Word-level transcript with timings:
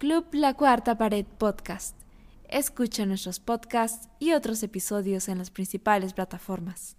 Club 0.00 0.24
La 0.32 0.54
Cuarta 0.54 0.96
Pared 0.96 1.26
Podcast. 1.36 1.94
Escucha 2.48 3.04
nuestros 3.04 3.38
podcasts 3.38 4.08
y 4.18 4.32
otros 4.32 4.62
episodios 4.62 5.28
en 5.28 5.36
las 5.36 5.50
principales 5.50 6.14
plataformas. 6.14 6.96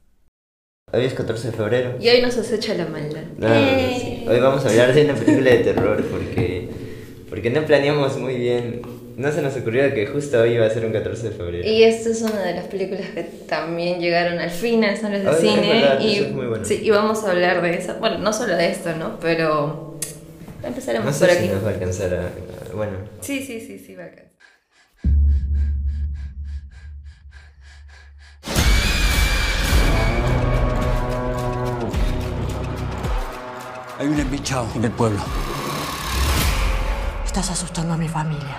Hoy 0.93 1.05
es 1.05 1.13
14 1.15 1.47
de 1.49 1.57
febrero. 1.57 1.97
Y 1.99 2.09
hoy 2.09 2.21
nos 2.21 2.37
acecha 2.37 2.75
la 2.75 2.85
maldad. 2.85 3.23
Ah, 3.41 3.59
¡Eh! 3.59 3.97
sí. 4.23 4.25
Hoy 4.29 4.39
vamos 4.39 4.63
a 4.65 4.69
hablar 4.69 4.93
de 4.93 5.05
una 5.05 5.15
película 5.15 5.49
de 5.49 5.57
terror 5.57 6.05
porque, 6.11 6.69
porque 7.27 7.49
no 7.49 7.65
planeamos 7.65 8.17
muy 8.19 8.35
bien. 8.35 8.83
No 9.17 9.31
se 9.31 9.41
nos 9.41 9.57
ocurrió 9.57 9.91
que 9.95 10.05
justo 10.05 10.39
hoy 10.39 10.51
iba 10.53 10.67
a 10.67 10.69
ser 10.69 10.85
un 10.85 10.93
14 10.93 11.29
de 11.29 11.35
febrero. 11.35 11.67
Y 11.67 11.81
esta 11.83 12.09
es 12.11 12.21
una 12.21 12.39
de 12.43 12.53
las 12.53 12.65
películas 12.65 13.07
que 13.15 13.23
también 13.23 13.99
llegaron 13.99 14.37
al 14.37 14.51
fin 14.51 14.83
a 14.85 14.95
salas 14.95 15.23
de 15.23 15.27
Ah, 15.27 15.31
es 15.33 15.39
cine. 15.39 15.67
verdad, 15.81 15.99
y, 16.01 16.15
eso 16.17 16.25
es 16.25 16.31
muy 16.33 16.45
bueno. 16.45 16.63
sí, 16.65 16.79
y 16.83 16.89
vamos 16.91 17.23
a 17.23 17.31
hablar 17.31 17.63
de 17.63 17.73
eso. 17.79 17.95
Bueno, 17.99 18.19
no 18.19 18.31
solo 18.31 18.55
de 18.55 18.69
esto, 18.69 18.95
¿no? 18.95 19.19
Pero 19.19 19.90
empezaremos 20.63 21.05
no 21.05 21.13
sé 21.13 21.25
por 21.25 21.29
si 21.35 21.37
aquí. 21.39 21.47
nos 21.49 21.63
va 21.65 21.69
a 21.69 21.73
alcanzar 21.73 22.13
a... 22.13 22.27
a- 22.27 22.75
Bueno, 22.75 22.97
Sí, 23.21 23.43
sí, 23.45 23.59
sí, 23.65 23.79
sí, 23.79 23.95
va 23.95 24.05
acá. 24.05 24.23
Hay 33.99 34.07
un 34.07 34.19
embichado 34.19 34.67
en 34.75 34.83
el 34.85 34.91
pueblo. 34.91 35.19
Estás 37.25 37.49
asustando 37.51 37.93
a 37.93 37.97
mi 37.97 38.07
familia. 38.07 38.57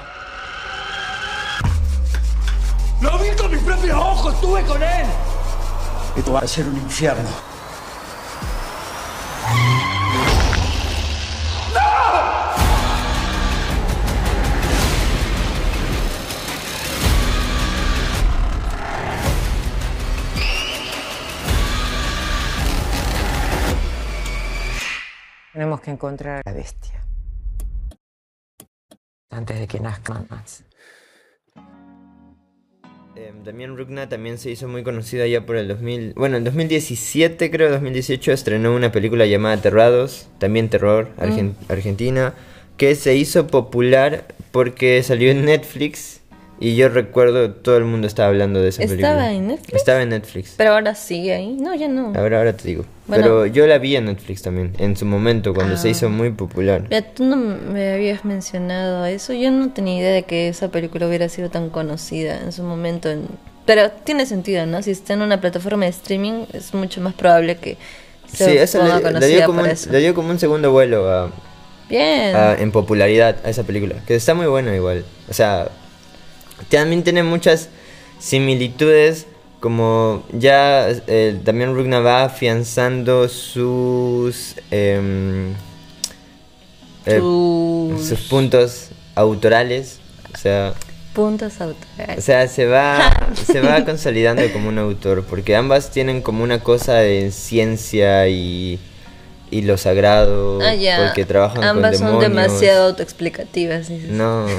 ¡Lo 3.01 3.19
vi 3.19 3.30
con 3.37 3.51
mis 3.51 3.60
propios 3.62 3.96
ojos! 3.96 4.34
¡Estuve 4.34 4.62
con 4.62 4.82
él! 4.82 5.07
Esto 6.16 6.32
va 6.32 6.41
a 6.41 6.46
ser 6.46 6.66
un 6.69 6.77
infierno. 6.77 7.29
Tenemos 25.63 25.80
que 25.80 25.93
encontrar 25.93 26.43
a 26.45 26.51
la 26.51 26.57
bestia. 26.57 27.07
Antes 29.30 29.60
de 29.60 29.69
que 29.69 29.79
nazca 29.79 30.24
más. 30.29 30.65
eh, 33.15 33.32
Damián 33.45 33.77
Rugna 33.77 34.09
también 34.09 34.38
se 34.38 34.51
hizo 34.51 34.66
muy 34.66 34.82
conocido 34.82 35.24
ya 35.24 35.46
por 35.46 35.54
el 35.54 35.69
2000... 35.69 36.15
Bueno, 36.16 36.37
en 36.37 36.43
2017 36.43 37.49
creo, 37.52 37.71
2018 37.71 38.32
estrenó 38.32 38.74
una 38.74 38.91
película 38.91 39.24
llamada 39.24 39.54
Aterrados, 39.54 40.27
también 40.38 40.69
terror, 40.69 41.10
argen- 41.16 41.54
argentina, 41.69 42.35
que 42.76 42.97
se 42.97 43.15
hizo 43.15 43.47
popular 43.47 44.24
porque 44.51 45.01
salió 45.04 45.30
en 45.30 45.45
Netflix 45.45 46.21
y 46.63 46.77
yo 46.77 46.88
recuerdo 46.88 47.51
todo 47.52 47.77
el 47.77 47.85
mundo 47.85 48.07
estaba 48.07 48.29
hablando 48.29 48.60
de 48.63 48.68
esa 48.68 48.82
película. 48.82 49.09
¿Estaba 49.10 49.32
en 49.32 49.46
Netflix? 49.49 49.74
Estaba 49.77 50.02
en 50.02 50.09
Netflix. 50.10 50.55
Pero 50.57 50.73
ahora 50.73 50.95
sigue 50.95 51.35
ahí. 51.35 51.57
No, 51.60 51.74
ya 51.74 51.88
no. 51.88 52.13
Ahora, 52.16 52.38
ahora 52.38 52.57
te 52.57 52.69
digo. 52.69 52.85
Bueno. 53.07 53.23
Pero 53.24 53.46
yo 53.46 53.66
la 53.66 53.79
vi 53.79 53.96
en 53.96 54.04
Netflix 54.07 54.43
también, 54.43 54.73
en 54.79 54.96
su 54.96 55.04
momento, 55.04 55.52
cuando 55.54 55.77
se 55.77 55.88
Ah. 55.88 55.91
hizo 55.91 56.09
muy 56.09 56.30
popular. 56.30 56.82
Mira, 56.88 57.02
tú 57.02 57.24
no 57.24 57.37
me 57.37 57.93
habías 57.93 58.24
mencionado 58.24 59.04
eso. 59.07 59.32
Yo 59.32 59.51
no 59.51 59.71
tenía 59.73 59.99
idea 59.99 60.13
de 60.13 60.23
que 60.23 60.49
esa 60.49 60.69
película 60.71 61.07
hubiera 61.09 61.29
sido 61.29 61.51
tan 61.51 61.69
conocida 61.71 62.41
en 62.41 62.52
su 62.52 62.63
momento. 62.63 63.10
en- 63.10 63.26
Pero 63.66 63.91
tiene 63.91 64.26
sentido, 64.26 64.65
¿no? 64.66 64.82
Si 64.82 64.91
está 64.91 65.12
en 65.15 65.22
una 65.22 65.41
plataforma 65.41 65.84
de 65.84 65.91
streaming, 65.91 66.47
es 66.53 66.75
mucho 66.75 67.00
más 67.00 67.15
probable 67.15 67.56
que 67.56 67.76
se 68.26 68.44
Sí, 68.50 68.56
eso 68.56 68.78
ponga 68.78 68.94
le, 68.94 68.97
le 68.99 69.03
conocida 69.03 69.37
dio 69.37 69.47
como 69.47 69.59
por 69.59 69.66
un, 69.66 69.72
eso. 69.72 69.91
le 69.93 69.99
dio 69.99 70.15
como 70.15 70.31
un 70.31 70.38
segundo 70.38 70.72
vuelo 70.72 71.09
a, 71.10 71.31
Bien. 71.88 72.34
a- 72.34 72.54
en 72.54 72.72
popularidad 72.72 73.37
a 73.44 73.50
esa 73.50 73.62
película. 73.65 73.97
Que 74.06 74.15
está 74.15 74.34
muy 74.34 74.47
buena 74.47 74.75
igual. 74.75 75.04
O 75.28 75.34
sea, 75.34 75.69
también 76.69 77.03
tiene 77.03 77.22
muchas 77.22 77.69
similitudes. 78.19 79.27
Como 79.60 80.25
ya 80.32 80.88
eh, 81.06 81.38
Damián 81.44 81.75
Rugna 81.76 82.00
va 82.00 82.25
afianzando 82.25 83.28
sus, 83.28 84.56
em, 84.72 85.53
eh, 87.06 87.19
sus 87.19 88.20
puntos 88.28 88.88
autorales. 89.14 90.00
O 90.34 90.36
sea, 90.36 90.75
puntos 91.14 91.60
o 91.60 91.64
autorales. 91.64 92.25
sea, 92.25 92.48
se 92.48 92.66
va, 92.66 93.12
se 93.47 93.60
va 93.60 93.84
consolidando 93.84 94.42
como 94.53 94.69
un 94.69 94.78
autor, 94.78 95.25
porque 95.25 95.54
ambas 95.54 95.91
tienen 95.92 96.22
como 96.22 96.42
una 96.42 96.59
cosa 96.60 96.94
de 96.94 97.31
ciencia 97.31 98.26
y, 98.28 98.81
y 99.53 99.62
lo 99.62 99.76
sagrado, 99.78 100.59
Ah, 100.60 100.75
ya. 100.75 101.04
porque 101.06 101.25
trabajan 101.25 101.62
Ambas 101.62 102.00
con 102.00 102.10
son 102.12 102.20
demasiado 102.20 102.88
autoexplicativas. 102.88 103.91
No. 103.91 104.47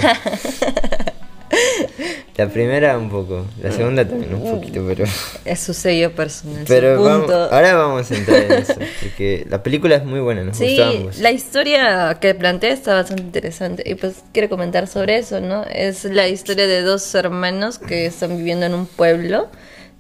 La 2.36 2.48
primera 2.48 2.98
un 2.98 3.10
poco, 3.12 3.46
la 3.62 3.72
segunda 3.72 4.08
también 4.08 4.34
un 4.34 4.56
poquito, 4.60 4.84
pero... 4.88 5.06
Es 5.46 5.60
su 5.60 5.74
sello 5.74 6.14
personal. 6.16 6.66
Pero 6.68 6.98
su 6.98 7.04
vamos- 7.04 7.32
ahora 7.32 7.76
vamos 7.76 8.10
a 8.10 8.16
entrar 8.16 8.42
en 8.42 8.52
eso, 8.54 8.74
porque 9.02 9.46
la 9.50 9.62
película 9.62 9.96
es 9.98 10.04
muy 10.04 10.20
buena, 10.20 10.44
nos 10.44 10.58
Sí, 10.58 10.80
gustó 11.04 11.22
la 11.22 11.32
historia 11.32 12.18
que 12.20 12.34
plantea 12.34 12.72
está 12.74 12.96
bastante 12.96 13.22
interesante 13.22 13.84
y 13.86 13.94
pues 13.96 14.16
quiero 14.34 14.50
comentar 14.50 14.88
sobre 14.88 15.18
eso, 15.20 15.42
¿no? 15.42 15.64
Es 15.66 16.06
la 16.06 16.28
historia 16.28 16.66
de 16.66 16.82
dos 16.82 17.14
hermanos 17.14 17.78
que 17.78 18.08
están 18.08 18.36
viviendo 18.36 18.66
en 18.66 18.74
un 18.74 18.88
pueblo 18.88 19.50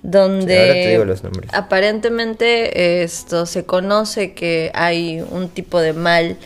donde 0.01 0.59
ahora 0.59 0.73
te 0.73 0.89
digo 0.89 1.05
los 1.05 1.23
nombres. 1.23 1.49
aparentemente 1.53 3.03
esto 3.03 3.45
se 3.45 3.65
conoce 3.65 4.33
que 4.33 4.71
hay 4.73 5.23
un 5.29 5.49
tipo 5.49 5.79
de 5.79 5.93
mal 5.93 6.37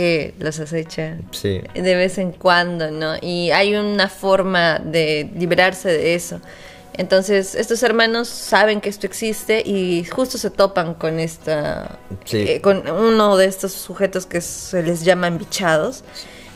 que 0.00 0.34
los 0.38 0.58
acecha 0.60 1.18
Sí. 1.30 1.60
de 1.74 1.94
vez 1.94 2.16
en 2.16 2.32
cuando, 2.32 2.90
¿no? 2.90 3.16
Y 3.20 3.50
hay 3.50 3.74
una 3.76 4.08
forma 4.08 4.78
de 4.78 5.30
liberarse 5.36 5.88
de 5.90 6.14
eso. 6.14 6.40
Entonces, 6.94 7.54
estos 7.54 7.82
hermanos 7.82 8.26
saben 8.28 8.80
que 8.80 8.88
esto 8.88 9.06
existe 9.06 9.62
y 9.64 10.04
justo 10.04 10.38
se 10.38 10.48
topan 10.50 10.94
con 10.94 11.20
esta 11.20 11.98
Sí. 12.24 12.38
eh, 12.48 12.60
con 12.62 12.88
uno 12.90 13.36
de 13.36 13.44
estos 13.46 13.72
sujetos 13.72 14.24
que 14.24 14.40
se 14.40 14.82
les 14.82 15.04
llaman 15.04 15.36
bichados 15.36 16.02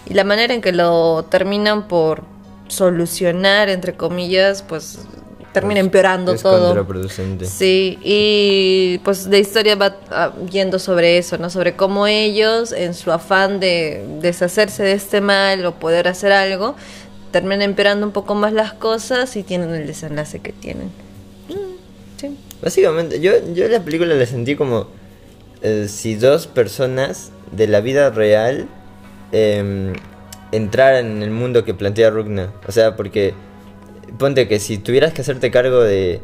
y 0.07 0.15
la 0.15 0.25
manera 0.25 0.55
en 0.55 0.63
que 0.63 0.73
lo 0.73 1.25
terminan 1.31 1.87
por 1.87 2.23
solucionar 2.69 3.69
entre 3.69 3.93
comillas, 3.95 4.63
pues 4.63 4.99
termina 5.55 5.81
empeorando 5.81 6.33
es 6.33 6.43
todo. 6.43 6.67
contraproducente. 6.67 7.47
Sí, 7.47 7.99
y 8.03 8.99
pues 9.05 9.27
la 9.29 9.39
historia 9.39 9.77
va 9.77 9.97
ah, 10.11 10.33
yendo 10.51 10.79
sobre 10.79 11.17
eso, 11.17 11.39
¿no? 11.39 11.49
Sobre 11.49 11.77
cómo 11.77 12.07
ellos, 12.09 12.73
en 12.73 12.93
su 12.93 13.13
afán 13.13 13.61
de 13.61 14.05
deshacerse 14.21 14.83
de 14.83 14.93
este 14.93 15.21
mal 15.21 15.65
o 15.65 15.77
poder 15.77 16.09
hacer 16.09 16.33
algo, 16.33 16.75
terminan 17.31 17.63
empeorando 17.63 18.05
un 18.05 18.13
poco 18.13 18.35
más 18.35 18.53
las 18.53 18.75
cosas 18.75 19.37
y 19.37 19.45
tienen 19.45 19.71
el 19.71 19.87
desenlace 19.87 20.41
que 20.41 20.53
tienen. 20.53 20.89
Mm, 21.49 22.21
sí. 22.21 22.37
Básicamente, 22.61 23.21
yo, 23.21 23.33
yo 23.55 23.69
la 23.69 23.81
película 23.81 24.13
la 24.15 24.27
sentí 24.27 24.57
como 24.57 24.89
eh, 25.63 25.87
si 25.89 26.17
dos 26.17 26.49
personas 26.49 27.31
de 27.53 27.69
la 27.69 27.81
vida 27.81 28.11
real 28.11 28.67
em, 29.31 29.93
entraran 30.51 31.07
en 31.07 31.23
el 31.23 31.31
mundo 31.31 31.65
que 31.65 31.75
plantea 31.75 32.11
Rugna. 32.11 32.53
O 32.67 32.73
sea, 32.73 32.97
porque 32.97 33.35
ponte 34.19 34.49
que 34.49 34.59
si 34.59 34.79
tuvieras 34.79 35.13
que 35.13 35.23
hacerte 35.23 35.51
cargo 35.51 35.81
de 35.81 36.21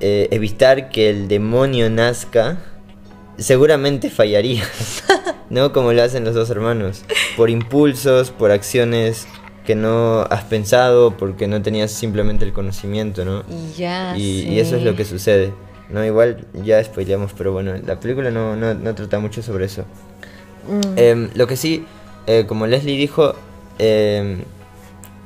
eh, 0.00 0.28
evitar 0.30 0.90
que 0.90 1.10
el 1.10 1.28
demonio 1.28 1.90
nazca, 1.90 2.58
seguramente 3.38 4.10
fallarías. 4.10 5.04
¿No? 5.50 5.72
Como 5.72 5.92
lo 5.92 6.02
hacen 6.02 6.24
los 6.24 6.34
dos 6.34 6.50
hermanos. 6.50 7.04
Por 7.36 7.50
impulsos, 7.50 8.30
por 8.30 8.50
acciones 8.50 9.26
que 9.64 9.74
no 9.74 10.22
has 10.22 10.44
pensado, 10.44 11.16
porque 11.16 11.46
no 11.46 11.62
tenías 11.62 11.90
simplemente 11.90 12.44
el 12.44 12.52
conocimiento, 12.52 13.24
¿no? 13.24 13.44
Y 13.48 13.78
ya. 13.78 14.16
Y, 14.16 14.42
sí. 14.42 14.48
y 14.48 14.58
eso 14.58 14.76
es 14.76 14.82
lo 14.82 14.96
que 14.96 15.04
sucede. 15.04 15.52
No, 15.90 16.04
igual 16.04 16.46
ya 16.64 16.82
spoileamos, 16.82 17.32
pero 17.36 17.52
bueno, 17.52 17.74
la 17.86 18.00
película 18.00 18.30
no, 18.30 18.56
no, 18.56 18.74
no 18.74 18.94
trata 18.94 19.18
mucho 19.18 19.42
sobre 19.42 19.66
eso. 19.66 19.84
Mm. 20.68 20.80
Em, 20.98 21.30
lo 21.34 21.46
que 21.46 21.56
sí, 21.56 21.84
eh, 22.26 22.44
como 22.46 22.66
Leslie 22.66 22.96
dijo, 22.96 23.34
em, 23.78 24.42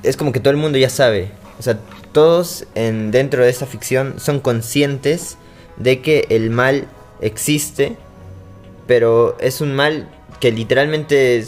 es 0.03 0.17
como 0.17 0.33
que 0.33 0.41
todo 0.41 0.51
el 0.51 0.56
mundo 0.56 0.79
ya 0.79 0.91
sabe. 0.91 1.31
O 1.58 1.62
sea, 1.62 1.78
todos 2.12 2.66
en, 2.75 3.10
dentro 3.10 3.43
de 3.43 3.50
esta 3.50 3.66
ficción 3.66 4.19
son 4.19 4.40
conscientes 4.40 5.38
de 5.76 6.00
que 6.00 6.26
el 6.31 6.50
mal 6.50 6.87
existe, 7.20 7.96
pero 8.87 9.37
es 9.40 9.60
un 9.60 9.75
mal 9.75 10.08
que 10.40 10.52
literalmente 10.52 11.44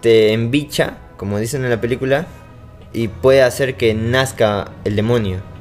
te 0.00 0.32
embicha, 0.32 0.98
como 1.16 1.38
dicen 1.38 1.64
en 1.64 1.70
la 1.70 1.80
película, 1.80 2.26
y 2.92 3.08
puede 3.08 3.42
hacer 3.42 3.76
que 3.76 3.94
nazca 3.94 4.72
el 4.84 4.96
demonio. 4.96 5.53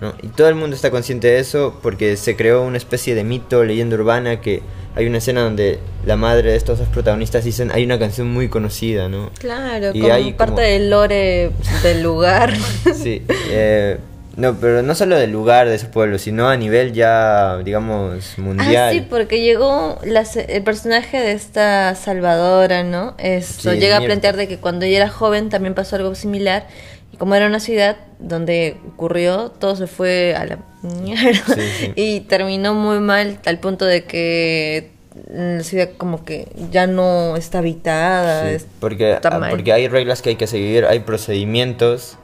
¿No? 0.00 0.14
Y 0.22 0.28
todo 0.28 0.48
el 0.48 0.54
mundo 0.54 0.74
está 0.76 0.90
consciente 0.90 1.28
de 1.28 1.38
eso 1.40 1.78
porque 1.82 2.16
se 2.16 2.36
creó 2.36 2.62
una 2.62 2.76
especie 2.76 3.14
de 3.14 3.24
mito, 3.24 3.64
leyenda 3.64 3.96
urbana, 3.96 4.40
que 4.40 4.62
hay 4.96 5.06
una 5.06 5.18
escena 5.18 5.42
donde 5.42 5.78
la 6.04 6.16
madre 6.16 6.50
de 6.50 6.56
estos 6.56 6.78
dos 6.78 6.88
protagonistas 6.88 7.44
dicen, 7.44 7.70
hay 7.72 7.84
una 7.84 7.98
canción 7.98 8.28
muy 8.32 8.48
conocida, 8.48 9.08
¿no? 9.08 9.30
Claro, 9.38 9.90
Y 9.94 10.00
como 10.00 10.12
hay 10.12 10.32
parte 10.32 10.52
como- 10.54 10.66
del 10.66 10.90
lore 10.90 11.50
del 11.82 12.02
lugar. 12.02 12.54
Sí, 12.94 13.22
eh, 13.50 13.98
No, 14.40 14.54
pero 14.54 14.82
no 14.82 14.94
solo 14.94 15.16
del 15.16 15.30
lugar 15.30 15.68
de 15.68 15.74
ese 15.74 15.86
pueblo, 15.86 16.18
sino 16.18 16.48
a 16.48 16.56
nivel 16.56 16.92
ya, 16.92 17.58
digamos, 17.58 18.38
mundial. 18.38 18.88
Ah, 18.88 18.92
sí, 18.92 19.06
porque 19.08 19.40
llegó 19.42 19.98
la 20.02 20.24
el 20.48 20.62
personaje 20.62 21.18
de 21.20 21.32
esta 21.32 21.94
Salvadora, 21.94 22.82
¿no? 22.82 23.14
Esto 23.18 23.72
Sí, 23.72 23.78
llega 23.78 23.98
a 23.98 24.00
plantear 24.00 24.36
de 24.36 24.48
que 24.48 24.56
cuando 24.58 24.86
ella 24.86 24.96
era 24.96 25.08
joven 25.10 25.50
también 25.50 25.74
pasó 25.74 25.96
algo 25.96 26.14
similar. 26.14 26.66
Y 27.12 27.16
como 27.16 27.34
era 27.34 27.46
una 27.46 27.60
ciudad 27.60 27.96
donde 28.18 28.76
ocurrió, 28.88 29.50
todo 29.50 29.76
se 29.76 29.86
fue 29.86 30.34
a 30.34 30.46
la 30.46 30.58
mierda. 30.82 31.54
Sí, 31.54 31.60
sí. 31.78 31.92
Y 31.96 32.20
terminó 32.20 32.72
muy 32.74 33.00
mal 33.00 33.38
al 33.44 33.58
punto 33.58 33.84
de 33.84 34.04
que 34.04 34.90
la 35.28 35.62
ciudad 35.64 35.90
como 35.98 36.24
que 36.24 36.46
ya 36.70 36.86
no 36.86 37.36
está 37.36 37.58
habitada. 37.58 38.50
Es- 38.50 38.66
porque, 38.78 39.18
ah, 39.22 39.46
porque 39.50 39.72
hay 39.72 39.88
reglas 39.88 40.22
que 40.22 40.30
hay 40.30 40.36
que 40.36 40.46
seguir, 40.46 40.86
hay 40.86 41.00
procedimientos. 41.00 42.16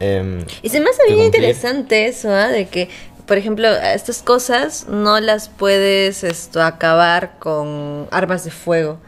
Em, 0.00 0.44
Y 0.62 0.68
se 0.68 0.80
me 0.80 0.90
hace 0.90 1.02
bien 1.06 1.18
cumplir. 1.18 1.42
interesante 1.42 2.06
eso, 2.06 2.30
¿ah? 2.30 2.48
De 2.48 2.66
que, 2.66 2.88
por 3.26 3.38
ejemplo, 3.38 3.68
estas 3.68 4.22
cosas 4.22 4.86
no 4.88 5.20
las 5.20 5.48
puedes 5.48 6.24
esto 6.24 6.62
acabar 6.62 7.38
con 7.38 8.06
armas 8.10 8.44
de 8.44 8.50
fuego, 8.50 8.98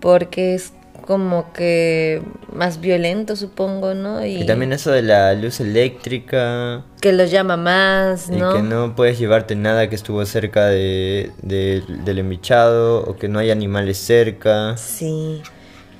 porque 0.00 0.54
es 0.54 0.72
como 1.06 1.52
que 1.52 2.22
más 2.52 2.80
violento, 2.80 3.36
supongo, 3.36 3.92
¿no? 3.92 4.24
Y, 4.24 4.36
Y 4.42 4.46
también 4.46 4.72
eso 4.72 4.90
de 4.90 5.02
la 5.02 5.34
luz 5.34 5.60
eléctrica. 5.60 6.82
que 7.00 7.12
los 7.12 7.30
llama 7.30 7.58
más, 7.58 8.28
Y 8.30 8.36
¿no? 8.36 8.52
que 8.54 8.62
no 8.62 8.96
puedes 8.96 9.18
llevarte 9.18 9.54
nada 9.54 9.88
que 9.90 9.94
estuvo 9.96 10.24
cerca 10.24 10.66
de, 10.66 11.30
de- 11.42 11.82
del 12.04 12.18
embichado 12.20 13.02
o 13.04 13.16
que 13.16 13.28
no 13.28 13.38
hay 13.38 13.50
animales 13.50 13.98
cerca. 13.98 14.76
Sí. 14.78 15.42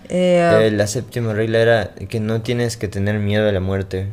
Eh, 0.08 0.66
Eh, 0.66 0.70
la 0.70 0.86
séptima 0.86 1.32
regla 1.34 1.58
era 1.58 1.90
que 2.08 2.20
no 2.20 2.40
tienes 2.42 2.76
que 2.78 2.88
tener 2.88 3.18
miedo 3.18 3.46
a 3.48 3.52
la 3.52 3.60
muerte. 3.60 4.08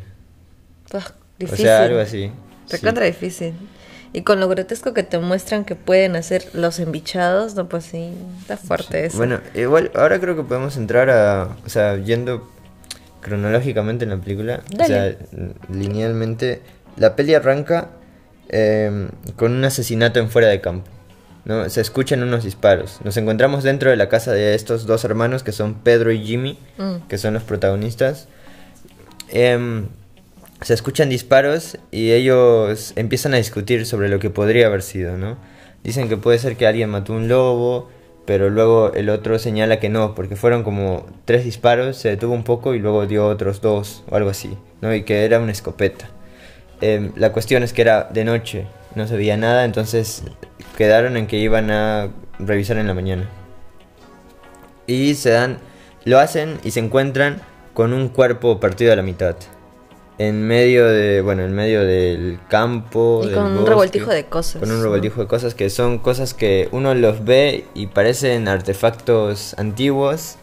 Pues, 0.91 1.05
O 1.07 1.13
difícil. 1.39 1.65
sea, 1.65 1.83
algo 1.83 1.99
así. 1.99 2.31
Sí. 2.67 2.77
Recontra 2.77 3.05
difícil. 3.05 3.53
Y 4.13 4.23
con 4.23 4.39
lo 4.41 4.47
grotesco 4.49 4.93
que 4.93 5.03
te 5.03 5.17
muestran 5.19 5.63
que 5.63 5.75
pueden 5.75 6.15
hacer 6.17 6.43
los 6.53 6.79
embichados, 6.79 7.55
no, 7.55 7.69
pues 7.69 7.85
sí, 7.85 8.11
está 8.41 8.57
fuerte 8.57 9.05
eso. 9.05 9.17
Bueno, 9.17 9.39
igual 9.55 9.89
ahora 9.95 10.19
creo 10.19 10.35
que 10.35 10.43
podemos 10.43 10.75
entrar 10.75 11.09
a, 11.09 11.55
o 11.65 11.69
sea, 11.69 11.95
yendo 11.97 12.47
cronológicamente 13.21 14.03
en 14.03 14.09
la 14.11 14.17
película, 14.17 14.61
o 14.73 14.77
Dale. 14.77 14.87
sea, 14.87 15.17
linealmente, 15.71 16.61
la 16.97 17.15
peli 17.15 17.33
arranca 17.35 17.89
eh, 18.49 19.07
con 19.37 19.53
un 19.53 19.63
asesinato 19.63 20.19
en 20.19 20.29
fuera 20.29 20.49
de 20.49 20.59
campo. 20.59 20.89
¿no? 21.45 21.67
Se 21.69 21.79
escuchan 21.81 22.21
unos 22.21 22.43
disparos. 22.43 22.99
Nos 23.03 23.15
encontramos 23.17 23.63
dentro 23.63 23.89
de 23.89 23.95
la 23.95 24.09
casa 24.09 24.31
de 24.33 24.53
estos 24.55 24.85
dos 24.85 25.05
hermanos 25.05 25.41
que 25.43 25.51
son 25.53 25.73
Pedro 25.75 26.11
y 26.11 26.23
Jimmy, 26.23 26.59
Mm. 26.77 27.07
que 27.07 27.17
son 27.17 27.33
los 27.33 27.43
protagonistas. 27.43 28.27
Em, 29.29 29.87
se 30.61 30.73
escuchan 30.73 31.09
disparos 31.09 31.77
y 31.89 32.11
ellos 32.11 32.93
empiezan 32.95 33.33
a 33.33 33.37
discutir 33.37 33.85
sobre 33.85 34.09
lo 34.09 34.19
que 34.19 34.29
podría 34.29 34.67
haber 34.67 34.83
sido, 34.83 35.17
¿no? 35.17 35.37
Dicen 35.83 36.07
que 36.07 36.17
puede 36.17 36.37
ser 36.37 36.55
que 36.55 36.67
alguien 36.67 36.89
mató 36.89 37.13
un 37.13 37.27
lobo, 37.27 37.89
pero 38.25 38.51
luego 38.51 38.93
el 38.93 39.09
otro 39.09 39.39
señala 39.39 39.79
que 39.79 39.89
no, 39.89 40.13
porque 40.13 40.35
fueron 40.35 40.63
como 40.63 41.07
tres 41.25 41.43
disparos, 41.43 41.97
se 41.97 42.09
detuvo 42.09 42.33
un 42.33 42.43
poco 42.43 42.75
y 42.75 42.79
luego 42.79 43.07
dio 43.07 43.27
otros 43.27 43.61
dos 43.61 44.03
o 44.09 44.15
algo 44.15 44.29
así, 44.29 44.55
¿no? 44.81 44.93
Y 44.93 45.03
que 45.03 45.25
era 45.25 45.39
una 45.39 45.51
escopeta. 45.51 46.09
Em, 46.79 47.11
la 47.15 47.31
cuestión 47.31 47.63
es 47.63 47.73
que 47.73 47.81
era 47.81 48.03
de 48.03 48.23
noche, 48.23 48.67
no 48.95 49.07
se 49.07 49.17
veía 49.17 49.37
nada, 49.37 49.65
entonces 49.65 50.23
quedaron 50.77 51.17
en 51.17 51.25
que 51.25 51.37
iban 51.37 51.71
a 51.71 52.09
revisar 52.37 52.77
en 52.77 52.87
la 52.87 52.93
mañana. 52.93 53.27
Y 54.85 55.15
se 55.15 55.31
dan, 55.31 55.57
lo 56.05 56.19
hacen 56.19 56.59
y 56.63 56.71
se 56.71 56.79
encuentran 56.79 57.41
con 57.73 57.93
un 57.93 58.09
cuerpo 58.09 58.59
partido 58.59 58.93
a 58.93 58.95
la 58.95 59.03
mitad. 59.03 59.35
En 60.23 60.43
medio 60.43 60.85
de, 60.85 61.21
bueno, 61.21 61.41
en 61.43 61.51
medio 61.55 61.83
del 61.83 62.39
campo. 62.47 63.21
Y 63.23 63.29
del 63.29 63.35
con 63.35 63.57
un 63.57 63.65
revoltijo 63.65 64.11
de 64.11 64.25
cosas, 64.25 64.59
Con 64.59 64.69
un 64.69 64.77
¿no? 64.77 64.83
revoltijo 64.83 65.19
de 65.21 65.25
cosas 65.25 65.55
que 65.55 65.71
son 65.71 65.97
cosas 65.97 66.35
que 66.35 66.69
uno 66.71 66.93
los 66.93 67.25
ve 67.25 67.65
y 67.73 67.87
parecen 67.87 68.47
artefactos 68.47 69.55
antiguos. 69.57 70.35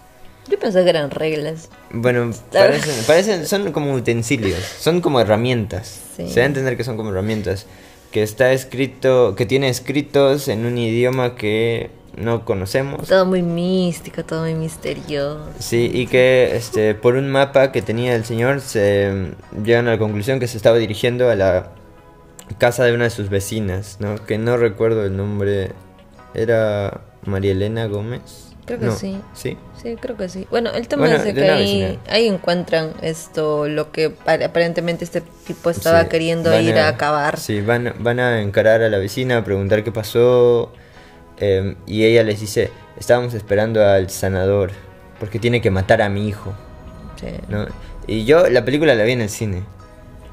Yo 0.48 0.58
pensé 0.58 0.82
que 0.82 0.90
eran 0.90 1.12
reglas. 1.12 1.69
Bueno, 1.92 2.32
parecen, 2.52 3.04
parecen, 3.06 3.46
son 3.46 3.70
como 3.70 3.92
utensilios, 3.94 4.58
son 4.80 5.00
como 5.00 5.20
herramientas. 5.20 6.00
Sí. 6.16 6.28
Se 6.28 6.40
da 6.40 6.42
a 6.42 6.46
entender 6.46 6.76
que 6.76 6.82
son 6.82 6.96
como 6.96 7.10
herramientas. 7.10 7.66
Que 8.10 8.22
está 8.22 8.52
escrito, 8.52 9.34
que 9.37 9.46
tiene 9.46 9.69
escritos 9.69 10.49
en 10.49 10.64
un 10.64 10.78
idioma 10.78 11.34
que 11.34 11.90
no 12.16 12.44
conocemos. 12.44 13.06
Todo 13.06 13.26
muy 13.26 13.43
místico, 13.43 14.25
todo 14.25 14.43
muy 14.43 14.55
misterioso. 14.55 15.46
Sí, 15.58 15.90
y 15.93 16.06
que 16.06 16.56
este, 16.56 16.94
por 16.94 17.16
un 17.16 17.31
mapa 17.31 17.72
que 17.72 17.82
tenía 17.82 18.14
el 18.14 18.25
señor 18.25 18.60
se 18.60 19.32
llegan 19.64 19.88
a 19.88 19.93
la 19.93 19.99
conclusión 19.99 20.40
que 20.40 20.46
se 20.46 20.56
estaba 20.56 20.78
dirigiendo 20.78 21.31
a 21.31 21.37
la 21.37 21.72
casa 22.58 22.84
de 22.84 22.94
una 22.94 23.05
de 23.05 23.10
sus 23.10 23.28
vecinas, 23.28 23.99
¿no? 24.00 24.16
Que 24.25 24.38
no 24.38 24.56
recuerdo 24.56 25.04
el 25.04 25.16
nombre. 25.16 25.72
Era 26.34 27.02
María 27.25 27.52
Elena 27.52 27.87
Gómez. 27.87 28.47
Creo 28.68 28.78
que 28.78 28.86
No, 28.86 28.92
sí. 28.92 29.18
Sí. 29.34 29.56
Sí, 29.82 29.96
creo 30.00 30.16
que 30.16 30.28
sí. 30.28 30.46
Bueno, 30.50 30.70
el 30.72 30.86
tema 30.86 31.06
Bueno, 31.08 31.16
es 31.22 31.34
que 31.34 31.50
ahí, 31.50 31.98
ahí 32.08 32.28
encuentran 32.28 32.92
esto, 33.02 33.66
lo 33.66 33.90
que 33.90 34.10
pa- 34.10 34.34
aparentemente 34.34 35.04
este 35.04 35.22
tipo 35.46 35.70
estaba 35.70 36.02
Sí, 36.02 36.08
queriendo 36.08 36.56
ir 36.60 36.76
a, 36.78 36.86
acabar. 36.88 37.38
Sí, 37.38 37.60
van, 37.62 37.94
van 37.98 38.20
a 38.20 38.40
encarar 38.40 38.82
a 38.82 38.88
la 38.88 38.98
vecina, 38.98 39.38
a 39.38 39.44
preguntar 39.44 39.82
qué 39.82 39.90
pasó. 39.90 40.72
eh, 41.40 41.74
y 41.86 42.04
ella 42.04 42.22
les 42.22 42.40
dice: 42.40 42.70
Estábamos 42.98 43.34
esperando 43.34 43.84
al 43.84 44.10
sanador, 44.10 44.70
porque 45.18 45.38
tiene 45.40 45.60
que 45.60 45.70
matar 45.70 46.02
a 46.02 46.08
mi 46.08 46.28
hijo. 46.28 46.52
Sí. 47.20 47.26
¿no? 47.48 47.66
Y 48.06 48.24
yo 48.24 48.48
la 48.48 48.64
película 48.64 48.94
la 48.94 49.02
vi 49.04 49.12
en 49.12 49.22
el 49.22 49.28
cine. 49.30 49.62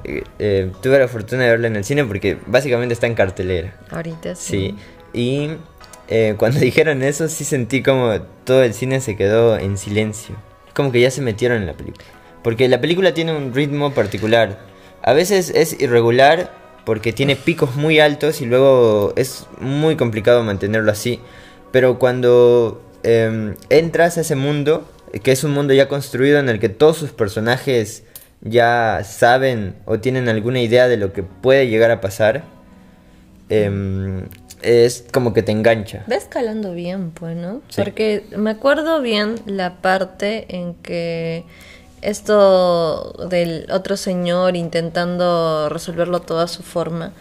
Eh, 0.03 0.23
eh, 0.39 0.71
tuve 0.83 0.99
la 0.99 1.07
fortuna 1.07 1.43
de 1.45 1.49
verla 1.51 1.67
en 1.67 1.75
el 1.77 1.83
cine 1.83 2.03
porque 2.05 2.37
básicamente 2.45 2.93
está 2.93 3.07
en 3.07 3.15
cartelera. 3.15 3.75
Ahorita 3.89 4.35
sí. 4.35 4.75
Sí. 5.13 5.19
Y 5.19 5.49
eh, 6.07 6.35
cuando 6.39 6.59
dijeron 6.59 7.03
eso, 7.03 7.27
sí 7.27 7.43
sentí 7.43 7.81
como 7.81 8.21
todo 8.43 8.63
el 8.63 8.73
cine 8.73 9.01
se 9.01 9.15
quedó 9.15 9.57
en 9.57 9.77
silencio. 9.77 10.35
Como 10.73 10.91
que 10.91 11.01
ya 11.01 11.11
se 11.11 11.21
metieron 11.21 11.57
en 11.57 11.67
la 11.67 11.73
película. 11.73 12.05
Porque 12.43 12.67
la 12.67 12.81
película 12.81 13.13
tiene 13.13 13.35
un 13.35 13.53
ritmo 13.53 13.93
particular. 13.93 14.59
A 15.01 15.13
veces 15.13 15.51
es 15.55 15.79
irregular 15.81 16.51
porque 16.85 17.11
tiene 17.11 17.35
picos 17.35 17.75
muy 17.75 17.99
altos 17.99 18.41
y 18.41 18.45
luego 18.45 19.13
es 19.15 19.47
muy 19.59 19.95
complicado 19.95 20.43
mantenerlo 20.43 20.91
así. 20.91 21.19
Pero 21.71 21.97
cuando 21.97 22.81
em, 23.03 23.55
entras 23.69 24.17
a 24.17 24.21
ese 24.21 24.35
mundo, 24.35 24.87
que 25.23 25.31
es 25.31 25.43
un 25.43 25.51
mundo 25.51 25.73
ya 25.73 25.87
construido 25.87 26.39
en 26.39 26.49
el 26.49 26.59
que 26.59 26.69
todos 26.69 26.97
sus 26.97 27.11
personajes 27.11 28.03
ya 28.41 29.01
saben 29.03 29.75
o 29.85 29.99
tienen 29.99 30.29
alguna 30.29 30.61
idea 30.61 30.87
de 30.87 30.97
lo 30.97 31.13
que 31.13 31.23
puede 31.23 31.67
llegar 31.67 31.91
a 31.91 32.01
pasar, 32.01 32.43
em, 33.49 34.25
es 34.65 35.05
como 35.11 35.33
que 35.33 35.43
te 35.43 35.51
engancha. 35.51 36.03
Va 36.11 36.15
escalando 36.15 36.73
bien, 36.73 37.11
pues, 37.11 37.35
¿no? 37.37 37.61
Sí. 37.69 37.81
Porque 37.81 38.25
me 38.35 38.49
acuerdo 38.49 39.01
bien 39.01 39.35
la 39.45 39.77
parte 39.81 40.45
en 40.49 40.73
que 40.75 41.45
esto 42.01 43.27
del 43.29 43.67
otro 43.71 43.97
señor 43.97 44.55
intentando 44.55 45.69
resolverlo 45.69 46.21
todo 46.21 46.39
a 46.41 46.47
su 46.47 46.63
forma, 46.63 47.13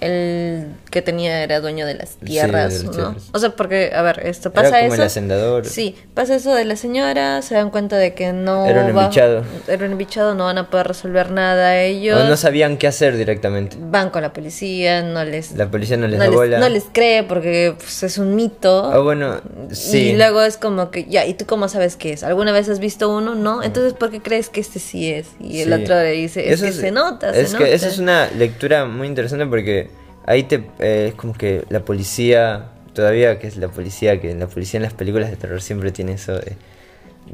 el 0.00 0.66
que 0.90 1.02
tenía 1.02 1.42
era 1.42 1.60
dueño 1.60 1.86
de 1.86 1.94
las 1.94 2.10
Sí, 2.10 2.26
tierras, 2.26 2.72
de 2.72 2.78
las 2.78 2.84
¿no? 2.84 2.90
tierras. 2.90 3.28
O 3.32 3.38
sea, 3.38 3.50
porque, 3.50 3.92
a 3.94 4.02
ver, 4.02 4.26
esto 4.26 4.48
Era 4.48 4.62
pasa 4.62 4.80
como 4.80 4.94
el 4.94 5.00
eso. 5.00 5.02
hacendador. 5.06 5.66
Sí, 5.66 5.94
pasa 6.14 6.34
eso 6.34 6.54
de 6.54 6.64
la 6.64 6.76
señora, 6.76 7.42
se 7.42 7.54
dan 7.54 7.70
cuenta 7.70 7.96
de 7.96 8.14
que 8.14 8.32
no 8.32 8.66
Era 8.66 8.84
un 8.86 8.96
va- 8.96 9.02
embichado. 9.04 9.44
era 9.68 9.84
un 9.86 9.92
embichado, 9.92 10.34
no 10.34 10.44
van 10.44 10.58
a 10.58 10.70
poder 10.70 10.88
resolver 10.88 11.30
nada 11.30 11.80
ellos. 11.80 12.20
O 12.20 12.24
no 12.28 12.36
sabían 12.36 12.76
qué 12.76 12.86
hacer 12.86 13.16
directamente. 13.16 13.76
van 13.80 14.10
con 14.10 14.22
la 14.22 14.32
policía, 14.32 15.02
no 15.02 15.24
les 15.24 15.52
La 15.52 15.70
policía 15.70 15.96
no 15.96 16.08
les 16.08 16.18
no 16.18 16.24
da 16.24 16.30
les, 16.30 16.36
bola. 16.36 16.58
no 16.58 16.68
les 16.68 16.84
cree 16.92 17.22
porque 17.22 17.74
pues, 17.76 18.02
es 18.02 18.18
un 18.18 18.34
mito. 18.34 18.90
Ah, 18.92 18.98
bueno, 18.98 19.40
sí. 19.70 20.10
Y 20.10 20.16
luego 20.16 20.42
es 20.42 20.56
como 20.56 20.90
que, 20.90 21.04
ya, 21.04 21.26
¿y 21.26 21.34
tú 21.34 21.46
cómo 21.46 21.68
sabes 21.68 21.96
qué 21.96 22.12
es? 22.12 22.22
¿Alguna 22.24 22.52
vez 22.52 22.68
has 22.68 22.78
visto 22.80 23.14
uno? 23.14 23.34
No. 23.34 23.62
Entonces, 23.62 23.92
¿por 23.92 24.10
qué 24.10 24.20
crees 24.20 24.48
que 24.48 24.60
este 24.60 24.78
sí 24.78 25.10
es? 25.12 25.28
Y 25.38 25.60
el 25.60 25.68
Sí. 25.74 25.82
otro 25.82 25.94
le 25.96 26.12
dice, 26.12 26.48
es 26.48 26.54
Eso 26.62 26.66
que 26.66 26.72
se 26.72 26.90
nota, 26.90 27.30
Es 27.30 27.50
se 27.50 27.56
que 27.58 27.64
nota. 27.64 27.74
esa 27.74 27.88
es 27.88 27.98
una 27.98 28.28
lectura 28.30 28.86
muy 28.86 29.06
interesante 29.06 29.46
porque 29.46 29.89
ahí 30.30 30.44
te 30.44 30.64
eh, 30.78 31.08
es 31.08 31.14
como 31.14 31.34
que 31.34 31.64
la 31.70 31.80
policía, 31.80 32.68
todavía 32.92 33.38
que 33.40 33.48
es 33.48 33.56
la 33.56 33.68
policía, 33.68 34.20
que 34.20 34.32
la 34.34 34.46
policía 34.46 34.78
en 34.78 34.84
las 34.84 34.94
películas 34.94 35.28
de 35.30 35.36
terror 35.36 35.60
siempre 35.60 35.90
tiene 35.90 36.12
eso 36.12 36.38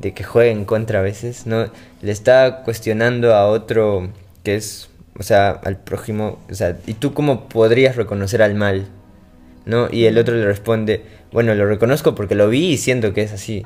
de, 0.01 0.13
que 0.13 0.25
juega 0.25 0.51
en 0.51 0.65
contra 0.65 1.01
a 1.01 1.03
veces, 1.03 1.47
¿no? 1.47 1.71
Le 2.01 2.13
está 2.13 2.63
cuestionando 2.65 3.35
a 3.35 3.47
otro 3.49 4.09
que 4.43 4.57
es, 4.57 4.89
o 5.19 5.23
sea, 5.23 5.51
al 5.51 5.79
prójimo, 5.79 6.39
o 6.51 6.55
sea, 6.55 6.79
¿y 6.87 6.95
tú 6.95 7.13
cómo 7.13 7.49
podrías 7.49 7.97
reconocer 7.97 8.43
al 8.43 8.55
mal? 8.55 8.87
¿No? 9.67 9.89
Y 9.91 10.05
el 10.05 10.17
otro 10.17 10.35
le 10.37 10.47
responde, 10.47 11.03
bueno, 11.33 11.55
lo 11.55 11.67
reconozco 11.67 12.15
porque 12.15 12.35
lo 12.35 12.49
vi 12.49 12.73
y 12.73 12.79
siento 12.79 13.13
que 13.13 13.23
es 13.23 13.33
así. 13.33 13.65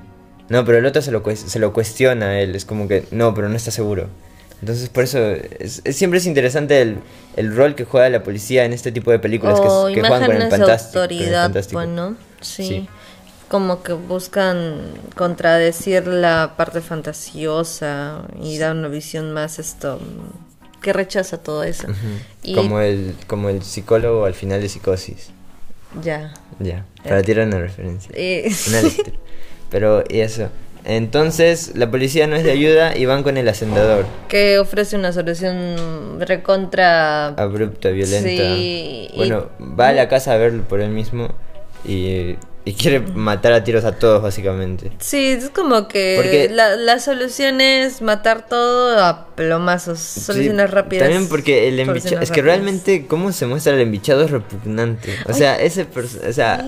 No, 0.49 0.65
pero 0.65 0.79
el 0.79 0.87
otro 0.87 1.03
se 1.03 1.13
lo, 1.13 1.23
se 1.37 1.59
lo 1.59 1.73
cuestiona 1.73 2.31
a 2.31 2.41
él, 2.41 2.57
es 2.57 2.65
como 2.65 2.89
que, 2.89 3.05
no, 3.13 3.35
pero 3.35 3.49
no 3.49 3.57
está 3.57 3.71
seguro. 3.71 4.09
Entonces, 4.61 4.89
por 4.91 5.05
eso, 5.05 5.19
es, 5.59 5.81
es- 5.85 5.97
siempre 5.97 6.19
es 6.19 6.27
interesante 6.27 6.81
el, 6.83 6.99
el 7.37 7.55
rol 7.57 7.75
que 7.75 7.85
juega 7.85 8.09
la 8.11 8.23
policía 8.23 8.65
en 8.65 8.73
este 8.73 8.93
tipo 8.93 9.11
de 9.11 9.19
películas 9.19 9.59
que, 9.61 9.67
o 9.67 9.89
es- 9.89 9.95
que 9.95 10.01
juegan 10.01 10.27
con 10.27 10.37
el 10.43 10.51
fantástico. 10.51 10.93
con 10.93 11.03
el 11.03 11.03
autoridad, 11.19 11.43
fantástico. 11.45 11.79
pues, 11.81 11.89
¿no? 11.89 12.17
Sí. 12.41 12.65
Sí. 12.67 12.89
Como 13.49 13.83
que 13.83 13.95
buscan 13.95 14.93
contradecir 15.17 16.07
la 16.07 16.55
parte 16.57 16.81
fantasiosa 16.81 18.23
y 18.41 18.59
dar 18.59 18.77
una 18.77 18.89
visión 18.89 19.33
más 19.33 19.59
esto 19.59 19.99
que 20.83 20.93
rechaza 20.93 21.39
todo 21.39 21.65
eso. 21.65 21.89
Y 22.43 22.55
Como 22.55 22.81
el, 22.81 23.15
como 23.27 23.49
el 23.49 23.63
psicólogo 23.63 24.25
al 24.25 24.35
final 24.35 24.61
de 24.61 24.69
psicosis. 24.69 25.31
ya. 26.03 26.33
Ya, 26.59 26.85
para 27.05 27.23
tirar 27.23 27.47
una 27.47 27.59
referencia. 27.59 28.11
Eh, 28.15 28.53
Una. 28.69 28.83
Pero, 29.71 30.05
y 30.11 30.21
eso. 30.21 30.49
Entonces, 30.85 31.73
la 31.75 31.91
policía 31.91 32.27
no 32.27 32.37
es 32.37 32.45
de 32.45 32.53
ayuda 32.53 32.97
y 32.97 33.05
van 33.07 33.23
con 33.23 33.37
el 33.37 33.49
hacendador. 33.49 34.07
que 34.29 34.59
ofrece 34.59 34.97
una 34.97 35.13
solución 35.13 36.19
recontra 36.21 37.29
Abrupta, 37.29 37.91
violenta. 37.91 38.29
Sí, 38.29 39.09
y- 39.13 39.17
Bueno, 39.17 39.47
va 39.61 39.89
a 39.89 39.93
la 39.93 40.09
casa 40.09 40.33
a 40.33 40.37
verlo 40.37 40.63
por 40.65 40.81
él 40.81 40.91
mismo 40.91 41.29
y, 41.85 42.37
y 42.65 42.75
quiere 42.75 43.01
matar 43.01 43.53
a 43.53 43.65
tiros 43.65 43.85
a 43.85 43.93
todos, 43.93 44.23
básicamente. 44.23 44.91
Sí, 45.01 45.29
es 45.39 45.51
como 45.51 45.89
que 45.89 46.15
Porque- 46.17 46.49
la, 46.51 46.77
la 46.77 46.99
solución 46.99 47.61
es 47.61 48.03
matar 48.03 48.47
todo 48.47 48.99
a 49.03 49.27
plomazos, 49.35 49.99
soluciones 49.99 50.67
Sí, 50.69 50.73
rápidas. 50.75 51.09
También 51.09 51.29
porque 51.29 51.69
el 51.69 51.81
embichado. 51.81 52.21
Es 52.23 52.31
que 52.31 52.41
rápidas. 52.41 52.45
realmente, 52.59 53.07
cómo 53.07 53.33
se 53.33 53.47
muestra 53.47 53.75
el 53.75 53.81
embichado 53.81 54.23
es 54.25 54.31
repugnante. 54.31 55.15
O 55.29 55.33
sea, 55.33 55.61
ese. 55.61 55.87
O 56.29 56.33
sea, 56.33 56.65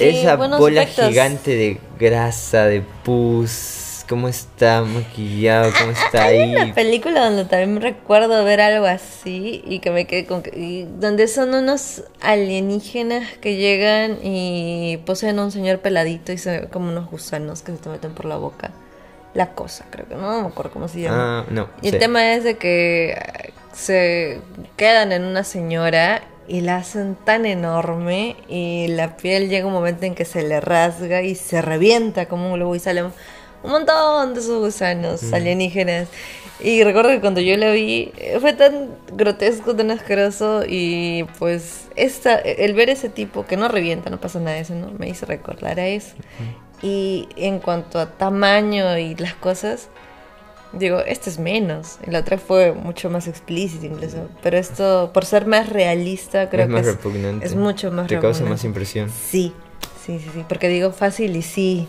esa 0.00 0.36
bola 0.36 0.86
gigante 0.86 1.54
de 1.54 1.78
grasa, 1.98 2.66
de 2.66 2.82
pus. 3.04 3.86
Cómo 4.08 4.26
está 4.26 4.82
maquillado, 4.82 5.70
cómo 5.78 5.92
está 5.92 6.24
ahí. 6.24 6.40
Hay 6.40 6.56
una 6.56 6.74
película 6.74 7.24
donde 7.24 7.44
también 7.44 7.80
recuerdo 7.80 8.42
ver 8.44 8.60
algo 8.60 8.86
así 8.86 9.62
y 9.64 9.78
que 9.78 9.92
me 9.92 10.08
quedé 10.08 10.26
con 10.26 10.42
que, 10.42 10.88
donde 10.98 11.28
son 11.28 11.54
unos 11.54 12.02
alienígenas 12.20 13.28
que 13.40 13.54
llegan 13.54 14.18
y 14.24 14.98
poseen 15.06 15.38
a 15.38 15.44
un 15.44 15.52
señor 15.52 15.78
peladito 15.78 16.32
y 16.32 16.36
ve 16.44 16.66
como 16.72 16.90
unos 16.90 17.08
gusanos 17.08 17.62
que 17.62 17.70
se 17.70 17.78
te 17.78 17.88
meten 17.88 18.12
por 18.12 18.24
la 18.24 18.36
boca. 18.36 18.72
La 19.32 19.52
cosa, 19.54 19.86
creo 19.90 20.08
que 20.08 20.16
no, 20.16 20.42
me 20.42 20.48
acuerdo 20.48 20.72
cómo 20.72 20.88
se 20.88 21.02
llama. 21.02 21.40
Ah, 21.40 21.46
no. 21.48 21.68
Y 21.80 21.90
el 21.90 21.98
tema 22.00 22.34
es 22.34 22.42
de 22.42 22.56
que 22.56 23.16
se 23.72 24.40
quedan 24.76 25.12
en 25.12 25.24
una 25.24 25.44
señora 25.44 26.22
y 26.50 26.62
la 26.62 26.78
hacen 26.78 27.14
tan 27.14 27.46
enorme 27.46 28.34
y 28.48 28.88
la 28.88 29.16
piel 29.16 29.48
llega 29.48 29.68
un 29.68 29.72
momento 29.72 30.04
en 30.04 30.16
que 30.16 30.24
se 30.24 30.42
le 30.42 30.60
rasga 30.60 31.22
y 31.22 31.36
se 31.36 31.62
revienta 31.62 32.26
como 32.26 32.48
un 32.48 32.54
globo 32.54 32.74
y 32.74 32.80
salen 32.80 33.12
un 33.62 33.70
montón 33.70 34.34
de 34.34 34.40
esos 34.40 34.58
gusanos 34.58 35.32
alienígenas. 35.32 36.08
Y 36.58 36.82
recuerdo 36.82 37.10
que 37.10 37.20
cuando 37.20 37.40
yo 37.40 37.56
la 37.56 37.70
vi 37.70 38.10
eh, 38.16 38.38
fue 38.40 38.52
tan 38.52 38.88
grotesco, 39.12 39.76
tan 39.76 39.92
asqueroso 39.92 40.64
y 40.66 41.24
pues 41.38 41.88
esta, 41.94 42.34
el 42.34 42.74
ver 42.74 42.90
ese 42.90 43.08
tipo 43.08 43.46
que 43.46 43.56
no 43.56 43.68
revienta, 43.68 44.10
no 44.10 44.20
pasa 44.20 44.40
nada 44.40 44.56
de 44.56 44.62
eso, 44.62 44.74
¿no? 44.74 44.90
Me 44.98 45.08
hizo 45.08 45.26
recordar 45.26 45.78
a 45.78 45.86
eso. 45.86 46.16
Y 46.82 47.28
en 47.36 47.60
cuanto 47.60 48.00
a 48.00 48.10
tamaño 48.10 48.98
y 48.98 49.14
las 49.14 49.34
cosas, 49.34 49.88
Digo, 50.72 51.00
este 51.00 51.30
es 51.30 51.38
menos. 51.38 51.98
Y 52.06 52.10
la 52.10 52.20
otra 52.20 52.38
fue 52.38 52.72
mucho 52.72 53.10
más 53.10 53.26
explícita 53.26 53.86
incluso. 53.86 54.28
Pero 54.42 54.56
esto, 54.56 55.10
por 55.12 55.24
ser 55.24 55.46
más 55.46 55.68
realista, 55.68 56.48
creo 56.48 56.64
es 56.64 56.70
más 56.70 56.82
que 56.82 56.90
es, 56.90 56.96
repugnante. 56.96 57.46
es 57.46 57.56
mucho 57.56 57.90
más 57.90 58.06
Te 58.06 58.18
causa 58.20 58.44
más 58.44 58.64
impresión. 58.64 59.10
Sí, 59.10 59.52
sí, 60.04 60.18
sí, 60.20 60.30
sí. 60.32 60.44
Porque 60.48 60.68
digo 60.68 60.92
fácil 60.92 61.34
y 61.36 61.42
sí. 61.42 61.88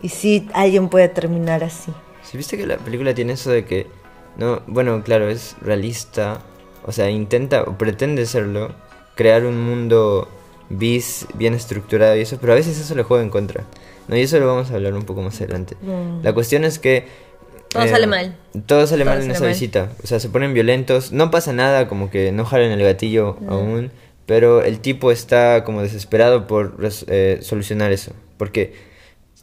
Y 0.00 0.10
sí, 0.10 0.48
alguien 0.52 0.88
puede 0.88 1.08
terminar 1.08 1.64
así. 1.64 1.92
Si 2.22 2.36
viste 2.36 2.56
que 2.56 2.66
la 2.66 2.76
película 2.76 3.14
tiene 3.14 3.32
eso 3.32 3.50
de 3.50 3.64
que. 3.64 3.88
No, 4.36 4.62
bueno, 4.66 5.02
claro, 5.02 5.28
es 5.28 5.56
realista. 5.60 6.40
O 6.84 6.92
sea, 6.92 7.10
intenta 7.10 7.62
o 7.62 7.76
pretende 7.76 8.26
serlo. 8.26 8.74
Crear 9.16 9.44
un 9.44 9.60
mundo 9.60 10.28
bis 10.68 11.26
bien 11.34 11.54
estructurado 11.54 12.16
y 12.16 12.20
eso. 12.20 12.38
Pero 12.40 12.52
a 12.52 12.56
veces 12.56 12.78
eso 12.78 12.94
le 12.94 13.02
juega 13.02 13.24
en 13.24 13.30
contra. 13.30 13.64
No, 14.06 14.16
y 14.16 14.20
eso 14.20 14.38
lo 14.38 14.46
vamos 14.46 14.70
a 14.70 14.74
hablar 14.74 14.94
un 14.94 15.04
poco 15.04 15.22
más 15.22 15.40
adelante. 15.40 15.76
Mm. 15.82 16.22
La 16.22 16.32
cuestión 16.32 16.64
es 16.64 16.78
que. 16.78 17.23
Eh, 17.74 17.82
Todo 17.82 17.88
sale 17.88 18.06
mal. 18.06 18.36
Todo 18.66 18.86
sale 18.86 19.04
Todo 19.04 19.14
mal 19.14 19.22
en 19.22 19.30
esa 19.30 19.40
mal. 19.40 19.48
visita. 19.50 19.90
O 20.02 20.06
sea, 20.06 20.20
se 20.20 20.28
ponen 20.28 20.54
violentos. 20.54 21.12
No 21.12 21.30
pasa 21.30 21.52
nada, 21.52 21.88
como 21.88 22.10
que 22.10 22.32
no 22.32 22.44
jalan 22.44 22.70
el 22.72 22.82
gatillo 22.82 23.36
aún. 23.48 23.90
Pero 24.26 24.62
el 24.62 24.80
tipo 24.80 25.10
está 25.12 25.64
como 25.64 25.82
desesperado 25.82 26.46
por 26.46 26.76
eh, 27.08 27.38
solucionar 27.42 27.92
eso. 27.92 28.12
Porque. 28.38 28.72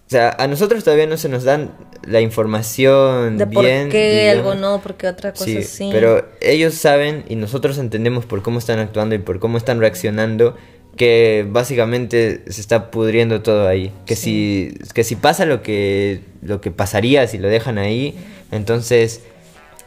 O 0.07 0.09
sea, 0.11 0.35
a 0.39 0.47
nosotros 0.47 0.83
todavía 0.83 1.07
no 1.07 1.15
se 1.15 1.29
nos 1.29 1.43
dan 1.45 1.71
la 2.05 2.19
información 2.19 3.37
De 3.37 3.47
por 3.47 3.63
bien. 3.63 3.87
qué 3.89 4.29
algo 4.29 4.55
no, 4.55 4.81
porque 4.81 5.07
otra 5.07 5.31
cosa 5.31 5.45
sí. 5.45 5.63
Sí, 5.63 5.89
pero 5.91 6.27
ellos 6.41 6.73
saben 6.73 7.23
y 7.29 7.35
nosotros 7.35 7.77
entendemos 7.77 8.25
por 8.25 8.41
cómo 8.41 8.59
están 8.59 8.79
actuando 8.79 9.15
y 9.15 9.19
por 9.19 9.39
cómo 9.39 9.57
están 9.57 9.79
reaccionando 9.79 10.57
que 10.95 11.45
básicamente 11.49 12.43
se 12.51 12.61
está 12.61 12.91
pudriendo 12.91 13.41
todo 13.41 13.67
ahí. 13.67 13.91
Que 14.05 14.15
si 14.15 14.77
que 14.93 15.03
si 15.03 15.15
pasa 15.15 15.45
lo 15.45 15.61
que 15.61 16.21
lo 16.41 16.61
que 16.61 16.71
pasaría 16.71 17.27
si 17.27 17.37
lo 17.37 17.47
dejan 17.47 17.77
ahí, 17.77 18.15
entonces 18.51 19.21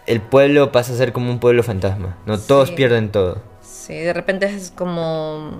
el 0.07 0.21
pueblo 0.21 0.73
pasa 0.73 0.93
a 0.93 0.97
ser 0.97 1.13
como 1.13 1.31
un 1.31 1.41
pueblo 1.41 1.63
fantasma. 1.63 2.19
No 2.27 2.39
todos 2.39 2.69
Sí. 2.71 2.75
pierden 2.75 3.11
todo. 3.11 3.43
Sí, 3.87 3.93
de 3.93 4.15
repente 4.15 4.47
es 4.47 4.71
como 4.75 5.59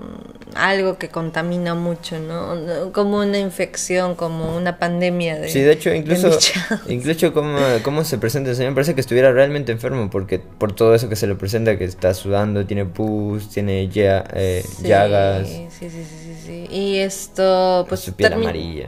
algo 0.55 0.97
que 0.97 1.09
contamina 1.09 1.75
mucho, 1.75 2.17
¿no? 2.17 2.55
No, 2.55 2.91
Como 2.91 3.19
una 3.19 3.37
infección, 3.37 4.15
como 4.15 4.55
una 4.57 4.79
pandemia 4.79 5.35
de. 5.39 5.49
Sí, 5.49 5.59
de 5.61 5.73
hecho, 5.73 5.93
incluso, 5.93 6.35
incluso 6.87 7.33
cómo, 7.33 7.59
cómo 7.83 8.03
se 8.03 8.17
presenta 8.17 8.49
el 8.49 8.55
señor, 8.55 8.73
parece 8.73 8.95
que 8.95 9.01
estuviera 9.01 9.31
realmente 9.31 9.71
enfermo, 9.71 10.09
porque 10.09 10.39
por 10.39 10.73
todo 10.73 10.95
eso 10.95 11.07
que 11.07 11.15
se 11.15 11.27
le 11.27 11.35
presenta, 11.35 11.77
que 11.77 11.83
está 11.85 12.15
sudando, 12.15 12.65
tiene 12.65 12.85
pus, 12.85 13.49
tiene 13.49 13.87
ya- 13.89 14.23
eh, 14.33 14.65
Sí, 14.77 14.83
llagas. 14.87 15.47
Sí, 15.47 15.67
sí, 15.69 15.89
sí, 15.91 16.03
sí, 16.03 16.35
sí. 16.45 16.67
Y 16.75 16.97
esto, 16.97 17.85
pues. 17.87 17.99
Su 17.99 18.13
piel 18.13 18.33
amarilla. 18.33 18.87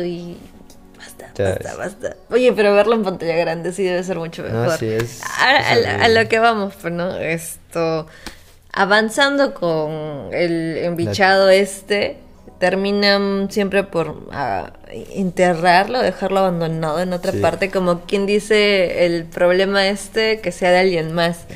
Uy, 0.00 0.38
basta, 0.96 1.30
basta, 1.36 1.76
basta. 1.76 2.16
Oye, 2.30 2.54
pero 2.54 2.72
verlo 2.74 2.94
en 2.94 3.02
pantalla 3.02 3.36
grande 3.36 3.70
sí 3.72 3.82
debe 3.82 4.02
ser 4.02 4.16
mucho 4.18 4.44
No, 4.44 4.60
mejor. 4.62 4.78
sí, 4.78 4.86
es- 4.86 5.20
a, 5.22 6.04
a 6.04 6.08
lo 6.08 6.26
que 6.26 6.38
vamos, 6.38 6.72
pues, 6.80 6.94
¿no? 6.94 7.14
Esto. 7.16 8.06
Avanzando 8.72 9.54
con 9.54 10.28
el 10.32 10.78
embichado 10.78 11.48
este, 11.48 12.16
terminan 12.58 13.48
siempre 13.50 13.84
por 13.84 14.26
ah, 14.30 14.72
enterrarlo, 15.14 16.00
dejarlo 16.02 16.40
abandonado 16.40 17.00
en 17.00 17.12
otra 17.12 17.32
Sí. 17.32 17.38
parte, 17.38 17.70
como 17.70 18.02
quien 18.02 18.26
dice 18.26 19.06
el 19.06 19.24
problema 19.24 19.88
este 19.88 20.40
que 20.40 20.52
sea 20.52 20.70
de 20.70 20.78
alguien 20.78 21.12
más. 21.12 21.46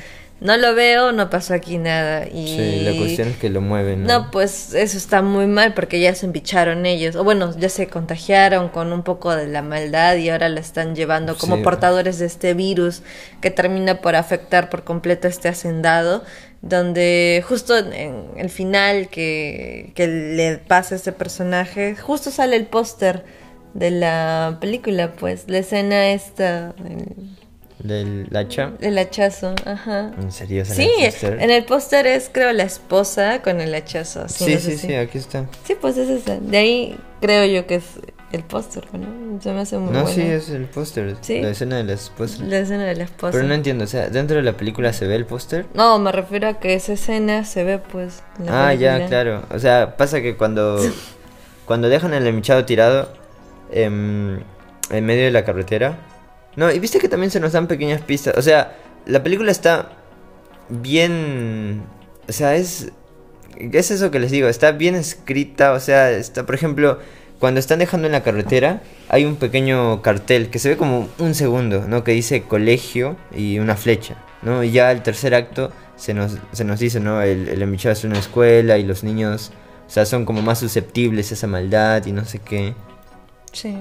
No 0.41 0.57
lo 0.57 0.75
veo, 0.75 1.13
no 1.13 1.31
pasó 1.31 1.55
aquí 1.55 1.79
nada. 1.79 2.27
Y 2.27 2.49
Sí, 2.49 2.81
la 2.85 2.97
cuestión 2.99 3.29
es 3.29 3.37
que 3.37 3.49
lo 3.49 3.61
mueven. 3.61 4.03
no, 4.03 4.29
pues 4.33 4.75
eso 4.75 4.97
está 4.99 5.23
muy 5.23 5.47
mal 5.47 5.73
porque 5.73 6.01
ya 6.01 6.17
se 6.17 6.27
embicharon 6.27 6.85
ellos. 6.85 7.15
O 7.15 7.23
bueno, 7.23 7.55
ya 7.57 7.69
se 7.69 7.87
contagiaron 7.87 8.69
con 8.69 8.93
un 8.93 9.05
poco 9.05 9.37
de 9.37 9.47
la 9.47 9.63
maldad 9.63 10.17
y 10.17 10.31
ahora 10.31 10.49
la 10.49 10.59
están 10.59 10.97
llevando 10.97 11.37
como 11.37 11.57
Sí. 11.59 11.63
portadores 11.63 12.19
de 12.19 12.27
este 12.27 12.55
virus 12.55 13.03
que 13.41 13.53
termina 13.53 14.01
por 14.01 14.17
afectar 14.17 14.69
por 14.69 14.83
completo 14.83 15.29
este 15.29 15.49
hacendado. 15.49 16.25
Donde 16.63 17.45
justo 17.47 17.77
en, 17.77 18.27
el 18.37 18.49
final 18.49 19.09
que, 19.09 19.91
que 19.97 20.07
le 20.07 20.59
pasa 20.59 20.95
a 20.95 20.97
este 20.97 21.11
personaje, 21.13 21.97
justo 21.97 22.31
sale 22.31 22.55
el 22.57 22.67
póster 22.67 23.25
de 23.75 23.91
la 23.91 24.59
película, 24.61 25.13
pues, 25.13 25.45
la 25.49 25.59
escena 25.59 26.13
esta, 26.13 26.73
el, 26.87 27.37
¿Del 27.81 28.37
hacha? 28.37 28.75
el 28.81 28.97
hachazo, 28.97 29.57
ajá. 29.65 30.13
¿En 30.21 30.31
serio? 30.31 30.65
Sí, 30.65 30.89
el 31.01 31.11
póster? 31.11 31.43
en 31.43 31.51
el 31.51 31.65
póster 31.65 32.07
es 32.07 32.31
creo 32.33 32.53
la 32.53 32.63
esposa 32.63 33.43
con 33.43 33.61
el 33.61 33.75
hachazo. 33.75 34.29
Sí, 34.29 34.55
no 34.55 34.61
sí, 34.61 34.71
sé 34.71 34.79
sí, 34.79 34.87
si- 34.87 34.95
aquí 34.95 35.19
está. 35.19 35.47
Sí, 35.65 35.75
pues 35.81 35.97
es 35.97 36.09
esa. 36.09 36.39
De 36.39 36.59
ahí 36.59 36.97
creo 37.21 37.45
yo 37.45 37.67
que 37.67 37.77
es 37.77 37.85
el 38.33 38.43
póster, 38.45 38.85
¿no? 38.95 39.41
Se 39.41 39.53
me 39.53 39.61
hace 39.61 39.77
muy 39.79 39.93
No, 39.93 40.03
bueno. 40.03 40.15
sí, 40.15 40.23
es 40.23 40.49
el 40.51 40.65
póster. 40.67 41.17
¿Sí? 41.21 41.41
La 41.41 41.51
escena 41.51 41.77
de 41.77 41.85
la 41.85 41.93
esposa. 41.93 42.43
La 42.45 42.59
escena 42.59 42.85
de 42.85 42.95
la 42.97 43.05
esposa. 43.05 43.33
Pero 43.33 43.47
no 43.47 43.55
entiendo, 43.55 43.85
o 43.85 43.87
sea, 43.87 44.09
¿dentro 44.09 44.37
de 44.37 44.43
la 44.43 44.57
película 44.57 44.93
se 44.93 45.07
ve 45.07 45.17
el 45.17 45.27
póster? 45.27 45.67
No, 45.75 45.99
me 45.99 46.11
refiero 46.13 46.49
a 46.49 46.55
que 46.55 46.75
esa 46.75 46.95
escena 46.95 47.45
se 47.45 47.65
ve 47.65 47.79
pues 47.79 48.23
en 48.39 48.47
la 48.47 48.69
Ah, 48.69 48.75
ya, 48.75 49.07
claro. 49.07 49.45
O 49.55 49.59
sea, 49.59 49.97
pasa 49.97 50.21
que 50.23 50.37
cuando, 50.37 50.81
cuando 51.67 51.89
dejan 51.89 52.15
el 52.15 52.27
emichado 52.27 52.65
tirado 52.65 53.13
em, 53.71 54.41
en 54.91 55.05
medio 55.07 55.25
de 55.25 55.31
la 55.31 55.45
carretera. 55.45 55.99
No, 56.57 56.71
y 56.71 56.79
viste 56.79 56.99
que 56.99 57.09
también 57.09 57.31
se 57.31 57.41
nos 57.41 57.53
dan 57.53 57.67
pequeñas 57.67 58.01
pistas. 58.03 58.35
O 58.37 58.43
sea, 58.43 58.77
la 59.07 59.23
película 59.23 59.51
está 59.51 59.91
bien. 60.69 61.83
O 62.29 62.33
sea, 62.33 62.57
es. 62.57 62.91
Es 63.59 63.91
eso 63.91 64.11
que 64.11 64.19
les 64.19 64.31
digo, 64.31 64.49
está 64.49 64.73
bien 64.73 64.95
escrita. 64.95 65.73
O 65.73 65.81
sea, 65.81 66.11
está, 66.11 66.45
por 66.47 66.55
ejemplo, 66.55 66.99
cuando 67.43 67.59
están 67.59 67.81
dejando 67.81 68.07
en 68.07 68.13
la 68.13 68.23
carretera, 68.23 68.85
hay 69.09 69.25
un 69.25 69.35
pequeño 69.35 70.01
cartel 70.01 70.49
que 70.49 70.61
se 70.61 70.69
ve 70.69 70.77
como 70.77 71.09
un 71.19 71.35
segundo, 71.35 71.89
¿no? 71.89 72.05
Que 72.05 72.13
dice 72.13 72.45
colegio 72.45 73.17
y 73.37 73.59
una 73.59 73.75
flecha, 73.75 74.15
¿no? 74.43 74.63
Y 74.63 74.71
ya 74.71 74.93
el 74.93 75.03
tercer 75.03 75.35
acto 75.35 75.73
se 75.97 76.15
nos, 76.15 76.39
se 76.53 76.63
nos 76.63 76.79
dice, 76.79 77.01
¿no? 77.01 77.21
El, 77.21 77.49
el 77.49 77.75
es 77.85 78.05
una 78.05 78.21
escuela 78.21 78.79
y 78.79 78.85
los 78.85 79.03
niños, 79.03 79.51
o 79.89 79.91
sea, 79.91 80.07
son 80.07 80.25
como 80.25 80.41
más 80.41 80.61
susceptibles 80.61 81.33
a 81.33 81.35
esa 81.35 81.49
maldad 81.49 82.07
y 82.07 82.13
no 82.13 82.25
sé 82.25 82.39
qué. 82.39 82.75
Sí. 83.51 83.77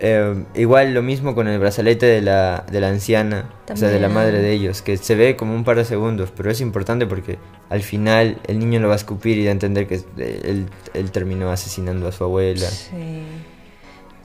Eh, 0.00 0.44
igual 0.54 0.94
lo 0.94 1.02
mismo 1.02 1.34
con 1.34 1.48
el 1.48 1.58
brazalete 1.58 2.06
de 2.06 2.22
la, 2.22 2.64
de 2.70 2.80
la 2.80 2.88
anciana, 2.88 3.50
o 3.72 3.76
sea, 3.76 3.88
de 3.88 3.98
la 3.98 4.08
madre 4.08 4.38
de 4.40 4.52
ellos, 4.52 4.80
que 4.80 4.96
se 4.96 5.16
ve 5.16 5.34
como 5.34 5.54
un 5.54 5.64
par 5.64 5.76
de 5.76 5.84
segundos, 5.84 6.32
pero 6.36 6.50
es 6.52 6.60
importante 6.60 7.04
porque 7.06 7.38
al 7.68 7.82
final 7.82 8.38
el 8.46 8.60
niño 8.60 8.78
lo 8.78 8.86
va 8.88 8.94
a 8.94 8.96
escupir 8.96 9.38
y 9.38 9.44
da 9.44 9.50
a 9.50 9.52
entender 9.52 9.88
que 9.88 9.96
eh, 10.18 10.40
él, 10.44 10.66
él 10.94 11.10
terminó 11.10 11.50
asesinando 11.50 12.06
a 12.06 12.12
su 12.12 12.22
abuela. 12.22 12.68
Sí. 12.68 13.22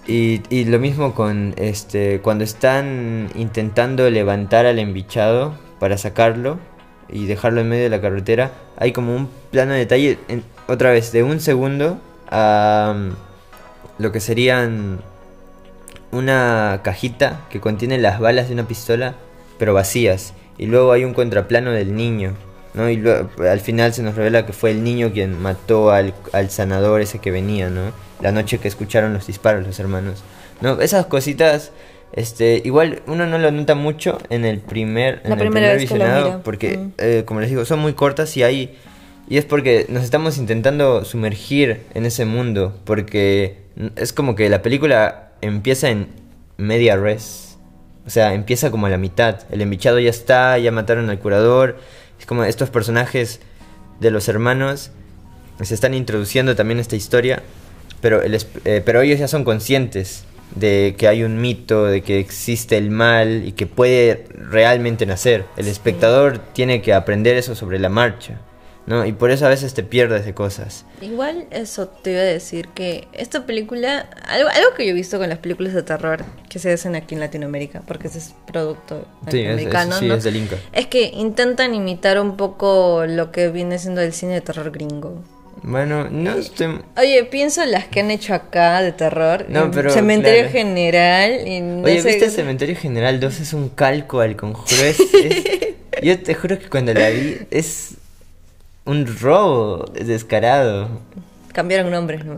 Y, 0.05 0.41
y 0.49 0.65
lo 0.65 0.79
mismo 0.79 1.15
con 1.15 1.53
este 1.57 2.19
cuando 2.21 2.43
están 2.43 3.29
intentando 3.35 4.09
levantar 4.09 4.65
al 4.65 4.77
embichado 4.77 5.55
para 5.79 5.97
sacarlo 5.97 6.59
y 7.09 7.25
dejarlo 7.25 7.61
en 7.61 7.69
medio 7.69 7.83
de 7.83 7.89
la 7.89 8.01
carretera, 8.01 8.51
hay 8.77 8.91
como 8.91 9.15
un 9.15 9.27
plano 9.49 9.71
de 9.73 9.79
detalle, 9.79 10.17
en- 10.27 10.43
otra 10.67 10.91
vez, 10.91 11.11
de 11.11 11.23
un 11.23 11.39
segundo 11.39 11.99
a 12.29 12.93
mm, 12.95 14.01
lo 14.03 14.11
que 14.11 14.19
serían 14.19 14.99
una 16.13 16.79
cajita 16.83 17.41
que 17.49 17.59
contiene 17.59 17.97
las 17.97 18.19
balas 18.19 18.47
de 18.47 18.53
una 18.53 18.67
pistola, 18.67 19.15
pero 19.59 19.73
vacías. 19.73 20.33
Y 20.57 20.67
luego 20.67 20.91
hay 20.91 21.03
un 21.03 21.13
contraplano 21.13 21.71
del 21.71 21.95
niño, 21.95 22.33
¿no? 22.73 22.89
Y 22.89 22.97
luego, 22.97 23.29
al 23.49 23.59
final 23.59 23.93
se 23.93 24.03
nos 24.03 24.15
revela 24.15 24.45
que 24.45 24.53
fue 24.53 24.71
el 24.71 24.83
niño 24.83 25.11
quien 25.11 25.41
mató 25.41 25.91
al, 25.91 26.13
al 26.31 26.49
sanador 26.49 27.01
ese 27.01 27.19
que 27.19 27.31
venía, 27.31 27.69
¿no? 27.69 27.91
La 28.21 28.31
noche 28.31 28.59
que 28.59 28.67
escucharon 28.67 29.13
los 29.13 29.27
disparos 29.27 29.65
los 29.65 29.79
hermanos. 29.79 30.23
¿No? 30.61 30.79
Esas 30.79 31.07
cositas, 31.07 31.71
este, 32.13 32.61
igual 32.63 33.01
uno 33.07 33.25
no 33.25 33.37
lo 33.37 33.51
nota 33.51 33.75
mucho 33.75 34.19
en 34.29 34.45
el 34.45 34.59
primer, 34.59 35.21
en 35.25 35.31
el 35.33 35.37
primer 35.39 35.77
visionado, 35.77 36.41
porque, 36.43 36.77
Mm. 36.77 36.91
eh, 36.99 37.23
como 37.25 37.41
les 37.41 37.49
digo, 37.49 37.65
son 37.65 37.79
muy 37.79 37.93
cortas 37.93 38.37
y 38.37 38.43
hay... 38.43 38.77
Y 39.27 39.37
es 39.37 39.45
porque 39.45 39.85
nos 39.89 40.03
estamos 40.03 40.37
intentando 40.37 41.05
sumergir 41.05 41.81
en 41.93 42.05
ese 42.05 42.25
mundo, 42.25 42.77
porque 42.83 43.57
es 43.95 44.13
como 44.13 44.35
que 44.35 44.49
la 44.49 44.61
película 44.61 45.29
empieza 45.43 45.89
en 45.89 46.07
media 46.57 46.97
res. 46.97 47.57
O 48.05 48.09
sea, 48.09 48.33
empieza 48.33 48.71
como 48.71 48.87
a 48.87 48.89
la 48.89 48.97
mitad. 48.97 49.41
El 49.51 49.61
embichado 49.61 49.99
ya 49.99 50.09
está, 50.09 50.57
ya 50.57 50.71
mataron 50.71 51.09
al 51.09 51.19
curador. 51.19 51.79
Es 52.19 52.25
como 52.25 52.43
estos 52.43 52.69
personajes 52.69 53.39
de 53.99 54.11
los 54.11 54.27
hermanos 54.27 54.91
se 55.61 55.73
están 55.73 55.93
introduciendo 55.93 56.55
también 56.55 56.79
a 56.79 56.81
esta 56.81 56.95
historia, 56.95 57.43
pero, 58.01 58.21
el 58.21 58.35
eh, 58.65 58.81
pero 58.83 59.01
ellos 59.01 59.19
ya 59.19 59.27
son 59.27 59.43
conscientes 59.43 60.25
de 60.55 60.95
que 60.97 61.07
hay 61.07 61.23
un 61.23 61.39
mito, 61.39 61.85
de 61.85 62.01
que 62.01 62.19
existe 62.19 62.77
el 62.77 62.91
mal 62.91 63.45
y 63.45 63.53
que 63.53 63.65
puede 63.65 64.25
realmente 64.33 65.05
nacer. 65.05 65.45
El 65.57 65.67
espectador 65.67 66.39
tiene 66.53 66.81
que 66.81 66.93
aprender 66.93 67.37
eso 67.37 67.55
sobre 67.55 67.79
la 67.79 67.89
marcha, 67.89 68.39
¿no? 68.85 69.05
Y 69.05 69.11
por 69.13 69.31
eso 69.31 69.45
a 69.45 69.49
veces 69.49 69.73
te 69.73 69.83
pierdes 69.83 70.25
de 70.25 70.33
cosas. 70.33 70.85
Igual 71.01 71.45
eso 71.51 71.87
te 71.87 72.11
iba 72.11 72.19
a 72.21 72.23
decir 72.25 72.67
que 72.69 73.07
esta 73.13 73.45
película, 73.45 74.09
algo, 74.27 74.49
algo 74.49 74.73
que 74.75 74.85
yo 74.85 74.91
he 74.91 74.93
visto 74.93 75.17
con 75.19 75.29
las 75.29 75.37
películas 75.39 75.73
de 75.73 75.83
terror 75.83 76.23
que 76.49 76.59
se 76.59 76.71
hacen 76.71 76.95
aquí 76.95 77.15
en 77.15 77.21
Latinoamérica, 77.21 77.81
porque 77.87 78.07
ese 78.07 78.17
es 78.19 78.33
producto 78.45 78.95
Sí, 78.99 79.05
es- 79.05 79.05
es- 79.05 79.25
latinoamericano, 79.25 79.99
sí, 79.99 80.05
¿no? 80.07 80.15
es 80.15 80.23
del 80.23 80.35
Inca. 80.35 80.57
Es 80.73 80.87
que 80.87 81.03
intentan 81.13 81.73
imitar 81.73 82.19
un 82.19 82.35
poco 82.37 83.05
lo 83.07 83.31
que 83.31 83.49
viene 83.49 83.79
siendo 83.79 84.01
el 84.01 84.13
cine 84.13 84.33
de 84.33 84.41
terror 84.41 84.71
gringo. 84.71 85.23
Bueno, 85.65 86.09
no 86.09 86.33
estoy... 86.33 86.81
Oye, 86.97 87.23
pienso 87.23 87.61
en 87.63 87.71
las 87.71 87.85
que 87.87 88.01
han 88.01 88.11
hecho 88.11 88.33
acá 88.33 88.81
de 88.81 88.91
terror. 88.91 89.45
No, 89.47 89.71
pero, 89.71 89.91
Cementerio 89.91 90.41
claro. 90.41 90.51
General. 90.51 91.47
y 91.47 91.61
no 91.61 91.83
Oye, 91.83 92.01
sé- 92.01 92.07
¿viste 92.09 92.29
Cementerio 92.31 92.75
General 92.75 93.17
2? 93.19 93.39
Es 93.39 93.53
un 93.53 93.69
calco 93.69 94.19
al 94.19 94.35
conjuro. 94.35 94.83
Es, 94.83 94.99
es- 94.99 95.43
Yo 96.03 96.19
te 96.21 96.33
juro 96.33 96.59
que 96.59 96.67
cuando 96.67 96.93
la 96.93 97.07
vi 97.11 97.37
es 97.51 97.91
un 98.85 99.05
robo 99.19 99.85
descarado. 99.93 100.89
Cambiaron 101.53 101.91
nombres, 101.91 102.25
¿no? 102.25 102.37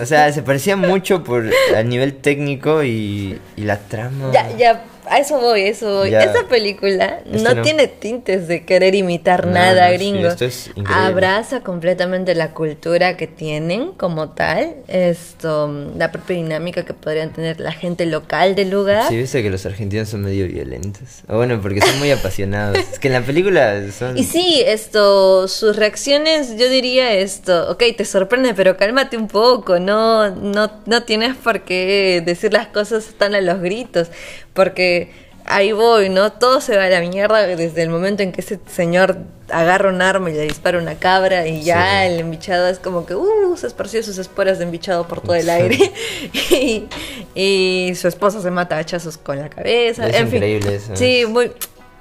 O 0.00 0.06
sea, 0.06 0.30
se 0.32 0.42
parecía 0.42 0.76
mucho 0.76 1.24
por 1.24 1.48
a 1.76 1.82
nivel 1.82 2.14
técnico 2.16 2.82
y, 2.84 3.40
y 3.56 3.62
la 3.62 3.78
trama. 3.78 4.30
Ya, 4.32 4.54
ya, 4.56 4.84
a 5.08 5.18
eso 5.18 5.38
voy, 5.40 5.62
a 5.62 5.68
eso 5.68 5.98
voy. 5.98 6.10
Ya. 6.10 6.22
Esta 6.22 6.46
película 6.48 7.20
Esto 7.30 7.48
no, 7.50 7.54
no. 7.56 7.62
tiene 7.62 7.88
tintes 7.88 8.48
de 8.48 8.64
querer 8.64 8.94
imitar 8.94 9.46
No, 9.46 9.52
nada 9.52 9.86
no, 9.86 9.92
sí, 9.92 9.94
gringo. 9.98 10.28
esto 10.28 10.44
es. 10.44 10.70
Abraza 10.86 11.60
completamente 11.60 12.34
la 12.34 12.52
cultura 12.52 13.16
que 13.16 13.26
tienen 13.26 13.92
como 13.92 14.30
tal, 14.30 14.74
esto, 14.88 15.70
la 15.96 16.10
propia 16.12 16.36
dinámica 16.36 16.84
que 16.84 16.94
podrían 16.94 17.32
tener 17.32 17.60
la 17.60 17.72
gente 17.72 18.06
local 18.06 18.54
del 18.54 18.70
lugar. 18.70 19.08
Sí, 19.08 19.16
viste 19.16 19.42
que 19.42 19.50
los 19.50 19.64
argentinos 19.66 20.08
son 20.08 20.22
medio 20.22 20.46
violentos. 20.46 21.22
O 21.28 21.36
bueno, 21.36 21.60
porque 21.60 21.80
son 21.80 21.98
muy 21.98 22.10
apasionados. 22.10 22.78
Es 22.78 22.98
que 22.98 23.08
en 23.08 23.14
la 23.14 23.22
película 23.22 23.82
son. 23.92 24.16
Y 24.18 24.24
sí, 24.24 24.62
esto, 24.66 25.48
sus 25.48 25.76
reacciones, 25.76 26.56
yo 26.56 26.68
diría 26.68 27.12
esto, 27.14 27.70
ok, 27.70 27.82
te 27.96 28.04
sorprende, 28.04 28.54
pero 28.54 28.76
cálmate 28.76 29.16
un 29.16 29.28
poco, 29.28 29.78
no, 29.78 30.30
no, 30.30 30.70
no 30.86 31.02
tienes 31.04 31.34
por 31.36 31.62
qué 31.62 32.22
decir 32.24 32.52
las 32.52 32.68
cosas 32.68 33.06
tan 33.18 33.34
a 33.34 33.40
los 33.40 33.60
gritos, 33.60 34.08
porque 34.54 35.10
ahí 35.44 35.72
voy, 35.72 36.08
¿no? 36.08 36.32
Todo 36.32 36.62
se 36.62 36.74
va 36.76 36.84
a 36.84 36.88
la 36.88 37.00
mierda 37.00 37.46
desde 37.46 37.82
el 37.82 37.90
momento 37.90 38.22
en 38.22 38.32
que 38.32 38.40
ese 38.40 38.58
señor 38.66 39.18
agarra 39.50 39.90
un 39.90 40.00
arma 40.00 40.30
y 40.30 40.32
le 40.32 40.44
dispara 40.44 40.78
una 40.78 40.94
cabra 40.94 41.46
y 41.46 41.62
ya 41.62 42.00
Sí. 42.00 42.06
el 42.14 42.20
embichado 42.20 42.66
es 42.68 42.78
como 42.78 43.04
que, 43.04 43.14
uh, 43.14 43.54
se 43.58 43.66
esparció 43.66 44.02
sus 44.02 44.16
esporas 44.16 44.56
de 44.58 44.64
embichado 44.64 45.06
por 45.06 45.20
todo 45.20 45.34
el 45.34 45.50
aire 45.50 45.76
y, 46.50 46.86
y 47.34 47.94
su 47.94 48.08
esposa 48.08 48.40
se 48.40 48.50
mata 48.50 48.76
a 48.76 48.78
hachazos 48.78 49.18
con 49.18 49.38
la 49.38 49.50
cabeza, 49.50 50.06
Es 50.08 50.16
en 50.16 50.28
fin. 50.28 50.36
increíble 50.36 50.76
eso. 50.76 50.96
Sí, 50.96 51.26
muy, 51.28 51.52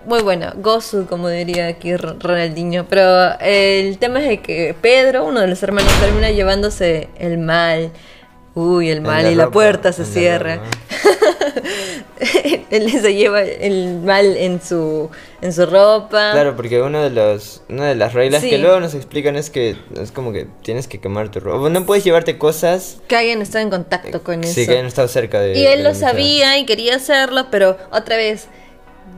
muy 0.06 0.22
buena. 0.22 0.54
Gozu, 0.56 1.06
como 1.06 1.28
diría 1.30 1.68
aquí 1.68 1.96
Ronaldinho. 1.98 2.86
Pero 2.90 3.38
el 3.42 3.98
tema 4.00 4.22
es 4.22 4.28
de 4.30 4.42
que 4.42 4.74
Pedro, 4.82 5.26
uno 5.26 5.42
de 5.42 5.48
los 5.48 5.62
hermanos, 5.64 5.92
termina 6.00 6.30
llevándose 6.32 7.10
el 7.20 7.38
mal. 7.40 7.92
Uy, 8.56 8.90
el 8.90 9.02
mal 9.02 9.32
y 9.32 9.36
la 9.36 9.50
puerta 9.50 9.92
se 9.92 10.06
cierra. 10.06 10.62
Él 12.70 12.90
se 12.92 13.14
lleva 13.14 13.42
el 13.42 14.00
mal 14.00 14.38
en 14.38 14.62
su, 14.62 15.10
en 15.42 15.54
su 15.54 15.66
ropa. 15.66 16.32
Claro, 16.34 16.56
porque 16.56 16.82
uno 16.82 17.02
de 17.04 17.10
los, 17.10 17.62
una 17.70 17.86
de 17.88 17.96
las 17.96 18.14
reglas 18.14 18.42
Sí. 18.42 18.50
que 18.50 18.58
luego 18.58 18.80
nos 18.80 18.94
explican 18.96 19.36
es 19.36 19.50
que 19.50 19.76
es 20.00 20.12
como 20.12 20.32
que 20.32 20.48
tienes 20.64 20.88
que 20.88 21.00
quemar 21.00 21.30
tu 21.30 21.40
ropa. 21.40 21.70
No 21.70 21.86
puedes 21.86 22.04
llevarte 22.04 22.38
cosas 22.38 22.98
Que 23.08 23.16
hayan 23.16 23.42
estado 23.42 23.64
en 23.64 23.70
contacto 23.70 24.24
con 24.24 24.44
eso. 24.44 24.54
sí, 24.54 24.66
que 24.66 24.74
hayan 24.74 24.86
estado 24.86 25.08
cerca 25.08 25.40
de. 25.40 25.58
y 25.58 25.66
él 25.66 25.80
de 25.80 25.84
lo 25.84 25.96
sabía 25.96 26.58
y 26.58 26.66
quería 26.66 26.96
hacerlo, 26.96 27.48
pero 27.52 27.78
otra 27.92 28.16
vez, 28.18 28.48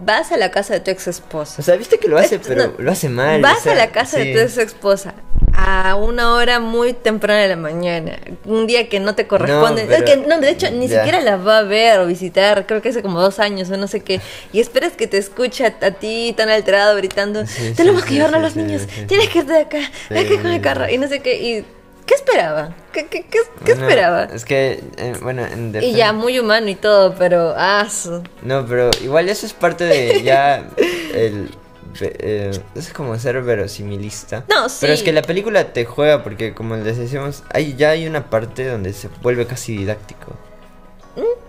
vas 0.03 0.31
a 0.31 0.37
la 0.37 0.51
casa 0.51 0.73
de 0.73 0.79
tu 0.81 0.91
ex 0.91 1.07
esposa. 1.07 1.55
O 1.59 1.63
sea, 1.63 1.75
viste 1.75 1.97
que 1.99 2.07
lo 2.07 2.17
hace, 2.17 2.39
pero 2.39 2.67
no- 2.67 2.73
lo 2.77 2.91
hace 2.91 3.09
mal. 3.09 3.41
Vas 3.41 3.59
o 3.59 3.63
sea, 3.63 3.71
a 3.73 3.75
la 3.75 3.91
casa 3.91 4.17
sí. 4.17 4.27
de 4.27 4.33
tu 4.33 4.39
ex 4.39 4.57
esposa 4.57 5.13
a 5.57 5.95
una 5.95 6.33
hora 6.33 6.59
muy 6.59 6.91
temprana 6.91 7.39
de 7.41 7.47
la 7.47 7.55
mañana, 7.55 8.19
un 8.43 8.67
día 8.67 8.89
que 8.89 8.99
no 8.99 9.15
te 9.15 9.25
corresponde. 9.25 9.83
No, 9.83 9.89
pero- 9.89 10.05
Es 10.05 10.11
que, 10.11 10.17
no, 10.27 10.39
de 10.41 10.49
hecho, 10.49 10.69
ni 10.69 10.87
Ya. 10.89 10.97
siquiera 10.99 11.21
la 11.21 11.37
va 11.37 11.59
a 11.59 11.63
ver 11.63 11.99
o 12.01 12.07
visitar, 12.07 12.65
creo 12.67 12.81
que 12.81 12.89
hace 12.89 13.01
como 13.01 13.21
dos 13.21 13.39
años 13.39 13.69
o 13.71 13.77
no 13.77 13.87
sé 13.87 14.01
qué. 14.01 14.19
Y 14.51 14.59
esperas 14.59 14.93
que 14.93 15.07
te 15.07 15.17
escuche 15.17 15.65
a, 15.65 15.73
a 15.85 15.91
ti 15.91 16.33
tan 16.35 16.49
alterado, 16.49 16.95
gritando: 16.97 17.45
Sí, 17.47 17.73
Tenemos 17.75 18.01
sí, 18.01 18.09
que 18.09 18.13
llevarnos 18.15 18.39
a 18.39 18.43
los 18.43 18.55
niños, 18.57 18.85
tienes 19.07 19.29
que 19.29 19.39
irte 19.39 19.53
de 19.53 19.59
acá, 19.59 19.79
hay 20.09 20.25
que 20.25 20.33
ir 20.33 20.41
con 20.41 20.51
el 20.51 20.61
carro, 20.61 20.89
y 20.89 20.97
no 20.97 21.07
sé 21.07 21.21
qué. 21.21 21.35
Y, 21.41 21.65
¿Qué 22.05 22.13
esperaba? 22.13 22.75
¿Qué, 22.91 23.07
qué, 23.07 23.23
qué, 23.23 23.39
qué 23.65 23.73
Bueno, 23.73 23.81
esperaba? 23.89 24.23
Es 24.25 24.45
que, 24.45 24.83
eh, 24.97 25.13
bueno, 25.21 25.45
en 25.45 25.75
Y 25.81 25.93
ya, 25.93 26.13
muy 26.13 26.37
humano 26.39 26.67
y 26.69 26.75
todo, 26.75 27.15
pero. 27.15 27.53
Ah, 27.57 27.87
su- 27.89 28.21
No, 28.43 28.65
pero 28.65 28.91
igual 29.01 29.27
eso 29.29 29.45
es 29.45 29.53
parte 29.53 29.83
de 29.85 30.21
ya 30.23 30.69
el... 31.13 31.49
eh, 32.01 32.51
es 32.75 32.93
como 32.93 33.17
ser 33.17 33.41
verosimilista. 33.41 34.43
No, 34.49 34.69
sí. 34.69 34.77
Pero 34.81 34.93
es 34.93 35.01
que 35.03 35.13
la 35.13 35.23
película 35.23 35.73
te 35.73 35.85
juega 35.85 36.23
porque 36.23 36.53
como 36.53 36.75
les 36.75 36.97
decíamos, 36.97 37.43
hay, 37.51 37.75
ya 37.75 37.89
hay 37.89 38.05
una 38.07 38.29
parte 38.29 38.67
donde 38.67 38.93
se 38.93 39.09
vuelve 39.23 39.47
casi 39.47 39.75
didáctico. 39.77 40.33
¿Mm? 41.15 41.44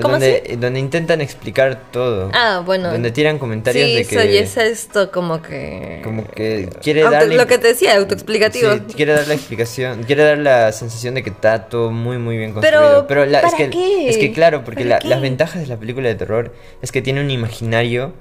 ¿Cómo 0.00 0.12
donde, 0.12 0.56
donde 0.58 0.80
intentan 0.80 1.20
explicar 1.20 1.90
todo. 1.90 2.30
Ah, 2.32 2.62
bueno. 2.64 2.90
Donde 2.90 3.10
tiran 3.10 3.38
comentarios 3.38 3.86
Sí, 3.88 3.94
de 3.96 4.04
que... 4.06 4.14
soy 4.16 4.36
es 4.38 4.56
esto 4.56 5.10
como 5.10 5.42
que. 5.42 6.00
Como 6.02 6.26
que 6.28 6.68
quiere 6.82 7.02
Auto- 7.02 7.12
darle... 7.12 7.36
Lo 7.36 7.46
que 7.46 7.58
te 7.58 7.68
decía, 7.68 7.96
autoexplicativo. 7.96 8.72
Sí, 8.72 8.80
quiere 8.96 9.12
dar 9.12 9.26
la 9.28 9.34
explicación, 9.34 10.04
quiere 10.04 10.22
dar 10.24 10.38
la 10.38 10.72
sensación 10.72 11.14
de 11.14 11.22
que 11.22 11.30
está 11.30 11.68
todo 11.68 11.90
muy 11.90 12.16
muy 12.18 12.38
bien 12.38 12.54
Pero, 12.60 12.78
construido. 12.78 13.06
Pero, 13.06 13.26
la, 13.26 13.38
es 13.40 13.44
¿para 13.44 13.56
que 13.58 13.70
qué? 13.70 14.08
es 14.08 14.16
que 14.16 14.32
claro, 14.32 14.64
porque 14.64 14.84
¿Para 14.84 15.00
la- 15.02 15.08
las 15.10 15.20
ventajas 15.20 15.60
de 15.60 15.66
la 15.68 15.76
película 15.76 16.08
de 16.08 16.14
terror 16.14 16.54
es 16.80 16.90
que 16.90 17.02
tiene 17.02 17.20
un 17.20 17.30
imaginario, 17.30 18.14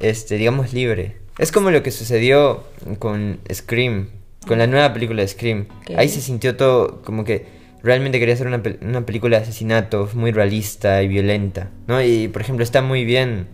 este, 0.00 0.36
digamos 0.36 0.72
libre. 0.72 1.16
Es 1.38 1.52
como 1.52 1.70
lo 1.70 1.82
que 1.82 1.90
sucedió 1.90 2.64
con 2.98 3.38
Scream, 3.52 4.08
con 4.46 4.58
la 4.58 4.66
nueva 4.66 4.92
película 4.94 5.22
de 5.22 5.28
Scream. 5.28 5.66
Ahí 5.96 6.08
se 6.08 6.20
sintió 6.20 6.56
todo 6.56 7.02
como 7.02 7.24
que 7.24 7.57
realmente 7.82 8.18
quería 8.18 8.34
hacer 8.34 8.46
una, 8.46 8.62
una 8.82 9.06
película 9.06 9.38
de 9.38 9.44
asesinatos 9.44 10.14
muy 10.14 10.32
realista 10.32 11.02
y 11.02 11.08
violenta, 11.08 11.70
¿no? 11.86 12.02
Y 12.02 12.28
por 12.28 12.42
ejemplo 12.42 12.64
está 12.64 12.82
muy 12.82 13.04
bien 13.04 13.46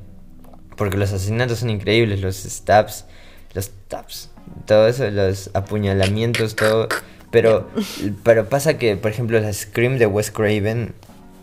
porque 0.77 0.97
los 0.97 1.13
asesinatos 1.13 1.59
son 1.59 1.71
increíbles, 1.71 2.21
los 2.21 2.37
stabs, 2.37 3.07
los 3.55 3.67
stabs, 3.67 4.31
todo 4.67 4.89
eso, 4.89 5.11
los 5.11 5.51
apuñalamientos, 5.55 6.57
todo. 6.57 6.89
Pero, 7.31 7.69
pero 8.25 8.49
pasa 8.49 8.79
que, 8.79 8.97
por 8.97 9.11
ejemplo, 9.11 9.39
la 9.41 9.53
Scream 9.53 9.99
de 9.99 10.07
Wes 10.07 10.31
Craven, 10.31 10.95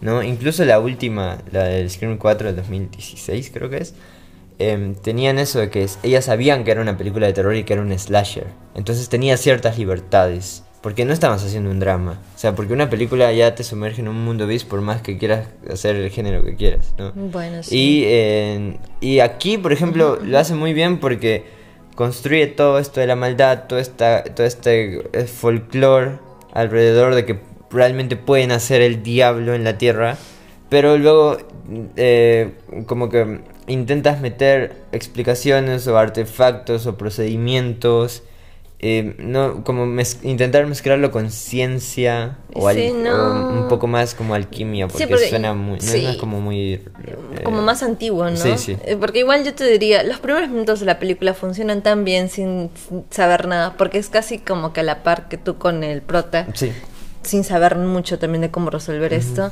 ¿no? 0.01 0.23
Incluso 0.23 0.65
la 0.65 0.79
última, 0.79 1.39
la 1.51 1.65
del 1.65 1.89
Scream 1.89 2.17
4 2.17 2.47
del 2.47 2.55
2016, 2.57 3.51
creo 3.53 3.69
que 3.69 3.77
es. 3.77 3.93
em, 4.59 4.95
tenían 4.95 5.39
eso 5.39 5.59
de 5.59 5.69
que 5.69 5.87
ellas 6.03 6.25
sabían 6.25 6.63
que 6.63 6.71
era 6.71 6.81
una 6.81 6.97
película 6.97 7.27
de 7.27 7.33
terror 7.33 7.55
y 7.55 7.63
que 7.63 7.73
era 7.73 7.81
un 7.81 7.97
slasher. 7.97 8.47
Entonces 8.75 9.09
tenía 9.09 9.37
ciertas 9.37 9.77
libertades. 9.77 10.63
Porque 10.81 11.05
no 11.05 11.13
estabas 11.13 11.43
haciendo 11.43 11.69
un 11.69 11.79
drama. 11.79 12.19
O 12.35 12.37
sea, 12.37 12.55
porque 12.55 12.73
una 12.73 12.89
película 12.89 13.31
ya 13.31 13.53
te 13.53 13.63
sumerge 13.63 14.01
en 14.01 14.07
un 14.07 14.23
mundo 14.23 14.47
bis 14.47 14.63
por 14.63 14.81
más 14.81 15.01
que 15.01 15.17
quieras 15.17 15.47
hacer 15.71 15.95
el 15.95 16.09
género 16.09 16.43
que 16.43 16.55
quieras, 16.55 16.93
¿no? 16.97 17.11
Bueno, 17.13 17.61
sí. 17.61 17.77
Y, 17.77 18.03
eh, 18.05 18.77
y 18.99 19.19
aquí, 19.19 19.57
por 19.57 19.73
ejemplo, 19.73 20.17
lo 20.23 20.39
hace 20.39 20.55
muy 20.55 20.73
bien 20.73 20.99
porque 20.99 21.45
construye 21.95 22.47
todo 22.47 22.79
esto 22.79 22.99
de 22.99 23.07
la 23.07 23.15
maldad, 23.15 23.65
todo, 23.67 23.79
esta, 23.79 24.23
todo 24.23 24.47
este 24.47 25.03
eh, 25.13 25.25
folclore 25.25 26.17
alrededor 26.53 27.15
de 27.15 27.25
que 27.25 27.39
realmente 27.69 28.15
pueden 28.15 28.51
hacer 28.51 28.81
el 28.81 29.03
diablo 29.03 29.53
en 29.53 29.63
la 29.63 29.77
tierra, 29.77 30.17
pero 30.69 30.97
luego 30.97 31.37
eh, 31.95 32.53
como 32.85 33.09
que 33.09 33.41
intentas 33.67 34.19
meter 34.19 34.75
explicaciones 34.91 35.87
o 35.87 35.97
artefactos 35.97 36.85
o 36.87 36.97
procedimientos 36.97 38.23
eh, 38.83 39.15
no 39.19 39.63
como 39.63 39.85
mez- 39.85 40.17
intentar 40.23 40.65
mezclarlo 40.65 41.11
con 41.11 41.29
ciencia 41.29 42.37
o, 42.55 42.67
al- 42.67 42.75
Sí, 42.77 42.89
o 42.89 42.95
no. 42.95 43.47
un 43.49 43.67
poco 43.67 43.85
más 43.87 44.15
como 44.15 44.33
alquimia 44.33 44.87
porque, 44.87 45.05
porque- 45.07 45.29
suena 45.29 45.53
muy 45.53 45.77
no 45.77 45.85
sí. 45.85 46.03
es 46.05 46.17
como 46.17 46.41
muy 46.41 46.73
eh, 46.73 46.83
como 47.43 47.61
más 47.61 47.83
antiguo, 47.83 48.29
¿no? 48.29 48.35
sí, 48.37 48.57
sí. 48.57 48.77
Eh, 48.83 48.97
Porque 48.99 49.19
igual 49.19 49.43
yo 49.45 49.53
te 49.53 49.65
diría, 49.65 50.01
los 50.03 50.19
primeros 50.19 50.49
minutos 50.49 50.79
de 50.79 50.87
la 50.87 50.97
película 50.97 51.33
funcionan 51.35 51.83
tan 51.83 52.03
bien 52.05 52.29
sin, 52.29 52.71
sin 52.87 53.05
saber 53.11 53.47
nada, 53.47 53.75
porque 53.77 53.99
es 53.99 54.09
casi 54.09 54.39
como 54.39 54.73
que 54.73 54.79
a 54.79 54.83
la 54.83 55.03
par 55.03 55.27
que 55.29 55.37
tú 55.37 55.57
con 55.57 55.83
el 55.83 56.01
prota, 56.01 56.47
sí 56.55 56.71
sin 57.23 57.43
saber 57.43 57.75
mucho 57.75 58.17
también 58.17 58.41
de 58.41 58.49
cómo 58.49 58.71
resolver 58.71 59.13
esto. 59.13 59.51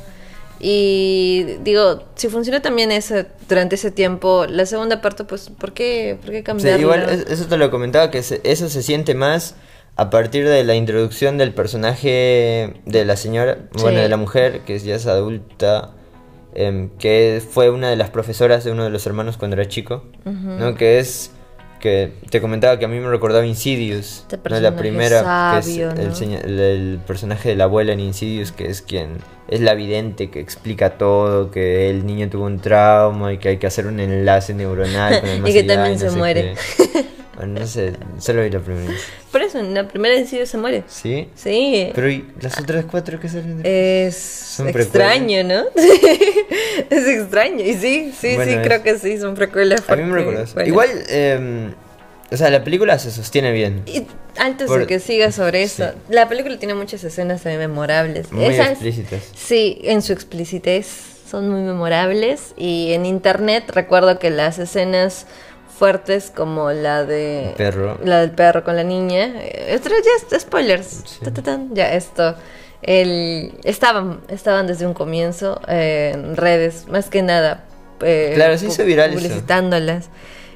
Y 0.62 1.44
digo, 1.64 2.04
si 2.16 2.28
funcionó 2.28 2.60
también 2.60 2.92
ese, 2.92 3.26
durante 3.48 3.76
ese 3.76 3.90
tiempo, 3.90 4.44
la 4.46 4.66
segunda 4.66 5.00
parte, 5.00 5.24
pues, 5.24 5.48
¿por 5.50 5.72
qué, 5.72 6.18
por 6.20 6.30
qué 6.30 6.44
Sí, 6.58 6.68
igual 6.82 7.06
es- 7.08 7.26
eso 7.30 7.46
te 7.46 7.56
lo 7.56 7.70
comentaba 7.70 8.10
que 8.10 8.22
se- 8.22 8.40
eso 8.44 8.68
se 8.68 8.82
siente 8.82 9.14
más 9.14 9.54
a 9.96 10.10
partir 10.10 10.46
de 10.48 10.62
la 10.64 10.74
introducción 10.74 11.38
del 11.38 11.54
personaje 11.54 12.74
de 12.84 13.04
la 13.04 13.16
señora, 13.16 13.58
bueno, 13.82 14.00
de 14.00 14.08
la 14.08 14.16
mujer 14.18 14.60
que 14.60 14.78
ya 14.78 14.94
es 14.96 15.06
adulta, 15.06 15.92
em, 16.54 16.90
que 16.98 17.42
fue 17.48 17.70
una 17.70 17.88
de 17.88 17.96
las 17.96 18.10
profesoras 18.10 18.62
de 18.64 18.72
uno 18.72 18.84
de 18.84 18.90
los 18.90 19.06
hermanos 19.06 19.36
cuando 19.38 19.56
era 19.56 19.66
chico, 19.68 20.04
¿no? 20.24 20.74
Que 20.74 20.98
es 20.98 21.30
que 21.80 22.12
te 22.28 22.42
comentaba 22.42 22.78
que 22.78 22.84
a 22.84 22.88
mí 22.88 23.00
me 23.00 23.08
recordaba 23.08 23.46
Insidious, 23.46 24.26
Este 24.30 24.36
¿no? 24.50 24.60
La 24.60 24.76
primera 24.76 25.20
sabio, 25.22 25.88
que 25.88 25.94
es 25.94 26.00
el, 26.00 26.08
¿no? 26.08 26.14
seña- 26.14 26.40
el- 26.40 26.60
el 26.60 26.98
personaje 27.06 27.48
de 27.48 27.56
la 27.56 27.64
abuela 27.64 27.92
en 27.94 28.00
Insidious 28.00 28.52
que 28.52 28.66
es 28.68 28.82
quien 28.82 29.16
es 29.50 29.60
la 29.60 29.74
vidente 29.74 30.30
que 30.30 30.40
explica 30.40 30.90
todo, 30.96 31.50
que 31.50 31.90
el 31.90 32.06
niño 32.06 32.28
tuvo 32.30 32.44
un 32.46 32.60
trauma 32.60 33.32
y 33.32 33.38
que 33.38 33.48
hay 33.50 33.56
que 33.58 33.66
hacer 33.66 33.86
un 33.86 33.98
enlace 34.00 34.54
neuronal 34.54 35.20
con 35.20 35.28
el 35.28 35.36
Y 35.38 35.40
más 35.40 35.50
que 35.52 35.58
allá 35.58 35.74
también 35.74 35.92
no 35.98 36.10
se 36.10 36.16
muere. 36.16 36.54
qué. 36.76 37.04
Bueno, 37.36 37.60
no 37.60 37.66
sé, 37.66 37.94
solo 38.18 38.42
vi 38.42 38.50
la 38.50 38.58
primera. 38.60 38.92
Por 39.32 39.40
eso, 39.40 39.58
en 39.60 39.72
la 39.72 39.88
primera 39.88 40.14
en 40.14 40.26
se 40.46 40.58
muere. 40.58 40.84
¿Sí? 40.88 41.28
Sí. 41.34 41.90
Pero 41.94 42.10
¿y 42.10 42.26
las 42.40 42.60
otras 42.60 42.84
cuatro 42.84 43.18
que 43.18 43.28
salen? 43.30 43.62
de- 43.62 44.06
Es 44.08 44.16
Son 44.16 44.68
extraño, 44.68 45.42
¿no? 45.44 45.64
es 46.90 47.06
extraño. 47.08 47.64
Y 47.64 47.74
sí, 47.74 48.12
sí, 48.18 48.34
Bueno, 48.36 48.52
sí, 48.52 48.58
es- 48.58 48.66
creo 48.66 48.82
que 48.82 48.98
sí, 48.98 49.18
son 49.18 49.34
precuelas. 49.34 49.82
A 49.88 49.96
mí 49.96 50.02
me 50.02 50.16
recuerda 50.18 50.42
eso. 50.42 50.54
bueno. 50.54 50.68
Igual, 50.68 50.88
em, 51.08 51.72
o 52.30 52.36
sea, 52.36 52.50
la 52.50 52.62
película 52.64 52.98
se 52.98 53.10
sostiene 53.10 53.52
bien. 53.52 53.82
Y 53.86 54.06
antes 54.38 54.66
Por- 54.68 54.80
de 54.80 54.86
que 54.86 55.00
siga 55.00 55.32
sobre 55.32 55.62
eso, 55.62 55.84
Sí. 55.88 55.98
la 56.10 56.28
película 56.28 56.58
tiene 56.58 56.74
muchas 56.74 57.02
escenas 57.04 57.42
también 57.42 57.60
memorables. 57.60 58.30
Muy 58.32 58.44
Esas- 58.46 58.70
explícitas. 58.70 59.20
Sí, 59.34 59.80
en 59.84 60.02
su 60.02 60.12
explicitez 60.12 60.86
son 61.28 61.48
muy 61.48 61.60
memorables. 61.62 62.54
Y 62.56 62.92
en 62.92 63.06
internet 63.06 63.64
recuerdo 63.74 64.18
que 64.18 64.30
las 64.30 64.58
escenas 64.58 65.26
fuertes 65.78 66.30
como 66.34 66.70
la 66.72 67.04
de 67.04 67.54
perro. 67.56 67.98
la 68.04 68.20
del 68.20 68.32
perro 68.32 68.64
con 68.64 68.76
la 68.76 68.82
niña 68.84 69.32
eh, 69.40 69.68
esto 69.70 69.88
ya 69.88 70.36
es 70.36 70.42
spoilers 70.42 70.86
Sí. 71.06 71.20
Ya 71.72 71.94
esto 71.94 72.34
el 72.82 73.54
estaban 73.64 74.20
estaban 74.28 74.66
desde 74.66 74.86
un 74.86 74.92
comienzo 74.92 75.58
eh, 75.68 76.10
en 76.14 76.36
redes 76.36 76.86
más 76.88 77.08
que 77.08 77.22
nada 77.22 77.64
eh, 78.02 78.32
Claro, 78.34 78.58
se 78.58 78.66
pu- 78.66 78.70
hizo 78.72 78.84
viral 78.84 79.10
eso. 79.10 79.20
publicitándolas 79.20 80.10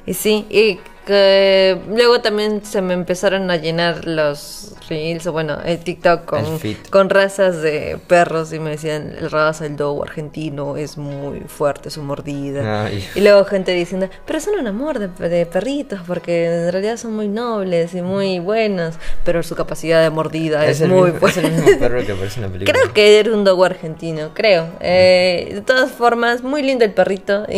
y 0.05 0.13
sí 0.13 0.45
y 0.51 0.79
que 1.05 1.77
luego 1.87 2.21
también 2.21 2.65
se 2.65 2.81
me 2.81 2.93
empezaron 2.93 3.49
a 3.51 3.57
llenar 3.57 4.05
los 4.05 4.73
reels 4.89 5.25
o 5.27 5.31
bueno 5.31 5.59
el 5.63 5.79
TikTok 5.79 6.25
con 6.25 6.45
El 6.45 6.77
con 6.89 7.09
razas 7.09 7.61
de 7.61 7.97
perros 8.07 8.51
y 8.53 8.59
me 8.59 8.71
decían 8.71 9.15
el 9.17 9.31
raza 9.31 9.65
el 9.65 9.77
dogo 9.77 10.03
argentino 10.03 10.77
es 10.77 10.97
muy 10.97 11.41
fuerte 11.41 11.89
su 11.89 12.01
mordida 12.01 12.85
Ay. 12.85 13.07
y 13.15 13.21
luego 13.21 13.45
gente 13.45 13.71
diciendo 13.71 14.09
pero 14.25 14.39
son 14.39 14.55
un 14.55 14.67
amor 14.67 14.99
de, 14.99 15.29
de 15.29 15.45
perritos 15.45 15.99
porque 16.05 16.45
en 16.45 16.71
realidad 16.71 16.97
son 16.97 17.15
muy 17.15 17.27
nobles 17.27 17.93
y 17.93 18.01
muy 18.01 18.39
buenos 18.39 18.95
pero 19.23 19.43
su 19.43 19.55
capacidad 19.55 20.01
de 20.01 20.09
mordida 20.09 20.65
es, 20.65 20.81
el 20.81 20.89
muy 20.89 21.11
mismo, 21.11 21.27
es 21.27 21.37
el 21.37 21.43
fuerte 21.43 21.61
mismo 21.61 21.79
perro 21.79 22.05
que 22.05 22.11
aparece 22.11 22.39
en 22.39 22.45
la 22.45 22.51
película. 22.51 22.79
Creo 22.79 22.93
que 22.93 23.19
era 23.19 23.31
un 23.31 23.43
dogo 23.43 23.65
argentino, 23.65 24.31
creo. 24.33 24.69
Eh, 24.79 25.51
de 25.55 25.61
todas 25.61 25.91
formas, 25.91 26.43
muy 26.43 26.61
lindo 26.61 26.85
el 26.85 26.91
perrito. 26.91 27.45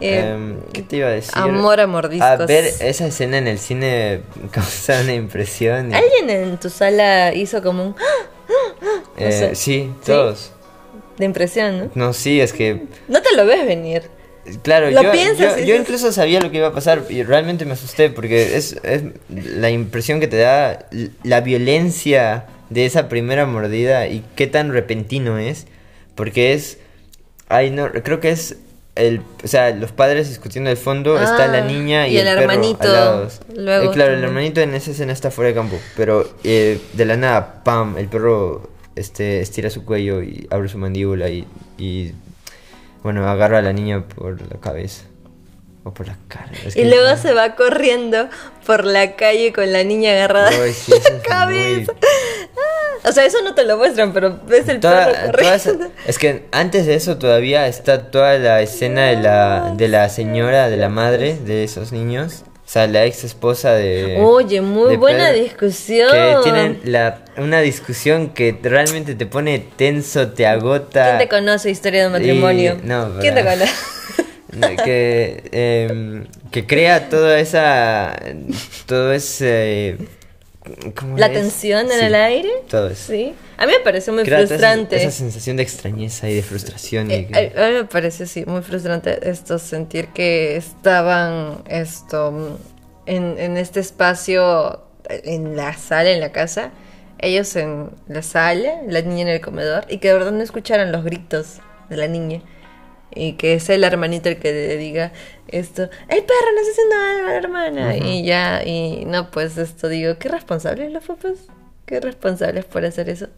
Y, 0.00 0.06
eh, 0.06 0.30
Em, 0.30 0.60
¿Qué 0.72 0.82
te 0.82 0.96
iba 0.96 1.08
a 1.08 1.12
decir? 1.12 1.32
amor 1.36 1.80
a 1.80 1.86
A 2.32 2.36
ver, 2.46 2.64
esa 2.80 3.06
escena 3.06 3.38
en 3.38 3.46
el 3.48 3.58
cine 3.58 4.20
causa 4.50 5.00
una 5.00 5.14
impresión. 5.14 5.90
y- 5.90 5.94
¿Alguien 5.94 6.30
en 6.30 6.58
tu 6.58 6.70
sala 6.70 7.32
hizo 7.34 7.62
como 7.62 7.84
un 7.84 7.94
Eh, 9.16 9.30
sé. 9.32 9.54
sí, 9.54 9.90
¿Sí? 10.00 10.06
todos. 10.06 10.52
de 11.18 11.24
impresión, 11.24 11.78
no? 11.78 11.90
No, 11.94 12.12
sí, 12.12 12.40
es 12.40 12.52
que 12.52 12.82
No 13.08 13.22
te 13.22 13.34
lo 13.36 13.46
ves 13.46 13.64
venir. 13.66 14.02
Claro, 14.62 14.90
Lo 14.90 15.02
yo, 15.02 15.12
piensas 15.12 15.64
yo, 15.64 15.74
incluso 15.74 16.12
sabía 16.12 16.38
lo 16.40 16.50
que 16.50 16.58
iba 16.58 16.66
a 16.68 16.72
pasar 16.74 17.04
y 17.08 17.22
realmente 17.22 17.64
me 17.64 17.72
asusté 17.72 18.10
porque 18.10 18.56
es, 18.56 18.76
es 18.82 19.02
la 19.30 19.70
impresión 19.70 20.20
que 20.20 20.26
te 20.26 20.36
da 20.36 20.86
la 21.22 21.40
violencia 21.40 22.44
de 22.68 22.84
esa 22.84 23.08
primera 23.08 23.46
mordida 23.46 24.06
y 24.08 24.22
qué 24.36 24.46
tan 24.46 24.70
repentino 24.72 25.38
es, 25.38 25.66
porque 26.14 26.52
es, 26.52 26.76
ay 27.48 27.70
no, 27.70 27.90
creo 27.90 28.20
que 28.20 28.30
es 28.32 28.56
el, 28.96 29.22
o 29.42 29.48
sea, 29.48 29.70
los 29.70 29.90
padres 29.92 30.28
discutiendo 30.28 30.70
de 30.70 30.76
fondo, 30.76 31.20
está 31.20 31.46
la 31.48 31.58
Ah, 31.58 31.60
niña 31.62 32.06
y, 32.08 32.14
y 32.14 32.18
el 32.18 32.26
perro 32.26 32.40
hermanito, 32.42 32.82
al 32.84 32.92
lado. 32.92 33.28
luego 33.56 33.90
Eh, 33.90 33.94
claro, 33.94 34.14
el 34.14 34.22
hermanito 34.24 34.60
en 34.60 34.74
esa 34.74 34.92
escena 34.92 35.12
está 35.12 35.30
fuera 35.30 35.48
de 35.48 35.54
campo, 35.54 35.76
pero 35.96 36.28
eh, 36.44 36.80
de 36.92 37.04
la 37.04 37.16
nada, 37.16 37.62
pam, 37.64 37.96
el 37.98 38.06
perro 38.08 38.70
este 38.96 39.40
estira 39.40 39.70
su 39.70 39.84
cuello 39.84 40.22
y 40.22 40.46
abre 40.50 40.68
su 40.68 40.78
mandíbula 40.78 41.28
y, 41.28 41.44
y 41.78 42.12
bueno, 43.02 43.28
agarra 43.28 43.58
a 43.58 43.62
la 43.62 43.72
niña 43.72 44.04
por 44.06 44.40
la 44.40 44.60
cabeza. 44.60 45.02
O 45.86 45.92
por 45.92 46.06
la 46.06 46.16
cara. 46.28 46.50
es 46.64 46.74
Y 46.76 46.84
luego 46.84 47.14
se 47.18 47.34
va 47.34 47.56
corriendo 47.56 48.30
por 48.64 48.86
la 48.86 49.16
calle 49.16 49.52
con 49.52 49.70
la 49.70 49.84
niña 49.84 50.12
agarrada 50.12 50.48
Ay, 50.48 50.72
sí, 50.72 50.92
en 50.94 51.16
la 51.18 51.22
cabeza. 51.22 51.92
muy- 51.92 52.43
O 53.06 53.12
sea, 53.12 53.24
eso 53.26 53.38
no 53.42 53.54
te 53.54 53.64
lo 53.64 53.76
muestran, 53.76 54.12
pero 54.12 54.40
ves 54.46 54.68
el 54.68 54.80
Toda- 54.80 55.06
perro 55.32 55.40
esa- 55.54 55.72
es 56.06 56.18
que 56.18 56.44
antes 56.52 56.86
de 56.86 56.94
eso 56.94 57.18
todavía 57.18 57.66
está 57.66 58.10
toda 58.10 58.38
la 58.38 58.62
escena 58.62 59.06
de 59.06 59.16
la, 59.16 59.72
de 59.76 59.88
la 59.88 60.08
señora, 60.08 60.70
de 60.70 60.76
la 60.78 60.88
madre 60.88 61.36
de 61.44 61.64
esos 61.64 61.92
niños. 61.92 62.44
O 62.66 62.66
sea, 62.74 62.86
la 62.86 63.04
ex 63.04 63.24
esposa 63.24 63.72
de... 63.74 64.16
Oye, 64.22 64.62
muy 64.62 64.92
de 64.92 64.96
buena 64.96 65.28
Pedro, 65.28 65.42
discusión. 65.44 66.10
Que 66.10 66.36
tienen 66.44 66.80
la, 66.84 67.18
una 67.36 67.60
discusión 67.60 68.30
que 68.30 68.58
realmente 68.62 69.14
te 69.14 69.26
pone 69.26 69.58
tenso, 69.76 70.28
te 70.28 70.46
agota. 70.46 71.04
¿Quién 71.04 71.18
te 71.18 71.28
conoce 71.28 71.70
historia 71.70 72.04
de 72.04 72.08
matrimonio? 72.08 72.78
Y- 72.82 72.86
no, 72.86 73.18
¿Quién 73.20 73.34
te 73.34 73.44
conoce? 73.44 73.68
que, 74.84 75.42
em, 75.52 76.26
que 76.50 76.64
crea 76.66 77.08
toda 77.10 77.38
esa 77.38 78.16
todo 78.86 79.12
ese 79.12 79.96
¿cómo 79.98 80.08
¿La 81.16 81.26
es? 81.26 81.32
tensión 81.32 81.86
en 81.92 81.98
Sí, 81.98 82.04
el 82.06 82.14
aire? 82.14 82.50
todo 82.70 82.88
eso 82.88 83.12
Sí. 83.12 83.34
A 83.56 83.66
mí 83.66 83.72
me 83.76 83.84
pareció 83.84 84.12
muy 84.12 84.24
Crea 84.24 84.38
toda 84.38 84.44
esa- 84.44 84.54
frustrante. 84.54 84.96
esa, 84.96 85.10
sensación 85.10 85.56
de 85.58 85.62
extrañeza 85.62 86.28
y 86.28 86.34
de 86.34 86.42
frustración 86.42 87.10
y 87.10 87.14
Eh, 87.14 87.26
que- 87.28 87.60
a 87.60 87.68
mí 87.68 87.74
me 87.74 87.84
pareció 87.84 88.26
sí 88.26 88.44
muy 88.46 88.62
frustrante 88.62 89.28
esto 89.28 89.58
sentir 89.58 90.08
que 90.08 90.56
estaban 90.56 91.62
esto 91.68 92.58
en, 93.06 93.38
en 93.38 93.56
este 93.58 93.80
espacio 93.80 94.82
en 95.08 95.54
la 95.56 95.74
sala 95.76 96.10
en 96.10 96.20
la 96.20 96.32
casa 96.32 96.70
ellos 97.18 97.54
en 97.56 97.90
la 98.08 98.22
sala 98.22 98.80
la 98.88 99.02
niña 99.02 99.22
en 99.22 99.28
el 99.28 99.40
comedor 99.42 99.84
y 99.88 99.98
que 99.98 100.08
de 100.08 100.14
verdad 100.14 100.32
no 100.32 100.42
escucharan 100.42 100.90
los 100.92 101.04
gritos 101.04 101.58
de 101.90 101.96
la 101.98 102.08
niña 102.08 102.40
y 103.14 103.34
que 103.34 103.60
sea 103.60 103.76
el 103.76 103.84
hermanito 103.84 104.28
el 104.28 104.38
que 104.38 104.52
le 104.52 104.76
diga 104.76 105.12
esto 105.48 105.82
el 105.82 106.22
perro 106.24 106.52
no 106.54 106.60
está 106.60 106.72
haciendo 106.72 106.96
algo 106.96 107.26
a 107.26 107.30
la 107.30 107.36
hermana 107.36 107.96
y 107.96 108.24
ya 108.24 108.62
y 108.64 109.04
no 109.06 109.30
pues 109.30 109.56
esto 109.56 109.88
digo 109.88 110.18
qué 110.18 110.28
responsables 110.28 110.90
los 110.92 111.04
papás 111.04 111.38
qué 111.86 112.00
responsables 112.00 112.64
por 112.64 112.84
hacer 112.84 113.08
eso 113.08 113.28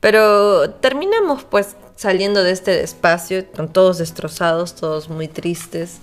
pero 0.00 0.70
terminamos 0.70 1.44
pues 1.44 1.76
saliendo 1.96 2.42
de 2.42 2.52
este 2.52 2.82
espacio 2.82 3.44
con 3.54 3.72
todos 3.72 3.98
destrozados 3.98 4.74
todos 4.74 5.08
muy 5.08 5.28
tristes 5.28 5.98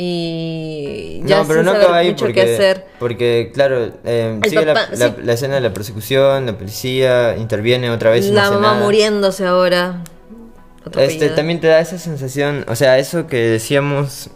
y 0.00 1.20
ya 1.24 1.38
no, 1.38 1.48
pero 1.48 1.60
sin 1.60 1.66
no 1.66 1.72
acaba 1.72 1.96
ahí 1.98 2.10
mucho 2.10 2.26
porque, 2.26 2.42
hacer 2.42 2.86
porque 3.00 3.50
claro, 3.52 3.90
eh, 4.04 4.38
sigue 4.44 4.64
la, 4.64 4.74
papá, 4.74 4.88
la- 4.96 5.08
sí. 5.08 5.14
la 5.24 5.32
escena 5.32 5.54
de 5.56 5.60
la 5.60 5.72
persecución, 5.72 6.46
la 6.46 6.56
policía 6.56 7.36
interviene 7.36 7.90
otra 7.90 8.10
vez. 8.10 8.26
y 8.26 8.28
no 8.30 8.36
la 8.36 8.42
hace 8.44 8.54
mamá 8.54 8.72
nada. 8.74 8.84
muriéndose 8.84 9.44
ahora 9.44 10.04
Este, 10.96 11.28
también 11.30 11.60
te 11.60 11.66
da 11.68 11.80
esa 11.80 11.98
sensación, 11.98 12.64
o 12.68 12.74
sea, 12.76 12.98
eso 12.98 13.26
que 13.26 13.36
decíamos, 13.36 14.30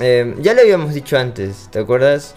eh, 0.00 0.34
ya 0.40 0.54
lo 0.54 0.60
habíamos 0.62 0.94
dicho 0.94 1.18
antes, 1.18 1.68
¿te 1.70 1.78
acuerdas? 1.80 2.34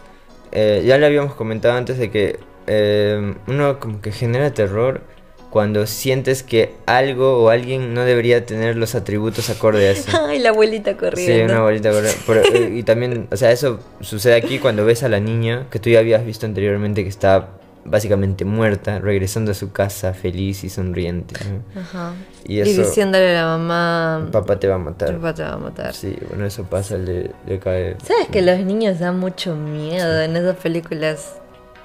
Eh, 0.52 0.84
ya 0.86 0.98
lo 0.98 1.06
habíamos 1.06 1.34
comentado 1.36 1.76
antes 1.78 1.98
de 1.98 2.10
que 2.12 2.40
eh, 2.68 3.36
uno 3.48 3.80
como 3.80 4.02
que 4.02 4.12
genera 4.12 4.54
terror 4.54 5.02
cuando 5.50 5.86
sientes 5.88 6.44
que 6.44 6.74
algo 6.86 7.42
o 7.44 7.50
alguien 7.50 7.94
no 7.94 8.02
debería 8.04 8.46
tener 8.46 8.76
los 8.76 8.94
atributos 8.96 9.50
acorde 9.50 9.88
a 9.88 9.92
eso. 9.92 10.26
ay 10.28 10.40
la 10.40 10.50
abuelita 10.50 10.92
Sí, 10.92 10.98
corriendo 10.98 11.54
una 11.54 11.62
bolita 11.62 11.92
corre- 11.92 12.16
pero, 12.28 12.42
eh, 12.44 12.72
y 12.76 12.84
también, 12.84 13.28
o 13.32 13.38
sea, 13.38 13.52
eso 13.52 13.80
sucede 14.02 14.36
aquí 14.36 14.60
cuando 14.60 14.84
ves 14.86 15.04
a 15.04 15.10
la 15.10 15.20
niña 15.20 15.68
que 15.72 15.80
tú 15.80 15.90
ya 15.90 16.00
habías 16.00 16.26
visto 16.26 16.46
anteriormente 16.46 17.04
que 17.04 17.10
está 17.10 17.50
básicamente 17.86 18.44
muerta, 18.46 19.00
regresando 19.00 19.52
a 19.52 19.54
su 19.54 19.72
casa 19.72 20.14
feliz 20.14 20.64
y 20.64 20.70
sonriente. 20.70 21.36
¿no? 21.46 21.80
Ajá. 21.82 22.14
Y 22.44 22.62
diciéndole 22.62 23.38
a 23.38 23.42
la 23.44 23.58
mamá, 23.58 24.30
Papá 24.32 24.60
te 24.60 24.68
va 24.68 24.76
a 24.76 24.80
matar. 24.80 25.16
papá 25.16 25.34
te 25.34 25.44
va 25.44 25.54
a 25.54 25.58
matar. 25.58 25.94
Sí, 25.94 26.18
bueno, 26.30 26.46
eso 26.46 26.64
pasa, 26.64 26.98
le, 26.98 27.32
le 27.46 27.60
cae. 27.60 27.96
¿Sabes 28.04 28.28
que 28.32 28.42
los 28.42 28.60
niños 28.60 29.00
dan 29.00 29.20
mucho 29.20 29.56
miedo 29.56 30.22
en 30.22 30.36
esas 30.36 30.58
películas? 30.58 31.36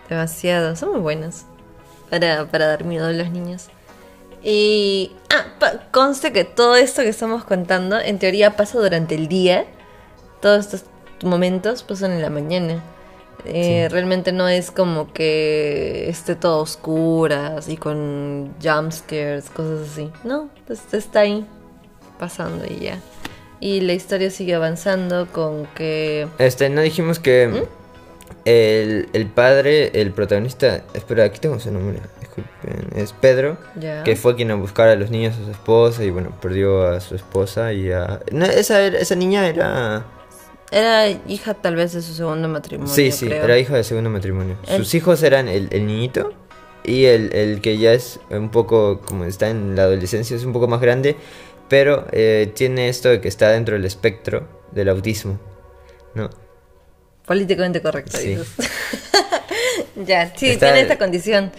Demasiado. 0.09 0.75
Son 0.75 0.91
muy 0.91 1.01
buenos 1.01 1.43
para, 2.09 2.47
para 2.47 2.67
dar 2.67 2.85
miedo 2.85 3.07
a 3.07 3.13
los 3.13 3.31
niños. 3.31 3.69
Y. 4.43 5.13
Ah, 5.29 5.45
conste 5.93 6.33
que 6.33 6.45
todo 6.45 6.75
esto 6.77 7.03
que 7.03 7.11
estamos 7.11 7.45
contando, 7.45 8.01
en 8.01 8.19
teoría 8.19 8.57
pasa 8.57 8.79
durante 8.79 9.15
el 9.15 9.29
día. 9.29 9.67
Todos 10.41 10.65
estos 10.73 10.85
momentos 11.23 11.83
pasan 11.83 12.13
en 12.13 12.23
la 12.23 12.31
mañana. 12.31 12.83
Eh, 13.45 13.89
Realmente 13.91 14.33
no 14.33 14.49
es 14.49 14.71
como 14.71 15.13
que 15.13 16.09
esté 16.09 16.35
todo 16.37 16.61
oscuras 16.61 17.69
y 17.69 17.77
con 17.77 18.55
jumpscares, 18.63 19.51
cosas 19.51 19.89
así. 19.91 20.11
No, 20.25 20.49
está 20.93 21.21
ahí 21.21 21.47
pasando 22.19 22.65
y 22.67 22.81
ya. 22.85 22.99
Y 23.61 23.81
la 23.83 23.93
historia 23.93 24.31
sigue 24.31 24.55
avanzando 24.55 25.27
con 25.33 25.67
que... 25.75 26.27
Este, 26.39 26.71
no 26.71 26.81
dijimos 26.81 27.19
que 27.19 27.49
¿Mm? 27.49 27.63
el, 28.47 29.09
el 29.13 29.27
padre, 29.27 30.01
el 30.01 30.13
protagonista. 30.13 30.83
Espera, 30.95 31.25
aquí 31.25 31.41
tengo 31.41 31.59
su 31.61 31.71
nombre. 31.71 31.99
Disculpen. 32.21 32.89
Es 32.99 33.13
Pedro. 33.13 33.59
Ya. 33.79 34.03
Que 34.03 34.17
fue 34.17 34.35
quien 34.35 34.51
a 34.51 34.55
buscar 34.55 34.89
a 34.89 34.95
los 34.97 35.11
niños 35.11 35.35
a 35.41 35.45
su 35.45 35.51
esposa. 35.51 36.05
Y 36.05 36.11
bueno, 36.11 36.33
perdió 36.41 36.87
a 36.89 37.01
su 37.01 37.15
esposa 37.15 37.73
y 37.75 37.93
a. 37.93 38.21
No, 38.33 38.47
esa, 38.47 38.81
era- 38.81 38.99
esa 38.99 39.15
niña 39.15 39.47
era. 39.47 40.05
Era 40.71 41.09
hija 41.09 41.55
tal 41.55 41.75
vez 41.77 41.93
de 41.93 42.03
su 42.03 42.15
segundo 42.15 42.49
matrimonio. 42.49 42.93
Sí, 42.93 43.11
sí, 43.11 43.27
creo. 43.27 43.45
era 43.45 43.59
hija 43.59 43.75
de 43.77 43.85
segundo 43.85 44.09
matrimonio. 44.11 44.57
El- 44.69 44.77
Sus 44.79 44.95
hijos 44.95 45.23
eran 45.23 45.49
el, 45.49 45.69
el 45.73 45.87
niñito 45.87 46.33
y 46.85 47.07
el, 47.07 47.33
el 47.35 47.61
que 47.61 47.77
ya 47.79 47.93
es 47.93 48.21
un 48.31 48.51
poco, 48.51 49.01
como 49.01 49.25
está 49.25 49.51
en 49.51 49.75
la 49.77 49.83
adolescencia, 49.83 50.37
es 50.37 50.45
un 50.45 50.53
poco 50.53 50.69
más 50.69 50.81
grande, 50.81 51.17
pero 51.69 52.07
eh, 52.13 52.53
tiene 52.55 52.89
esto 52.89 53.09
de 53.09 53.21
que 53.21 53.29
está 53.29 53.51
dentro 53.51 53.75
del 53.75 53.85
espectro 53.85 54.47
del 54.73 54.89
autismo. 54.89 55.39
¿No? 56.15 56.31
Políticamente 57.27 57.81
correcto. 57.83 58.17
Sí. 58.19 58.37
ya, 60.07 60.33
sí, 60.37 60.51
Está- 60.51 60.67
tiene 60.67 60.81
esta 60.83 60.99
condición. 60.99 61.51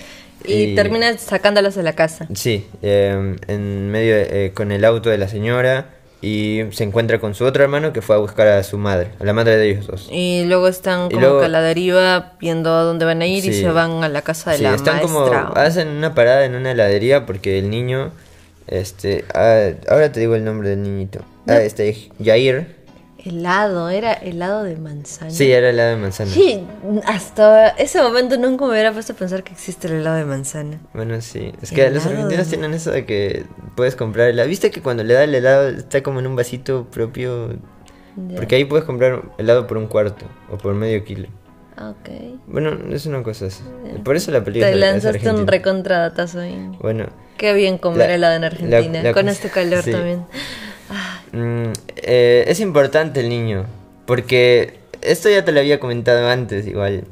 Y, 0.43 0.53
y- 0.71 0.75
termina 0.75 1.17
sacándolos 1.17 1.75
de 1.75 1.83
la 1.83 1.93
casa. 1.93 2.27
Sí, 2.33 2.67
eh, 2.81 3.35
en 3.47 3.89
medio 3.91 4.15
de- 4.15 4.45
eh, 4.47 4.53
con 4.53 4.71
el 4.71 4.83
auto 4.85 5.09
de 5.09 5.17
la 5.19 5.27
señora 5.27 5.97
y 6.21 6.61
se 6.71 6.83
encuentra 6.83 7.19
con 7.19 7.33
su 7.33 7.45
otro 7.45 7.63
hermano 7.63 7.93
que 7.93 8.01
fue 8.01 8.15
a 8.15 8.19
buscar 8.19 8.47
a 8.47 8.63
su 8.63 8.77
madre, 8.77 9.09
a 9.19 9.23
la 9.23 9.33
madre 9.33 9.57
de 9.57 9.71
ellos 9.71 9.87
dos. 9.87 10.07
Y 10.11 10.43
luego 10.45 10.67
están 10.67 11.07
Y 11.07 11.15
como 11.15 11.21
luego- 11.21 11.39
que 11.39 11.45
a 11.45 11.49
la 11.49 11.61
deriva 11.61 12.33
viendo 12.39 12.73
a 12.75 12.83
dónde 12.83 13.05
van 13.05 13.21
a 13.21 13.25
ir 13.25 13.43
y 13.45 13.53
se 13.53 13.69
van 13.69 14.03
a 14.03 14.09
la 14.09 14.21
casa 14.21 14.51
de 14.51 14.57
Sí, 14.57 14.63
la 14.63 14.75
están 14.75 14.97
maestra. 14.97 15.45
como 15.47 15.55
hacen 15.59 15.87
una 15.87 16.13
parada 16.13 16.45
en 16.45 16.55
una 16.55 16.71
heladería 16.71 17.25
porque 17.25 17.57
el 17.59 17.69
niño 17.69 18.11
este 18.67 19.25
ah, 19.33 19.71
ahora 19.89 20.11
te 20.11 20.19
digo 20.19 20.35
el 20.35 20.45
nombre 20.45 20.69
del 20.69 20.83
niñito. 20.83 21.21
Ah, 21.47 21.57
este 21.61 22.09
Jair. 22.23 22.79
Helado, 23.23 23.89
era 23.89 24.13
helado 24.13 24.63
de 24.63 24.75
manzana. 24.77 25.29
Sí, 25.31 25.51
era 25.51 25.69
helado 25.69 25.91
de 25.91 25.95
manzana. 25.97 26.31
Sí, 26.31 26.65
hasta 27.05 27.69
ese 27.69 28.01
momento 28.01 28.37
nunca 28.37 28.65
me 28.65 28.71
hubiera 28.71 28.91
puesto 28.91 29.13
a 29.13 29.15
pensar 29.15 29.43
que 29.43 29.53
existe 29.53 29.87
el 29.87 29.93
helado 29.95 30.15
de 30.17 30.25
manzana. 30.25 30.79
Bueno, 30.93 31.21
sí. 31.21 31.51
Es 31.61 31.71
que 31.71 31.89
los 31.91 32.05
argentinos 32.05 32.45
de- 32.49 32.51
tienen 32.57 32.73
eso 32.73 32.89
de 32.91 33.05
que 33.05 33.45
puedes 33.75 33.95
comprar 33.95 34.29
helado. 34.29 34.47
¿Viste 34.49 34.71
que 34.71 34.81
cuando 34.81 35.03
le 35.03 35.13
da 35.13 35.23
el 35.23 35.35
helado 35.35 35.69
está 35.69 36.01
como 36.01 36.19
en 36.19 36.27
un 36.27 36.35
vasito 36.35 36.87
propio? 36.89 37.59
Porque 38.35 38.55
ahí 38.55 38.65
puedes 38.65 38.85
comprar 38.85 39.21
helado 39.37 39.67
por 39.67 39.77
un 39.77 39.87
cuarto 39.87 40.25
o 40.51 40.57
por 40.57 40.73
medio 40.73 41.03
kilo. 41.05 41.27
Ah, 41.77 41.91
Ok. 41.91 42.09
Bueno, 42.47 42.77
es 42.93 43.05
una 43.05 43.21
cosa 43.23 43.45
así. 43.45 43.63
Por 44.03 44.15
eso 44.15 44.31
la 44.31 44.43
película 44.43 44.67
Te 44.67 44.73
es 44.73 44.79
lanzaste 44.79 45.29
un 45.31 45.45
recontradatazo 45.47 46.39
ahí. 46.41 46.71
Bueno, 46.81 47.07
Qué 47.37 47.53
bien 47.53 47.77
comer 47.77 48.09
La- 48.09 48.15
helado 48.15 48.35
en 48.35 48.43
Argentina. 48.43 49.01
la 49.03 49.13
con 49.13 49.29
este 49.29 49.49
calor 49.49 49.81
sí. 49.83 49.91
también. 49.91 50.25
Mm, 51.33 51.71
eh, 51.97 52.45
es 52.47 52.59
importante 52.59 53.19
el 53.19 53.29
niño. 53.29 53.65
Porque 54.05 54.79
esto 55.01 55.29
ya 55.29 55.45
te 55.45 55.51
lo 55.51 55.59
había 55.59 55.79
comentado 55.79 56.27
antes, 56.29 56.67
igual. 56.67 57.05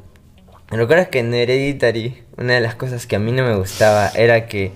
¿Recuerdas 0.70 1.08
que 1.08 1.18
en 1.20 1.34
Hereditary 1.34 2.22
una 2.36 2.54
de 2.54 2.60
las 2.60 2.74
cosas 2.74 3.06
que 3.06 3.16
a 3.16 3.18
mí 3.18 3.32
no 3.32 3.44
me 3.44 3.56
gustaba 3.56 4.08
era 4.14 4.46
que 4.46 4.72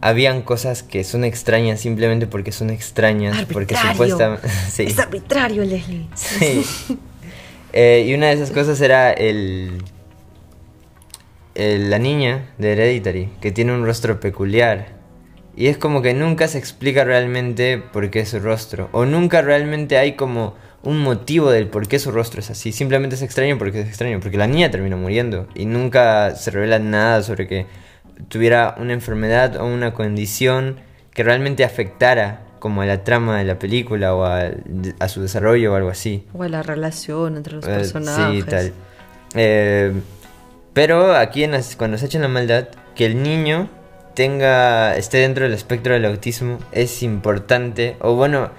habían 0.00 0.42
cosas 0.42 0.82
que 0.82 1.04
son 1.04 1.24
extrañas 1.24 1.80
simplemente 1.80 2.26
porque 2.26 2.50
son 2.52 2.70
extrañas? 2.70 3.44
Porque 3.52 3.76
supuestamente... 3.76 4.48
sí. 4.70 4.84
Es 4.84 4.98
arbitrario, 4.98 5.64
Leslie. 5.64 6.06
Sí. 6.14 6.64
Eh, 7.72 8.04
y 8.08 8.14
una 8.14 8.26
de 8.28 8.32
esas 8.32 8.50
cosas 8.50 8.80
era 8.80 9.12
el, 9.12 9.82
el- 11.54 11.90
la 11.90 11.98
niña 11.98 12.46
de 12.58 12.72
Hereditary, 12.72 13.28
que 13.40 13.52
tiene 13.52 13.72
un 13.72 13.84
rostro 13.84 14.18
peculiar. 14.20 14.95
Y 15.56 15.68
es 15.68 15.78
como 15.78 16.02
que 16.02 16.12
nunca 16.12 16.48
se 16.48 16.58
explica 16.58 17.02
realmente 17.04 17.78
por 17.78 18.10
qué 18.10 18.20
es 18.20 18.28
su 18.28 18.40
rostro. 18.40 18.88
O 18.92 19.06
nunca 19.06 19.40
realmente 19.42 19.96
hay 19.96 20.12
como 20.12 20.54
un 20.82 20.98
motivo 21.00 21.50
del 21.50 21.66
por 21.68 21.88
qué 21.88 21.98
su 21.98 22.10
rostro 22.10 22.40
es 22.40 22.50
así. 22.50 22.72
Simplemente 22.72 23.16
es 23.16 23.22
extraño 23.22 23.56
porque 23.58 23.80
es 23.80 23.88
extraño. 23.88 24.20
Porque 24.20 24.36
la 24.36 24.46
niña 24.46 24.70
terminó 24.70 24.98
muriendo. 24.98 25.48
Y 25.54 25.64
nunca 25.64 26.34
se 26.36 26.50
revela 26.50 26.78
nada 26.78 27.22
sobre 27.22 27.46
que 27.48 27.66
tuviera 28.28 28.74
una 28.78 28.92
enfermedad 28.92 29.56
o 29.56 29.64
una 29.66 29.94
condición 29.94 30.76
que 31.14 31.22
realmente 31.22 31.64
afectara 31.64 32.42
como 32.58 32.82
a 32.82 32.86
la 32.86 33.04
trama 33.04 33.38
de 33.38 33.44
la 33.44 33.58
película 33.58 34.14
o 34.14 34.24
a, 34.24 34.50
a 34.98 35.08
su 35.08 35.22
desarrollo 35.22 35.72
o 35.72 35.76
algo 35.76 35.88
así. 35.88 36.26
O 36.34 36.44
la 36.44 36.62
relación 36.62 37.36
entre 37.38 37.54
los 37.54 37.64
Eh, 37.66 37.68
personajes. 37.70 38.44
Sí, 38.44 38.50
tal. 38.50 38.72
Eh, 39.34 39.92
pero 40.72 41.14
aquí 41.14 41.44
en 41.44 41.52
las- 41.52 41.76
cuando 41.76 41.96
se 41.98 42.06
echa 42.06 42.18
la 42.18 42.28
maldad, 42.28 42.68
que 42.94 43.06
el 43.06 43.22
niño 43.22 43.68
tenga 44.16 44.96
esté 44.96 45.18
dentro 45.18 45.44
del 45.44 45.52
espectro 45.54 45.92
del 45.92 46.04
autismo 46.06 46.58
es 46.72 47.02
importante. 47.04 47.96
O 48.00 48.14
bueno, 48.16 48.50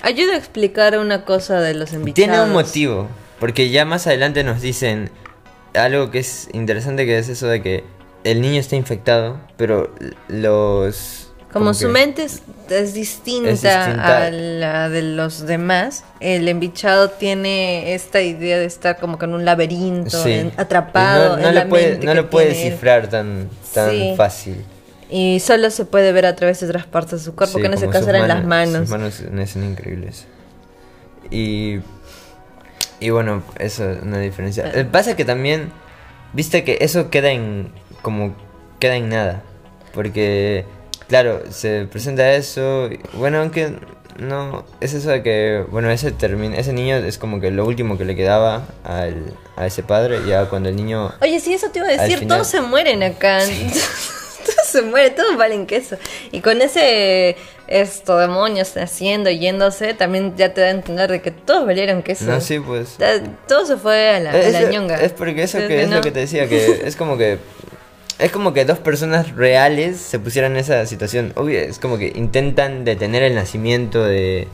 Ayuda 0.00 0.34
a 0.34 0.36
explicar 0.38 0.98
una 0.98 1.24
cosa 1.24 1.60
de 1.60 1.74
los 1.74 1.92
envichados. 1.92 2.14
tiene 2.14 2.42
un 2.42 2.52
motivo. 2.52 3.08
Porque 3.38 3.70
ya 3.70 3.84
más 3.84 4.06
adelante 4.06 4.42
nos 4.44 4.60
dicen 4.62 5.10
algo 5.74 6.10
que 6.10 6.20
es 6.20 6.48
interesante, 6.52 7.04
que 7.06 7.18
es 7.18 7.28
eso 7.28 7.46
de 7.48 7.60
que 7.62 7.84
el 8.24 8.40
niño 8.40 8.58
está 8.60 8.76
infectado, 8.76 9.38
pero 9.56 9.92
los... 10.28 11.28
Como 11.52 11.74
su 11.74 11.88
mente 11.88 12.24
es, 12.24 12.42
es 12.70 12.94
distinta, 12.94 13.50
Es 13.50 13.60
distinta. 13.62 14.24
a 14.26 14.30
la 14.30 14.88
de 14.88 15.02
los 15.02 15.44
demás, 15.46 16.02
el 16.20 16.48
embichado 16.48 17.10
tiene 17.10 17.92
esta 17.94 18.22
idea 18.22 18.58
de 18.58 18.64
estar 18.64 18.98
como 18.98 19.18
que 19.18 19.26
en 19.26 19.34
un 19.34 19.44
laberinto, 19.44 20.22
Sí. 20.22 20.32
en- 20.32 20.52
atrapado. 20.56 21.36
No, 21.36 21.42
no 21.42 21.48
en 21.48 21.54
lo 21.54 21.60
la 21.60 21.68
puede, 21.68 21.90
mente 21.90 22.06
no 22.06 22.14
lo 22.14 22.30
puede 22.30 22.46
tiene 22.46 22.60
él. 22.62 22.70
descifrar 22.70 23.08
tan, 23.08 23.50
tan 23.74 23.90
Sí. 23.90 24.14
fácil. 24.16 24.64
Y 25.14 25.40
solo 25.40 25.68
se 25.70 25.84
puede 25.84 26.10
ver 26.12 26.24
a 26.24 26.34
través 26.34 26.60
de 26.60 26.66
otras 26.68 26.86
partes 26.86 27.18
de 27.20 27.24
su 27.26 27.34
cuerpo, 27.34 27.58
Sí, 27.58 27.62
que 27.62 27.68
caso 27.68 27.98
sus 27.98 28.08
eran 28.08 28.28
las 28.28 28.44
manos. 28.44 28.78
Sus 28.80 28.88
manos 28.88 29.20
no 29.30 29.46
son 29.46 29.64
increíbles. 29.64 30.24
Y, 31.30 31.80
y 32.98 33.10
bueno, 33.10 33.42
eso 33.58 33.90
es 33.90 34.02
una 34.02 34.18
diferencia. 34.20 34.70
Eh, 34.74 34.84
Pasa 34.84 35.14
que 35.14 35.26
también, 35.26 35.70
viste 36.32 36.64
que 36.64 36.78
eso 36.80 37.10
queda 37.10 37.30
en, 37.30 37.70
como, 38.00 38.34
queda 38.78 38.96
en 38.96 39.10
nada. 39.10 39.42
Porque, 39.92 40.64
claro, 41.08 41.42
se 41.50 41.86
presenta 41.90 42.32
eso. 42.32 42.88
y- 42.90 42.98
Bueno, 43.12 43.40
aunque 43.40 43.76
no, 44.18 44.64
es 44.80 44.94
eso 44.94 45.10
de 45.10 45.22
que, 45.22 45.62
bueno, 45.70 45.90
ese, 45.90 46.10
termina, 46.12 46.56
ese 46.56 46.72
niño 46.72 46.96
es 46.96 47.18
como 47.18 47.38
que 47.38 47.50
lo 47.50 47.66
último 47.66 47.98
que 47.98 48.06
le 48.06 48.16
quedaba 48.16 48.62
al, 48.82 49.34
a 49.56 49.66
ese 49.66 49.82
padre. 49.82 50.20
Ya 50.26 50.46
cuando 50.48 50.70
el 50.70 50.76
niño... 50.76 51.12
Oye, 51.20 51.38
sí, 51.38 51.52
eso 51.52 51.68
te 51.70 51.80
iba 51.80 51.88
a 51.88 51.92
decir, 51.92 52.18
final- 52.20 52.38
todos 52.38 52.48
se 52.48 52.62
mueren 52.62 53.02
acá. 53.02 53.40
todos 53.40 54.18
se 54.72 54.82
mueren, 54.82 55.14
todos 55.14 55.36
valen 55.36 55.66
queso. 55.66 55.96
Y 56.30 56.40
con 56.40 56.60
ese 56.62 57.36
esto 57.68 58.18
demonios 58.18 58.74
naciendo, 58.76 59.30
yéndose, 59.30 59.94
también 59.94 60.36
ya 60.36 60.52
te 60.52 60.60
da 60.60 60.66
a 60.68 60.70
entender 60.70 61.10
de 61.10 61.22
que 61.22 61.30
todos 61.30 61.66
valieron 61.66 62.02
queso. 62.02 62.24
No, 62.24 62.40
sí, 62.40 62.58
pues... 62.58 62.98
Todo 63.48 63.64
se 63.64 63.76
fue 63.76 64.10
a 64.10 64.20
la, 64.20 64.30
a 64.30 64.34
la 64.34 64.60
Es- 64.60 64.70
ñonga. 64.70 64.96
Es 64.96 65.12
porque 65.12 65.44
eso 65.44 65.58
que 65.58 65.82
es 65.82 65.88
no. 65.88 65.96
lo 65.96 66.00
que 66.02 66.10
te 66.10 66.20
decía, 66.20 66.48
que 66.48 66.82
es 66.84 66.96
como 66.96 67.16
que 67.16 67.38
es 68.18 68.30
como 68.30 68.52
que 68.52 68.64
dos 68.64 68.78
personas 68.78 69.34
reales 69.34 69.98
se 69.98 70.18
pusieran 70.18 70.52
en 70.52 70.58
esa 70.58 70.86
situación. 70.86 71.32
Obvio, 71.34 71.58
es 71.58 71.78
como 71.78 71.98
que 71.98 72.12
intentan 72.14 72.84
detener 72.84 73.22
el 73.22 73.34
nacimiento 73.34 74.04
de 74.04 74.46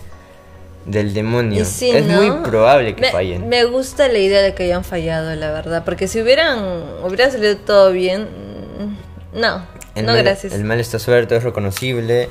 del 0.87 1.13
demonio. 1.13 1.65
Sí, 1.67 1.91
es 1.91 2.07
¿no? 2.07 2.23
muy 2.23 2.31
probable 2.49 2.95
que 2.95 3.03
me, 3.03 3.11
fallen. 3.11 3.49
Me 3.49 3.65
gusta 3.65 4.09
la 4.09 4.19
idea 4.19 4.41
de 4.41 4.55
que 4.55 4.65
hayan 4.65 4.85
fallado, 4.85 5.35
la 5.35 5.51
verdad. 5.51 5.85
Porque 5.85 6.09
si 6.09 6.21
hubieran 6.23 6.61
hubiera 7.05 7.31
salido 7.31 7.57
todo 7.59 7.93
bien, 7.93 8.23
mm, 8.23 9.39
no, 9.39 9.67
El 10.01 10.07
no 10.07 10.13
mal, 10.13 10.23
gracias. 10.23 10.53
El 10.53 10.65
mal 10.65 10.81
está 10.81 10.99
suelto, 10.99 11.35
es 11.37 11.43
reconocible. 11.43 12.29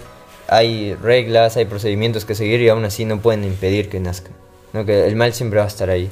Hay 0.47 0.93
reglas, 0.95 1.57
hay 1.57 1.65
procedimientos 1.65 2.25
que 2.25 2.33
seguir 2.35 2.61
y 2.61 2.69
aún 2.69 2.85
así 2.85 3.03
no 3.05 3.19
pueden 3.21 3.43
impedir 3.43 3.89
que 3.89 3.99
nazca. 3.99 4.31
No, 4.73 4.85
que 4.85 5.05
el 5.07 5.15
mal 5.15 5.33
siempre 5.33 5.59
va 5.59 5.65
a 5.65 5.67
estar 5.69 5.89
ahí. 5.89 6.09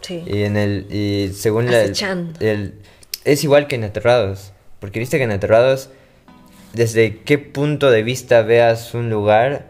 Sí. 0.00 0.22
Y 0.26 0.42
en 0.44 0.56
el 0.56 0.86
y 0.90 1.32
según 1.34 1.70
la 1.70 1.82
el- 1.82 2.74
es 3.24 3.44
igual 3.44 3.66
que 3.66 3.76
en 3.76 3.84
Aterrados, 3.84 4.52
porque 4.78 4.98
viste 4.98 5.18
que 5.18 5.24
en 5.24 5.30
Aterrados 5.30 5.90
desde 6.72 7.18
qué 7.18 7.36
punto 7.38 7.90
de 7.90 8.02
vista 8.02 8.42
veas 8.42 8.94
un 8.94 9.10
lugar 9.10 9.69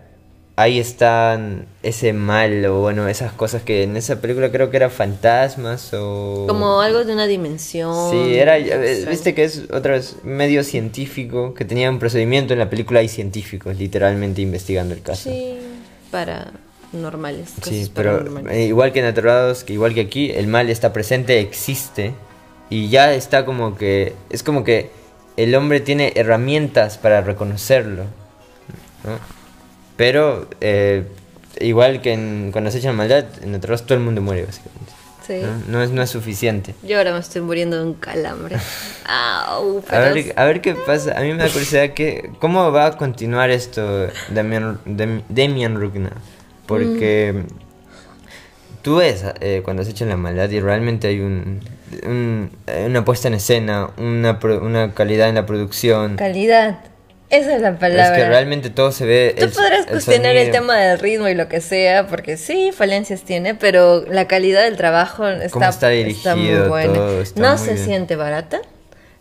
ahí 0.60 0.78
están 0.78 1.66
ese 1.82 2.12
mal 2.12 2.64
o 2.66 2.80
bueno, 2.80 3.08
esas 3.08 3.32
cosas 3.32 3.62
que 3.62 3.82
en 3.82 3.96
esa 3.96 4.20
película 4.20 4.52
creo 4.52 4.70
que 4.70 4.76
eran 4.76 4.90
fantasmas 4.90 5.92
o... 5.94 6.44
Como 6.46 6.80
algo 6.80 7.04
de 7.04 7.14
una 7.14 7.26
dimensión. 7.26 8.10
Sí, 8.10 8.36
era, 8.36 8.58
eh, 8.58 9.06
viste 9.08 9.34
que 9.34 9.44
es 9.44 9.64
otra 9.72 9.92
vez 9.92 10.16
medio 10.22 10.62
científico, 10.62 11.54
que 11.54 11.64
tenía 11.64 11.88
un 11.88 11.98
procedimiento 11.98 12.52
en 12.52 12.58
la 12.58 12.68
película 12.68 13.00
hay 13.00 13.08
científicos 13.08 13.78
literalmente 13.78 14.42
investigando 14.42 14.92
el 14.92 15.00
caso. 15.00 15.30
Sí, 15.30 15.56
para 16.10 16.52
normales. 16.92 17.54
Sí, 17.62 17.90
pero 17.94 18.22
eh, 18.50 18.64
igual 18.64 18.92
que 18.92 19.00
en 19.00 19.06
Aterrados, 19.06 19.64
que 19.64 19.72
igual 19.72 19.94
que 19.94 20.02
aquí, 20.02 20.30
el 20.30 20.46
mal 20.46 20.68
está 20.68 20.92
presente, 20.92 21.40
existe 21.40 22.12
y 22.68 22.90
ya 22.90 23.14
está 23.14 23.46
como 23.46 23.76
que 23.76 24.12
es 24.28 24.42
como 24.42 24.62
que 24.62 24.90
el 25.38 25.54
hombre 25.54 25.80
tiene 25.80 26.12
herramientas 26.16 26.98
para 26.98 27.22
reconocerlo, 27.22 28.04
¿no? 29.04 29.39
Pero 30.00 30.48
eh, 30.62 31.04
igual 31.60 32.00
que 32.00 32.14
en, 32.14 32.52
cuando 32.52 32.70
se 32.70 32.78
echan 32.78 32.96
maldad, 32.96 33.26
en 33.42 33.54
Aterrados 33.54 33.84
todo 33.84 33.98
el 33.98 34.02
mundo 34.02 34.22
muere 34.22 34.46
básicamente. 34.46 34.92
Sí. 35.26 35.34
¿no? 35.42 35.72
No 35.78 35.82
es, 35.82 35.90
no 35.90 36.00
es 36.00 36.08
suficiente. 36.08 36.74
Yo 36.82 36.96
ahora 36.96 37.12
me 37.12 37.18
estoy 37.20 37.42
muriendo 37.42 37.76
de 37.76 37.84
un 37.84 37.92
calambre. 37.92 38.56
Au, 39.06 39.82
A 39.90 39.98
ver, 39.98 40.32
a 40.36 40.44
ver 40.46 40.62
qué 40.62 40.74
pasa. 40.74 41.18
A 41.18 41.20
mí 41.20 41.34
me 41.34 41.42
da 41.42 41.50
curiosidad 41.50 41.90
que 41.90 42.30
cómo 42.38 42.72
va 42.72 42.86
a 42.86 42.96
continuar 42.96 43.50
esto 43.50 44.08
Damian, 44.30 44.78
Dem- 44.86 45.22
Demian 45.28 45.78
Rugna. 45.78 46.12
Porque 46.66 47.42
tú 48.80 48.96
ves 48.96 49.22
eh, 49.42 49.60
cuando 49.62 49.84
se 49.84 49.90
echan 49.90 50.08
la 50.08 50.16
maldad 50.16 50.48
y 50.48 50.60
realmente 50.60 51.08
hay 51.08 51.20
un, 51.20 51.60
un- 52.06 52.50
eh, 52.66 52.84
una 52.88 53.04
puesta 53.04 53.28
en 53.28 53.34
escena, 53.34 53.90
una, 53.98 54.38
una 54.62 54.94
calidad 54.94 55.28
en 55.28 55.34
la 55.34 55.44
producción. 55.44 56.16
calidad. 56.16 56.78
Esa 57.30 57.54
es 57.54 57.62
la 57.62 57.78
palabra. 57.78 58.16
Es 58.16 58.22
que 58.22 58.28
realmente 58.28 58.70
todo 58.70 58.90
se 58.92 59.06
ve. 59.06 59.34
Tú 59.38 59.44
el- 59.44 59.50
podrás 59.52 59.86
cuestionar 59.86 60.34
el 60.36 60.50
tema 60.50 60.76
del 60.76 60.98
ritmo 60.98 61.28
y 61.28 61.34
lo 61.34 61.48
que 61.48 61.60
sea, 61.60 62.06
porque 62.08 62.36
sí, 62.36 62.72
falencias 62.72 63.22
tiene, 63.22 63.54
pero 63.54 64.04
la 64.06 64.26
calidad 64.26 64.64
del 64.64 64.76
trabajo 64.76 65.28
está, 65.28 65.68
está 65.68 65.88
dirigido 65.90 66.36
muy 66.36 66.68
buena. 66.68 66.92
todo, 66.94 67.20
está 67.22 67.40
no 67.40 67.56
muy 67.56 67.58
se 67.66 67.74
bien. 67.74 67.84
siente 67.86 68.16
barata, 68.16 68.60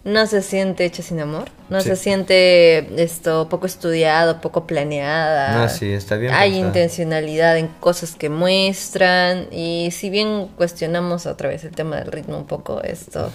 no 0.06 0.26
se 0.26 0.42
siente 0.42 0.86
hecha 0.86 1.04
sin 1.04 1.20
amor, 1.20 1.50
no 1.70 1.82
Sí. 1.82 1.90
se 1.90 1.96
siente 1.98 3.04
esto 3.04 3.48
poco 3.48 3.68
estudiado, 3.68 4.42
poco 4.42 4.66
planeada. 4.66 5.56
No, 5.58 5.70
sí, 5.70 5.92
está 5.94 6.16
bien 6.16 6.34
Hay 6.34 6.50
pensado. 6.52 6.68
intencionalidad 6.68 7.58
en 7.60 7.68
cosas 7.68 8.16
que 8.16 8.30
muestran 8.30 9.50
y 9.52 9.90
si 9.92 10.10
bien 10.10 10.48
cuestionamos 10.58 11.28
otra 11.28 11.50
vez 11.50 11.64
el 11.64 11.72
tema 11.72 11.98
del 11.98 12.12
ritmo 12.12 12.38
un 12.38 12.48
poco, 12.48 12.82
esto 12.82 13.32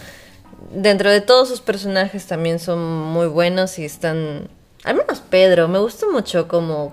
dentro 0.72 1.10
de 1.10 1.20
todos 1.20 1.48
sus 1.48 1.60
personajes 1.60 2.26
también 2.26 2.58
son 2.58 2.82
muy 2.82 3.26
buenos 3.28 3.78
y 3.78 3.84
están 3.84 4.48
al 4.84 4.96
menos 4.96 5.20
Pedro, 5.20 5.66
me 5.68 5.78
gustó 5.78 6.10
mucho 6.12 6.46
cómo, 6.46 6.92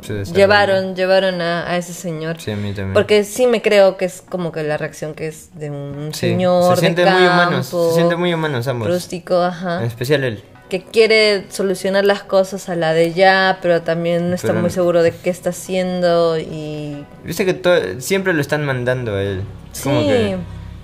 desarrolla. 0.00 0.32
llevaron, 0.32 0.94
llevaron 0.96 1.40
a, 1.40 1.70
a 1.70 1.76
ese 1.76 1.92
señor. 1.94 2.40
Sí, 2.40 2.50
a 2.50 2.56
mí 2.56 2.72
también. 2.72 2.92
Porque 2.94 3.24
sí 3.24 3.46
me 3.46 3.62
creo 3.62 3.96
que 3.96 4.04
es 4.04 4.22
como 4.28 4.52
que 4.52 4.62
la 4.64 4.76
reacción 4.76 5.14
que 5.14 5.28
es 5.28 5.50
de 5.54 5.70
un 5.70 6.10
Sí, 6.12 6.30
señor 6.30 6.74
se 6.74 6.80
sienten 6.80 7.04
de 7.06 7.10
muy 7.12 7.22
humanos. 7.22 7.66
Se 7.66 7.94
sienten 7.94 8.18
muy 8.18 8.34
humanos 8.34 8.66
ambos. 8.68 8.88
rústico, 8.88 9.40
ajá 9.40 9.78
En 9.80 9.86
especial 9.86 10.24
él. 10.24 10.42
que 10.68 10.82
quiere 10.82 11.46
solucionar 11.50 12.04
las 12.04 12.22
cosas 12.22 12.68
a 12.68 12.74
la 12.76 12.92
de 12.94 13.12
ya, 13.12 13.58
pero 13.62 13.82
también 13.82 14.28
no 14.30 14.34
está 14.34 14.48
Pero- 14.48 14.60
muy 14.60 14.70
seguro 14.70 15.02
de 15.02 15.12
qué 15.12 15.30
está 15.30 15.50
haciendo 15.50 16.38
y 16.38 17.04
Viste 17.24 17.44
que 17.44 17.54
to- 17.54 18.00
siempre 18.00 18.32
lo 18.32 18.40
están 18.40 18.64
mandando 18.64 19.14
a 19.16 19.22
él. 19.22 19.42
Como 19.82 20.00
Sí. 20.00 20.06
que 20.06 20.36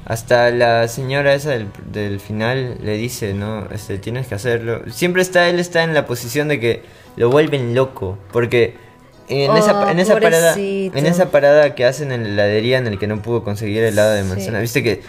hasta 0.05 0.51
la 0.51 0.89
señora 0.89 1.35
esa 1.35 1.51
del, 1.51 1.67
del 1.93 2.21
final 2.21 2.79
le 2.83 2.97
dice, 2.97 3.35
¿no? 3.35 3.67
Este, 3.73 3.99
tienes 3.99 4.27
que 4.27 4.35
hacerlo. 4.35 4.83
Siempre 4.91 5.23
está, 5.23 5.49
él 5.49 5.59
está 5.61 5.85
en 5.85 5.93
la 5.95 6.07
posición 6.07 6.49
de 6.49 6.59
que 6.61 6.83
lo 7.17 7.31
vuelven 7.31 7.75
loco. 7.75 8.19
Porque 8.33 8.75
en, 9.29 9.51
Oh, 9.51 9.57
esa, 9.59 9.91
en 9.91 9.99
esa 9.99 10.19
parada. 10.19 10.55
En 10.57 11.05
esa 11.07 11.31
parada 11.31 11.75
que 11.75 11.85
hacen 11.85 12.13
en 12.13 12.23
la 12.23 12.29
heladería 12.47 12.79
en 12.79 12.87
el 12.87 12.99
que 12.99 13.07
no 13.07 13.21
pudo 13.21 13.45
conseguir 13.45 13.83
helado 13.85 14.13
de 14.13 14.23
Sí. 14.23 14.29
manzana. 14.29 14.61
Viste 14.61 14.83
que 14.83 15.03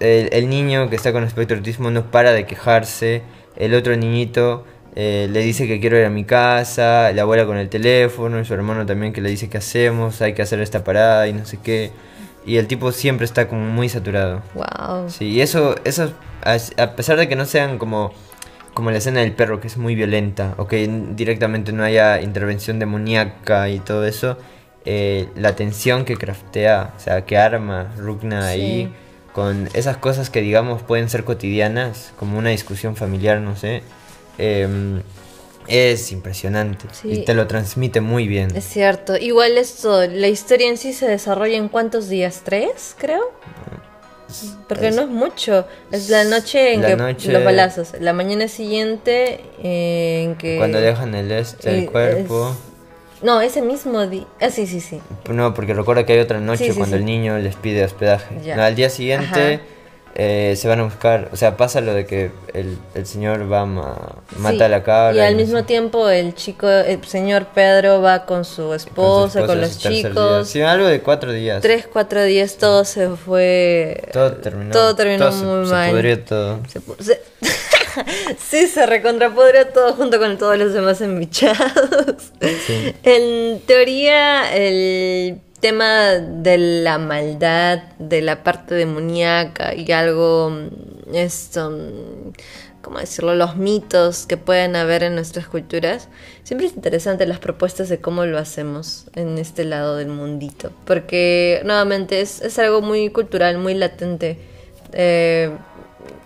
el, 0.00 0.28
el 0.32 0.48
niño 0.48 0.90
que 0.90 0.96
está 0.96 1.12
con 1.12 1.22
espectro 1.24 1.56
autismo 1.56 1.90
no 1.92 2.10
para 2.10 2.32
de 2.32 2.44
quejarse. 2.46 3.22
El 3.56 3.72
otro 3.74 3.94
niñito 3.96 4.64
eh, 4.96 5.28
le 5.30 5.40
dice 5.40 5.68
que 5.68 5.78
quiero 5.78 5.96
ir 5.96 6.04
a 6.06 6.10
mi 6.10 6.24
casa. 6.24 7.12
La 7.12 7.22
abuela 7.22 7.46
con 7.46 7.56
el 7.56 7.68
teléfono. 7.68 8.40
Y 8.40 8.44
su 8.44 8.52
hermano 8.54 8.84
también 8.84 9.12
que 9.12 9.20
le 9.20 9.30
dice 9.30 9.48
que 9.48 9.58
hacemos. 9.58 10.20
Hay 10.22 10.32
que 10.34 10.42
hacer 10.42 10.60
esta 10.60 10.82
parada 10.82 11.28
y 11.28 11.32
no 11.34 11.46
sé 11.46 11.58
qué. 11.62 11.92
Y 12.46 12.56
el 12.58 12.66
tipo 12.66 12.92
siempre 12.92 13.24
está 13.24 13.48
como 13.48 13.62
muy 13.62 13.88
saturado. 13.88 14.42
wow. 14.54 15.08
Sí, 15.08 15.26
y 15.26 15.40
eso, 15.40 15.74
eso 15.84 16.12
a 16.42 16.56
a 16.82 16.96
pesar 16.96 17.16
de 17.16 17.28
que 17.28 17.36
no 17.36 17.46
sean 17.46 17.78
como, 17.78 18.12
como 18.74 18.90
la 18.90 18.98
escena 18.98 19.20
del 19.20 19.32
perro, 19.32 19.60
que 19.60 19.66
es 19.66 19.76
muy 19.76 19.94
violenta, 19.94 20.54
o 20.58 20.66
que 20.66 20.88
directamente 21.16 21.72
no 21.72 21.82
haya 21.84 22.20
intervención 22.20 22.78
demoníaca 22.78 23.68
y 23.70 23.80
todo 23.80 24.04
eso, 24.06 24.36
eh, 24.84 25.28
la 25.36 25.56
tensión 25.56 26.04
que 26.04 26.16
craftea, 26.16 26.92
o 26.96 27.00
sea, 27.00 27.24
que 27.24 27.38
arma 27.38 27.94
Rukna 27.96 28.46
ahí, 28.46 28.92
con 29.32 29.68
esas 29.72 29.96
cosas 29.96 30.28
que 30.30 30.42
digamos 30.42 30.82
pueden 30.82 31.08
ser 31.08 31.24
cotidianas, 31.24 32.12
como 32.18 32.38
una 32.38 32.50
discusión 32.50 32.94
familiar, 32.94 33.40
no 33.40 33.56
sé, 33.56 33.82
em, 34.38 35.00
es 35.68 36.12
impresionante 36.12 36.86
Sí. 36.92 37.10
y 37.12 37.24
te 37.24 37.34
lo 37.34 37.46
transmite 37.46 38.00
muy 38.00 38.26
bien. 38.28 38.54
Es 38.56 38.64
cierto. 38.64 39.16
Igual 39.16 39.56
esto, 39.58 40.06
la 40.06 40.28
historia 40.28 40.68
en 40.68 40.76
sí 40.76 40.92
se 40.92 41.06
desarrolla 41.08 41.56
en 41.56 41.68
cuántos 41.68 42.08
días, 42.08 42.42
tres, 42.44 42.94
creo. 42.98 43.32
Porque 44.68 44.88
Es- 44.88 44.96
no 44.96 45.02
es 45.02 45.08
mucho. 45.08 45.66
Es 45.92 46.08
la 46.10 46.24
noche 46.24 46.74
en 46.74 46.82
La 46.82 46.88
que 46.88 46.96
noche- 46.96 47.32
los 47.32 47.44
balazos. 47.44 47.92
La 48.00 48.12
mañana 48.12 48.48
siguiente 48.48 49.40
eh, 49.62 50.22
en 50.24 50.34
que 50.36 50.56
Cuando 50.58 50.80
dejan 50.80 51.14
el 51.14 51.30
este, 51.30 51.78
el 51.78 51.90
cuerpo. 51.90 52.50
es- 52.50 53.22
No, 53.22 53.40
ese 53.40 53.62
mismo 53.62 54.06
día. 54.06 54.26
Ah, 54.40 54.50
sí, 54.50 54.66
sí, 54.66 54.80
sí. 54.80 55.00
No, 55.30 55.54
porque 55.54 55.72
recuerda 55.72 56.04
que 56.04 56.14
hay 56.14 56.18
otra 56.18 56.40
noche 56.40 56.64
Sí, 56.66 56.72
sí, 56.72 56.76
cuando 56.78 56.96
el 56.96 57.04
niño 57.04 57.38
les 57.38 57.54
pide 57.56 57.84
hospedaje. 57.84 58.34
No, 58.56 58.62
al 58.62 58.74
día 58.74 58.90
siguiente 58.90 59.54
Ajá. 59.54 59.62
Eh, 60.16 60.54
se 60.56 60.68
van 60.68 60.80
a 60.80 60.84
buscar, 60.84 61.28
o 61.32 61.36
sea, 61.36 61.56
pasa 61.56 61.80
lo 61.80 61.92
de 61.92 62.06
que 62.06 62.30
el, 62.52 62.78
el 62.94 63.04
señor 63.06 63.50
va 63.52 63.66
ma- 63.66 64.16
mata 64.38 64.56
Sí, 64.56 64.62
a 64.62 64.68
la 64.68 64.82
cabra. 64.84 65.16
Y 65.16 65.20
al 65.20 65.34
mismo 65.34 65.64
tiempo 65.64 66.08
el 66.08 66.34
chico, 66.34 66.68
el 66.68 67.04
señor 67.04 67.46
Pedro 67.54 68.00
va 68.00 68.24
con 68.24 68.44
su 68.44 68.68
con 68.68 68.68
su 68.68 68.74
esposa, 68.74 69.46
con, 69.46 69.60
los 69.60 69.78
chicos. 69.78 70.48
Sí, 70.48 70.62
algo 70.62 70.86
de 70.86 71.00
cuatro 71.00 71.32
días. 71.32 71.60
Tres, 71.62 71.88
cuatro 71.92 72.22
días, 72.22 72.56
todo 72.58 72.84
se 72.84 73.08
fue. 73.10 74.02
Todo 74.12 74.32
terminó. 74.34 74.70
Todo 74.70 74.94
terminó 74.94 75.32
se- 75.32 75.44
muy 75.44 75.66
se 75.66 75.72
mal. 75.72 75.90
pudrió 75.90 76.20
todo. 76.20 76.60
Se 76.68 76.80
pu- 76.80 76.96
se- 77.00 77.20
sí, 78.38 78.66
se 78.66 78.86
recontrapodrió 78.86 79.66
todo 79.68 79.94
junto 79.94 80.18
con 80.18 80.38
todos 80.38 80.56
los 80.58 80.72
demás 80.72 81.00
embichados. 81.00 81.58
Sí. 82.66 82.94
En 83.02 83.60
teoría, 83.66 84.54
el 84.54 85.40
tema 85.64 86.10
de 86.10 86.58
la 86.58 86.98
maldad, 86.98 87.84
de 87.98 88.20
la 88.20 88.42
parte 88.42 88.74
demoníaca 88.74 89.74
y 89.74 89.90
algo, 89.92 90.50
mm, 90.50 91.14
esto, 91.14 91.70
mm, 91.70 92.32
¿cómo 92.82 92.98
decirlo? 92.98 93.34
Los 93.34 93.56
mitos 93.56 94.26
que 94.26 94.36
pueden 94.36 94.76
haber 94.76 95.04
en 95.04 95.14
nuestras 95.14 95.46
culturas. 95.46 96.10
Siempre 96.42 96.66
es 96.66 96.74
interesante 96.74 97.24
las 97.24 97.38
propuestas 97.38 97.88
de 97.88 97.98
cómo 97.98 98.26
lo 98.26 98.36
hacemos 98.36 99.06
en 99.14 99.38
este 99.38 99.64
lado 99.64 99.96
del 99.96 100.08
mundito. 100.08 100.70
Porque, 100.84 101.62
nuevamente, 101.64 102.20
es, 102.20 102.42
es 102.42 102.58
algo 102.58 102.82
muy 102.82 103.08
cultural, 103.08 103.56
muy 103.56 103.72
latente. 103.72 104.36
Eh, 104.92 105.50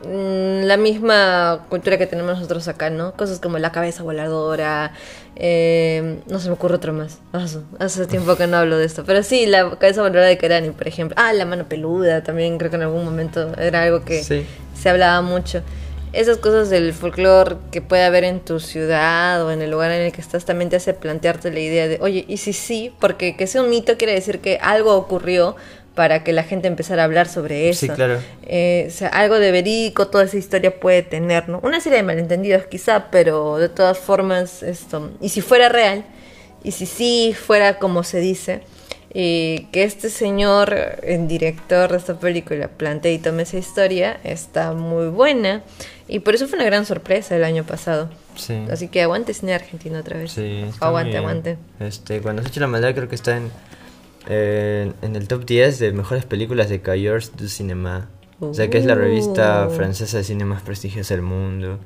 la 0.04 0.76
misma 0.76 1.66
cultura 1.68 1.98
que 1.98 2.06
tenemos 2.06 2.36
nosotros 2.36 2.68
acá, 2.68 2.90
¿no? 2.90 3.12
Cosas 3.14 3.40
como 3.40 3.58
la 3.58 3.72
cabeza 3.72 4.02
voladora, 4.02 4.92
eh, 5.36 6.20
no 6.28 6.38
se 6.38 6.48
me 6.48 6.54
ocurre 6.54 6.76
otro 6.76 6.92
más. 6.92 7.18
Hace, 7.32 7.58
hace 7.78 8.06
tiempo 8.06 8.36
que 8.36 8.46
no 8.46 8.56
hablo 8.56 8.78
de 8.78 8.84
esto, 8.86 9.04
pero 9.04 9.22
sí, 9.22 9.46
la 9.46 9.70
cabeza 9.78 10.00
voladora 10.02 10.26
de 10.26 10.38
Kerani, 10.38 10.70
por 10.70 10.86
ejemplo. 10.88 11.14
Ah, 11.18 11.32
la 11.32 11.44
mano 11.44 11.68
peluda, 11.68 12.22
también 12.22 12.58
creo 12.58 12.70
que 12.70 12.76
en 12.76 12.82
algún 12.82 13.04
momento 13.04 13.52
era 13.58 13.82
algo 13.82 14.04
que 14.04 14.22
Sí. 14.22 14.46
se 14.74 14.88
hablaba 14.88 15.20
mucho. 15.22 15.62
Esas 16.14 16.38
cosas 16.38 16.70
del 16.70 16.94
folclore 16.94 17.56
que 17.70 17.82
puede 17.82 18.02
haber 18.04 18.24
en 18.24 18.40
tu 18.40 18.60
ciudad 18.60 19.44
o 19.44 19.50
en 19.50 19.60
el 19.60 19.70
lugar 19.70 19.90
en 19.90 20.00
el 20.02 20.12
que 20.12 20.22
estás 20.22 20.46
también 20.46 20.70
te 20.70 20.76
hace 20.76 20.94
plantearte 20.94 21.50
la 21.50 21.60
idea 21.60 21.86
de, 21.86 21.98
oye, 22.00 22.24
¿y 22.26 22.38
si 22.38 22.54
sí? 22.54 22.94
Porque 22.98 23.36
que 23.36 23.46
sea 23.46 23.60
un 23.62 23.68
mito 23.68 23.98
quiere 23.98 24.14
decir 24.14 24.40
que 24.40 24.58
algo 24.62 24.94
ocurrió 24.94 25.54
para 25.98 26.22
que 26.22 26.32
la 26.32 26.44
gente 26.44 26.68
empezara 26.68 27.02
a 27.02 27.06
hablar 27.06 27.26
sobre 27.26 27.68
eso. 27.68 27.80
Sí, 27.80 27.88
claro. 27.88 28.20
Eh, 28.46 28.84
o 28.86 28.90
sea, 28.92 29.08
algo 29.08 29.40
de 29.40 29.50
verídico 29.50 30.06
toda 30.06 30.22
esa 30.22 30.36
historia 30.36 30.78
puede 30.78 31.02
tener, 31.02 31.48
¿no? 31.48 31.58
Una 31.64 31.80
serie 31.80 31.96
de 31.96 32.04
malentendidos 32.04 32.66
quizá, 32.66 33.10
pero 33.10 33.56
de 33.56 33.68
todas 33.68 33.98
formas, 33.98 34.62
esto, 34.62 35.10
y 35.20 35.30
si 35.30 35.40
fuera 35.40 35.68
real, 35.68 36.04
y 36.62 36.70
si 36.70 36.86
sí 36.86 37.34
fuera 37.36 37.80
como 37.80 38.04
se 38.04 38.20
dice, 38.20 38.60
eh, 39.12 39.66
que 39.72 39.82
este 39.82 40.08
señor, 40.08 40.72
el 41.02 41.26
director 41.26 41.90
de 41.90 41.96
esta 41.96 42.16
película, 42.16 42.68
plantee 42.68 43.14
y 43.14 43.18
tome 43.18 43.42
esa 43.42 43.58
historia, 43.58 44.20
está 44.22 44.74
muy 44.74 45.08
buena, 45.08 45.64
y 46.06 46.20
por 46.20 46.36
eso 46.36 46.46
fue 46.46 46.60
una 46.60 46.66
gran 46.66 46.86
sorpresa 46.86 47.34
el 47.34 47.42
año 47.42 47.64
pasado. 47.64 48.08
Sí. 48.36 48.66
Así 48.70 48.86
que 48.86 49.02
aguante 49.02 49.34
cine 49.34 49.52
argentino 49.52 49.98
otra 49.98 50.16
vez. 50.16 50.30
Sí, 50.30 50.64
aguante, 50.78 51.16
aguante. 51.16 51.58
Este, 51.80 52.20
cuando 52.20 52.42
se 52.42 52.50
echa 52.50 52.60
la 52.60 52.68
maldad 52.68 52.94
creo 52.94 53.08
que 53.08 53.16
está 53.16 53.36
en, 53.36 53.50
eh, 54.26 54.92
en 55.02 55.16
el 55.16 55.28
top 55.28 55.44
10 55.44 55.78
de 55.78 55.92
mejores 55.92 56.24
películas 56.24 56.68
de 56.68 56.80
Cahiers 56.80 57.36
du 57.36 57.48
Cinéma. 57.48 58.08
O 58.40 58.54
sea, 58.54 58.70
que 58.70 58.78
es 58.78 58.84
la 58.84 58.94
revista 58.94 59.66
Uh. 59.68 59.70
francesa 59.70 60.18
de 60.18 60.24
cine 60.24 60.44
más 60.44 60.62
prestigiosa 60.62 61.14
del 61.14 61.22
mundo. 61.22 61.78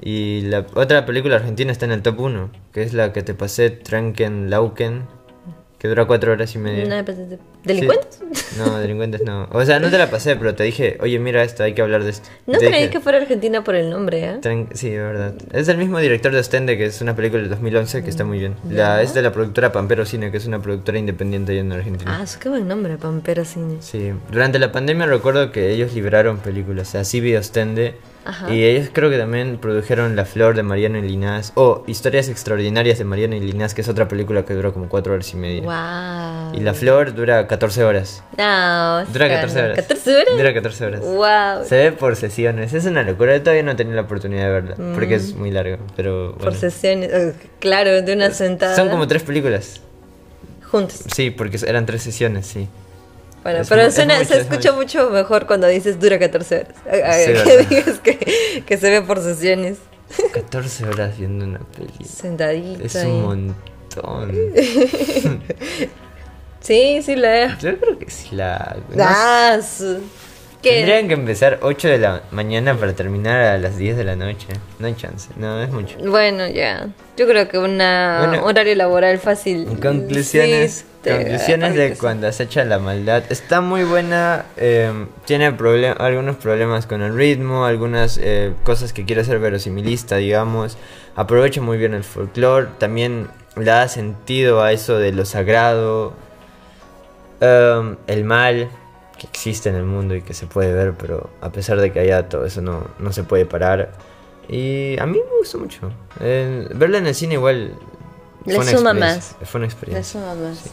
Y 0.00 0.42
la 0.42 0.66
otra 0.74 1.06
película 1.06 1.36
argentina 1.36 1.70
está 1.70 1.84
en 1.86 1.92
el 1.92 2.02
top 2.02 2.18
1, 2.20 2.50
que 2.72 2.82
es 2.82 2.92
la 2.94 3.12
que 3.12 3.22
te 3.22 3.32
pasé, 3.34 3.70
Tranken 3.70 4.50
Lauken, 4.50 5.02
que 5.84 5.88
dura 5.88 6.06
cuatro 6.06 6.32
horas 6.32 6.54
y 6.54 6.58
media. 6.58 6.86
No, 6.86 7.04
pues, 7.04 7.18
de- 7.28 7.38
¿Delincuentes? 7.62 8.22
Sí. 8.32 8.56
No, 8.58 8.78
delincuentes 8.78 9.20
no. 9.22 9.46
O 9.52 9.62
sea, 9.66 9.78
no 9.80 9.90
te 9.90 9.98
la 9.98 10.08
pasé, 10.08 10.34
pero 10.34 10.54
te 10.54 10.64
dije, 10.64 10.96
oye, 11.02 11.18
mira 11.18 11.42
esto, 11.42 11.62
hay 11.62 11.74
que 11.74 11.82
hablar 11.82 12.02
de 12.04 12.08
esto. 12.08 12.26
No 12.46 12.58
Te 12.58 12.68
creí 12.68 12.78
dije, 12.84 12.90
que 12.90 13.00
fuera 13.00 13.18
Argentina 13.18 13.62
por 13.62 13.74
el 13.74 13.90
nombre, 13.90 14.24
¿eh? 14.24 14.38
Tran- 14.40 14.68
Sí, 14.72 14.88
de 14.88 14.96
verdad. 15.02 15.34
Es 15.52 15.66
del 15.66 15.76
mismo 15.76 15.98
director 15.98 16.32
de 16.32 16.38
Ostende, 16.38 16.78
que 16.78 16.86
es 16.86 17.02
una 17.02 17.14
película 17.14 17.42
del 17.42 17.50
2011 17.50 18.02
que 18.02 18.08
está 18.08 18.24
muy 18.24 18.38
bien. 18.38 18.54
La, 18.70 19.02
es 19.02 19.12
de 19.12 19.20
la 19.20 19.30
productora 19.30 19.72
Pampero 19.72 20.06
Cine, 20.06 20.30
que 20.30 20.38
es 20.38 20.46
una 20.46 20.62
productora 20.62 20.98
independiente 20.98 21.52
allá 21.52 21.60
en 21.60 21.72
Argentina. 21.72 22.16
Ah, 22.18 22.22
eso 22.22 22.38
qué 22.40 22.48
buen 22.48 22.66
nombre, 22.66 22.96
Pampero 22.96 23.44
Cine. 23.44 23.76
Sí, 23.80 24.10
durante 24.32 24.58
la 24.58 24.72
pandemia 24.72 25.04
recuerdo 25.04 25.52
que 25.52 25.70
ellos 25.70 25.92
liberaron 25.92 26.38
películas, 26.38 26.94
así 26.94 27.20
vi 27.20 27.36
Ostende. 27.36 27.96
Ajá. 28.24 28.52
Y 28.52 28.64
ellos 28.64 28.88
creo 28.92 29.10
que 29.10 29.18
también 29.18 29.58
produjeron 29.58 30.16
La 30.16 30.24
Flor 30.24 30.56
de 30.56 30.62
Mariano 30.62 30.98
y 30.98 31.02
Linás. 31.02 31.52
O 31.56 31.84
Historias 31.86 32.28
Extraordinarias 32.28 32.98
de 32.98 33.04
Mariano 33.04 33.36
y 33.36 33.40
Linás, 33.40 33.74
que 33.74 33.82
es 33.82 33.88
otra 33.88 34.08
película 34.08 34.44
que 34.44 34.54
duró 34.54 34.72
como 34.72 34.88
cuatro 34.88 35.12
horas 35.14 35.32
y 35.32 35.36
media. 35.36 35.62
Wow. 35.62 36.54
Y 36.58 36.60
La 36.60 36.74
Flor 36.74 37.14
dura 37.14 37.46
14 37.46 37.84
horas. 37.84 38.22
No, 38.38 39.04
Dura 39.06 39.26
está- 39.26 39.40
14 39.42 39.62
horas. 39.62 39.78
¿14 39.78 40.14
horas? 40.22 40.36
Dura 40.38 40.54
14 40.54 40.84
horas. 40.86 41.00
Wow. 41.00 41.64
Se 41.68 41.76
ve 41.76 41.92
por 41.92 42.16
sesiones, 42.16 42.72
es 42.72 42.84
una 42.86 43.02
locura. 43.02 43.36
Yo 43.36 43.42
todavía 43.42 43.62
no 43.62 43.72
he 43.72 43.74
tenido 43.74 43.96
la 43.96 44.02
oportunidad 44.02 44.44
de 44.46 44.50
verla, 44.52 44.76
porque 44.94 45.16
es 45.16 45.34
muy 45.34 45.50
larga. 45.50 45.78
Pero 45.96 46.34
Mm. 46.36 46.42
Por 46.42 46.54
sesiones. 46.54 47.10
eh, 47.12 47.34
Claro, 47.60 48.02
de 48.02 48.12
una 48.12 48.30
sentada. 48.30 48.74
Son 48.76 48.88
como 48.88 49.06
tres 49.06 49.22
películas. 49.22 49.80
Juntos. 50.70 51.04
Sí, 51.14 51.30
porque 51.30 51.58
eran 51.66 51.86
tres 51.86 52.02
sesiones, 52.02 52.46
sí. 52.46 52.68
Bueno, 53.44 53.60
Es 53.60 53.68
pero 53.68 53.82
mu- 53.82 53.88
es 53.88 53.94
suena, 53.94 54.14
mucho, 54.18 54.28
se 54.28 54.34
es 54.40 54.40
escucha 54.50 54.72
mucho 54.72 55.10
mejor 55.10 55.46
cuando 55.46 55.68
dices 55.68 56.00
dura 56.00 56.18
14 56.18 56.56
horas. 56.56 56.74
Sí, 57.24 57.32
que 57.44 57.58
digas 57.76 57.98
que, 58.00 58.64
que 58.66 58.76
se 58.78 58.90
ve 58.90 59.02
por 59.02 59.20
sesiones. 59.22 59.78
14 60.32 60.84
horas 60.86 61.16
viendo 61.18 61.44
una 61.44 61.60
película. 61.60 62.08
Sentadita. 62.08 62.82
Es 62.84 62.94
un 63.04 63.22
montón. 63.22 64.32
Sí, 66.60 67.02
sí 67.02 67.14
la 67.14 67.42
es. 67.44 67.58
Yo 67.58 67.78
creo 67.78 67.98
que 67.98 68.10
sí 68.10 68.34
la. 68.34 68.76
No. 68.88 69.04
Ah, 69.06 69.58
¿Qué? 70.64 70.70
Tendrían 70.78 71.06
que 71.08 71.14
empezar 71.14 71.58
8 71.62 71.88
de 71.88 71.98
la 71.98 72.22
mañana 72.32 72.74
para 72.74 72.92
terminar 72.94 73.40
a 73.42 73.58
las 73.58 73.78
10 73.78 73.96
de 73.96 74.04
la 74.04 74.16
noche. 74.16 74.48
No 74.80 74.86
hay 74.88 74.94
chance. 74.94 75.28
No, 75.36 75.62
es 75.62 75.70
mucho. 75.70 75.96
Bueno, 75.98 76.48
ya. 76.48 76.88
Yo 77.16 77.28
creo 77.28 77.46
que 77.48 77.58
una 77.58 78.26
Bueno, 78.26 78.44
horario 78.44 78.74
laboral 78.74 79.18
fácil. 79.18 79.66
Conclusiones, 79.80 80.84
sí, 81.04 81.10
conclusiones 81.10 81.74
de 81.76 81.96
cuando 81.96 82.26
acecha 82.26 82.64
la 82.64 82.78
maldad. 82.80 83.22
Está 83.30 83.60
muy 83.60 83.84
buena, 83.84 84.46
eh, 84.56 84.90
tiene 85.26 85.52
problem- 85.56 85.94
algunos 86.00 86.36
problemas 86.36 86.86
con 86.86 87.02
el 87.02 87.14
ritmo, 87.14 87.66
algunas 87.66 88.18
eh, 88.20 88.52
cosas 88.64 88.92
que 88.92 89.04
quiere 89.04 89.20
hacer 89.20 89.38
verosimilista, 89.38 90.16
digamos. 90.16 90.76
Aprovecha 91.14 91.60
muy 91.60 91.78
bien 91.78 91.94
el 91.94 92.02
folclore, 92.02 92.68
también 92.78 93.28
le 93.56 93.64
da 93.66 93.86
sentido 93.86 94.62
a 94.62 94.72
eso 94.72 94.98
de 94.98 95.12
lo 95.12 95.24
sagrado, 95.24 96.14
um, 97.40 97.96
el 98.08 98.24
mal 98.24 98.68
que 99.24 99.38
existe 99.38 99.68
en 99.68 99.76
el 99.76 99.84
mundo 99.84 100.14
y 100.14 100.22
que 100.22 100.34
se 100.34 100.46
puede 100.46 100.72
ver, 100.72 100.94
pero 100.94 101.30
a 101.40 101.50
pesar 101.50 101.80
de 101.80 101.92
que 101.92 102.00
haya 102.00 102.28
todo 102.28 102.44
eso 102.44 102.60
no, 102.62 102.86
no 102.98 103.12
se 103.12 103.24
puede 103.24 103.46
parar. 103.46 103.92
Y 104.48 104.98
a 104.98 105.06
mí 105.06 105.18
me 105.18 105.38
gustó 105.38 105.58
mucho. 105.58 105.90
Eh, 106.20 106.68
verla 106.74 106.98
en 106.98 107.06
el 107.06 107.14
cine 107.14 107.34
igual... 107.34 107.74
Le 108.44 108.58
una 108.58 108.70
suma 108.70 108.92
más. 108.92 109.36
Fue 109.44 109.58
una 109.58 109.66
Le 109.66 109.72
experiencia. 109.72 110.20
suma 110.20 110.34
más. 110.34 110.64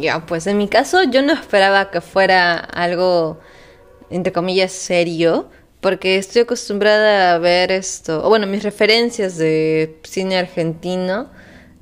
Ya, 0.00 0.24
pues 0.26 0.46
en 0.46 0.56
mi 0.58 0.68
caso 0.68 1.02
yo 1.02 1.20
no 1.22 1.32
esperaba 1.32 1.90
que 1.90 2.00
fuera 2.00 2.56
algo, 2.56 3.38
entre 4.08 4.32
comillas, 4.32 4.72
serio, 4.72 5.48
porque 5.80 6.16
estoy 6.16 6.42
acostumbrada 6.42 7.34
a 7.34 7.38
ver 7.38 7.70
esto, 7.70 8.24
o 8.24 8.28
bueno, 8.28 8.46
mis 8.46 8.62
referencias 8.62 9.36
de 9.36 9.98
cine 10.04 10.38
argentino 10.38 11.28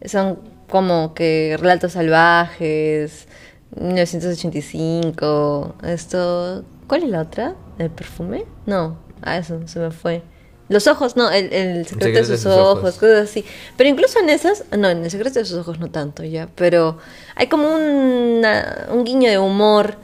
son 0.04 0.40
como 0.68 1.14
que 1.14 1.56
Relatos 1.60 1.92
Salvajes, 1.92 3.28
1985, 3.77 5.75
esto... 5.85 6.64
¿Cuál 6.87 7.05
es 7.05 7.09
la 7.11 7.23
otra? 7.23 7.55
¿El 7.79 7.91
perfume? 7.91 8.45
No, 8.66 8.99
a 9.23 9.39
eso 9.39 9.66
se 9.66 9.79
me 9.79 9.91
fue. 9.91 10.23
Los 10.68 10.87
ojos, 10.87 11.16
no, 11.16 11.31
el, 11.31 11.53
el 11.53 11.87
secreto 11.87 12.18
de 12.18 12.25
sus 12.25 12.47
ojos, 12.47 12.95
cosas 12.99 13.29
así. 13.31 13.45
Pero 13.77 13.89
incluso 13.91 14.18
en 14.20 14.29
esas, 14.31 14.64
no, 14.77 14.89
en 14.91 15.05
el 15.05 15.11
secreto 15.11 15.39
de 15.39 15.45
sus 15.45 15.59
ojos 15.59 15.79
no 15.81 15.91
tanto 15.91 16.23
ya, 16.25 16.49
pero 16.55 16.99
hay 17.35 17.47
como 17.47 17.68
una- 17.75 18.87
un 18.91 19.05
guiño 19.05 19.31
de 19.31 19.39
humor, 19.39 19.97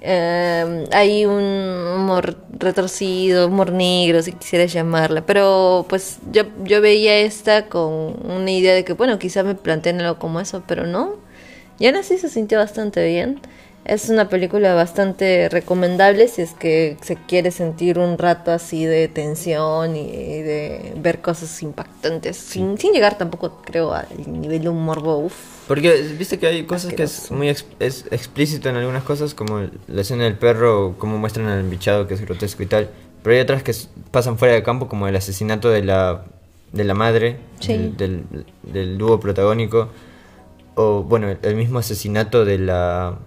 eh, 0.00 0.84
hay 0.92 1.24
un 1.24 1.42
humor 1.96 2.36
retorcido, 2.58 3.46
humor 3.48 3.72
negro, 3.72 4.22
si 4.22 4.32
quisieras 4.32 4.72
llamarla, 4.72 5.24
pero 5.24 5.86
pues 5.88 6.18
yo, 6.32 6.42
yo 6.64 6.80
veía 6.80 7.16
esta 7.18 7.68
con 7.68 8.14
una 8.28 8.50
idea 8.50 8.74
de 8.74 8.84
que, 8.84 8.92
bueno, 8.92 9.18
quizá 9.18 9.42
me 9.42 9.54
planteen 9.54 10.00
algo 10.00 10.18
como 10.18 10.40
eso, 10.40 10.62
pero 10.66 10.86
no, 10.86 11.14
y 11.78 11.86
aún 11.86 11.96
así 11.96 12.18
se 12.18 12.28
sintió 12.28 12.58
bastante 12.58 13.06
bien. 13.06 13.40
Es 13.84 14.08
una 14.08 14.30
película 14.30 14.72
bastante 14.72 15.50
recomendable 15.50 16.26
si 16.28 16.40
es 16.40 16.52
que 16.52 16.96
se 17.02 17.16
quiere 17.16 17.50
sentir 17.50 17.98
un 17.98 18.16
rato 18.16 18.50
así 18.50 18.86
de 18.86 19.08
tensión 19.08 19.94
y 19.94 20.10
de 20.40 20.94
ver 20.96 21.20
cosas 21.20 21.62
impactantes, 21.62 22.38
sin, 22.38 22.78
sin 22.78 22.92
llegar 22.94 23.18
tampoco, 23.18 23.60
creo, 23.62 23.92
al 23.92 24.06
nivel 24.26 24.62
de 24.62 24.70
humor 24.70 25.00
uf. 25.04 25.34
Porque 25.68 26.00
viste 26.18 26.38
que 26.38 26.46
hay 26.46 26.62
cosas 26.64 26.94
que 26.94 27.02
es 27.02 27.30
muy 27.30 27.50
ex- 27.50 27.66
es 27.78 28.06
explícito 28.10 28.70
en 28.70 28.76
algunas 28.76 29.02
cosas, 29.02 29.34
como 29.34 29.66
la 29.86 30.00
escena 30.00 30.24
del 30.24 30.38
perro, 30.38 30.94
como 30.96 31.18
muestran 31.18 31.46
al 31.48 31.60
embichado 31.60 32.06
que 32.06 32.14
es 32.14 32.22
grotesco 32.22 32.62
y 32.62 32.66
tal. 32.66 32.88
Pero 33.22 33.36
hay 33.36 33.42
otras 33.42 33.62
que 33.62 33.74
pasan 34.10 34.38
fuera 34.38 34.54
de 34.54 34.62
campo, 34.62 34.88
como 34.88 35.08
el 35.08 35.16
asesinato 35.16 35.68
de 35.68 35.82
la, 35.84 36.24
de 36.72 36.84
la 36.84 36.94
madre, 36.94 37.36
Sí. 37.60 37.74
del, 37.74 37.96
del, 37.98 38.24
del 38.62 38.96
dúo 38.96 39.20
protagónico. 39.20 39.90
O 40.76 41.02
bueno, 41.04 41.28
el- 41.42 41.56
mismo 41.56 41.78
asesinato 41.78 42.44
de 42.44 42.58
la 42.58 43.18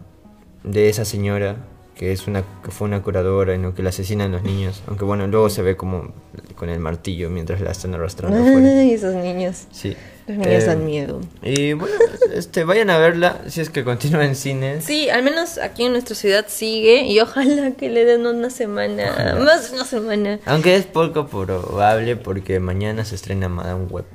de 0.64 0.89
esa 0.89 1.06
señora 1.06 1.56
que 1.95 2.12
es 2.12 2.28
una 2.28 2.43
que 2.64 2.70
fue 2.72 2.88
una 2.88 3.02
curadora 3.02 3.56
y 3.56 3.58
no 3.58 3.74
que 3.74 3.82
la 3.82 3.89
asesinan 3.89 4.32
los 4.32 4.43
niños 4.43 4.84
aunque 4.88 5.04
bueno 5.06 5.26
luego 5.26 5.50
se 5.50 5.64
ve 5.64 5.76
como 5.76 6.12
con 6.56 6.70
el 6.70 6.78
martillo 6.80 7.30
mientras 7.32 7.60
la 7.62 7.72
están 7.72 7.95
arrastrando 7.95 8.38
afuera 8.41 8.68
Ay, 8.82 8.91
esos 8.93 9.16
niños. 9.16 9.64
sí 9.72 9.95
Los 10.28 10.38
niños 10.38 10.64
Eh, 10.64 10.66
dan 10.68 10.86
miedo. 10.86 11.22
y 11.41 11.74
bueno, 11.74 11.95
este, 12.34 12.66
vayan 12.66 12.89
a 12.91 12.98
verla 13.00 13.41
si 13.48 13.62
es 13.62 13.70
que 13.72 13.84
continúa 13.86 14.26
en 14.26 14.36
cines. 14.36 14.84
Sí, 14.84 15.10
al 15.10 15.24
menos 15.24 15.58
aquí 15.58 15.86
en 15.86 15.93
nuestra 15.93 16.16
ciudad 16.16 16.45
sigue 16.50 17.04
y 17.04 17.20
ojalá 17.22 17.72
que 17.72 17.89
le 17.89 18.04
den 18.06 18.26
una 18.28 18.50
semana, 18.50 19.36
más 19.43 19.70
de 19.70 19.76
una 19.78 19.86
semana. 19.86 20.39
Aunque 20.45 20.76
es 20.76 20.86
poco 20.86 21.26
probable 21.28 22.16
porque 22.18 22.60
mañana 22.60 23.06
se 23.06 23.16
estrena 23.16 23.48
Madame 23.50 23.86
Web. 23.86 24.06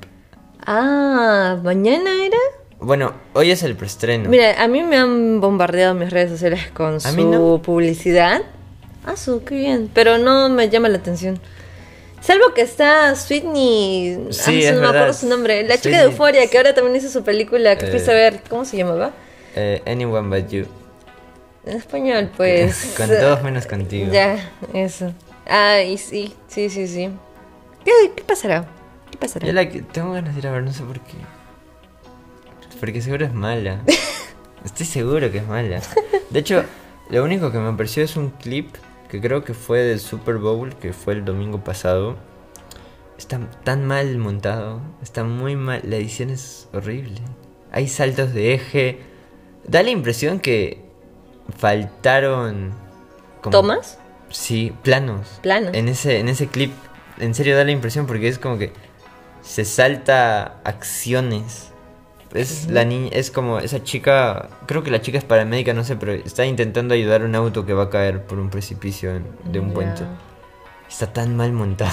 Ah, 0.65 1.59
¿mañana 1.63 2.11
era? 2.25 2.37
Bueno, 2.83 3.13
hoy 3.33 3.49
es 3.51 3.63
el 3.63 3.75
preestreno. 3.77 4.29
Mira, 4.29 4.61
a 4.61 4.67
mí 4.67 4.83
me 4.83 4.97
han 4.97 5.39
bombardeado 5.39 5.93
mis 5.93 6.09
redes 6.09 6.31
sociales 6.31 6.67
con 6.73 6.99
su 6.99 7.29
no. 7.31 7.61
publicidad. 7.61 8.41
Ah, 9.05 9.15
su, 9.15 9.43
qué 9.43 9.55
bien. 9.55 9.89
Pero 9.93 10.17
no 10.17 10.49
me 10.49 10.69
llama 10.69 10.89
la 10.89 10.97
atención. 10.97 11.39
Salvo 12.21 12.53
que 12.53 12.61
está 12.61 13.15
Sweetney. 13.15 14.27
Sí, 14.31 14.65
ah, 14.65 14.69
es 14.69 14.75
no 14.75 14.81
me 14.81 14.87
acuerdo 14.87 15.13
su 15.13 15.27
nombre. 15.27 15.63
La 15.63 15.77
chica 15.77 15.97
de. 15.97 16.03
Euforia, 16.05 16.47
que 16.47 16.57
ahora 16.57 16.73
también 16.73 16.95
hizo 16.95 17.09
su 17.09 17.23
película 17.23 17.77
que 17.77 17.87
fui 17.87 17.99
Eh. 17.99 18.03
a 18.09 18.13
ver. 18.13 18.41
¿Cómo 18.49 18.65
se 18.65 18.77
llamaba? 18.77 19.11
Eh, 19.55 19.81
anyone 19.85 20.27
but 20.29 20.49
you. 20.49 20.65
En 21.65 21.77
español, 21.77 22.31
pues. 22.35 22.93
Con 22.97 23.07
todos 23.07 23.41
menos 23.43 23.65
contigo. 23.65 24.11
Ya, 24.11 24.51
eso. 24.73 25.13
Ah, 25.47 25.81
y 25.81 25.97
sí, 25.97 26.33
sí, 26.47 26.69
sí, 26.69 26.87
sí. 26.87 27.09
¿Qué, 27.85 27.91
qué 28.15 28.23
pasará? 28.23 28.65
¿Qué 29.11 29.17
pasará? 29.17 29.45
Yo 29.47 29.53
la 29.53 29.69
que 29.69 29.81
tengo 29.81 30.11
ganas 30.13 30.33
de 30.33 30.39
ir 30.39 30.47
a 30.47 30.51
ver, 30.51 30.63
no 30.63 30.71
sé 30.73 30.83
por 30.83 30.99
qué. 31.01 31.15
Porque 32.79 33.01
seguro 33.01 33.25
es 33.25 33.33
mala. 33.33 33.81
Estoy 34.65 34.85
seguro 34.85 35.31
que 35.31 35.39
es 35.39 35.47
mala. 35.47 35.81
De 36.29 36.39
hecho, 36.39 36.63
lo 37.09 37.23
único 37.23 37.51
que 37.51 37.57
me 37.59 37.69
apareció 37.69 38.03
es 38.03 38.15
un 38.15 38.29
clip 38.29 38.75
que 39.09 39.19
creo 39.21 39.43
que 39.43 39.53
fue 39.53 39.79
del 39.79 39.99
Super 39.99 40.37
Bowl, 40.37 40.73
que 40.75 40.93
fue 40.93 41.13
el 41.13 41.25
domingo 41.25 41.63
pasado. 41.63 42.15
Está 43.17 43.39
tan 43.63 43.85
mal 43.85 44.17
montado, 44.17 44.81
está 45.01 45.23
muy 45.23 45.55
mal, 45.55 45.81
la 45.83 45.97
edición 45.97 46.29
es 46.29 46.67
horrible. 46.73 47.21
Hay 47.71 47.87
saltos 47.87 48.33
de 48.33 48.53
eje. 48.53 48.99
Da 49.67 49.81
la 49.83 49.91
impresión 49.91 50.39
que 50.39 50.83
faltaron... 51.57 52.71
como- 53.41 53.51
¿Tomas? 53.51 53.99
Sí, 54.29 54.73
planos. 54.83 55.39
Planos. 55.41 55.71
En 55.73 55.87
ese, 55.87 56.19
en 56.19 56.27
ese 56.27 56.47
clip, 56.47 56.71
en 57.19 57.33
serio 57.35 57.55
da 57.55 57.63
la 57.63 57.71
impresión 57.71 58.07
porque 58.07 58.27
es 58.27 58.39
como 58.39 58.57
que 58.57 58.73
se 59.41 59.63
salta 59.63 60.59
acciones. 60.63 61.69
Es 62.33 62.67
la 62.67 62.83
niña, 62.83 63.09
es 63.13 63.29
como 63.29 63.59
esa 63.59 63.83
chica, 63.83 64.49
creo 64.65 64.83
que 64.83 64.89
la 64.89 65.01
chica 65.01 65.17
es 65.19 65.23
paramédica, 65.23 65.73
no 65.73 65.83
sé, 65.83 65.95
pero 65.95 66.13
está 66.13 66.45
intentando 66.45 66.93
ayudar 66.95 67.21
a 67.21 67.25
un 67.25 67.35
auto 67.35 67.65
que 67.65 67.73
va 67.73 67.83
a 67.83 67.89
caer 67.89 68.23
por 68.23 68.39
un 68.39 68.49
precipicio 68.49 69.21
de 69.43 69.59
un 69.59 69.71
puente. 69.71 70.01
Está 70.89 71.13
tan 71.13 71.35
mal 71.35 71.51
montado. 71.51 71.91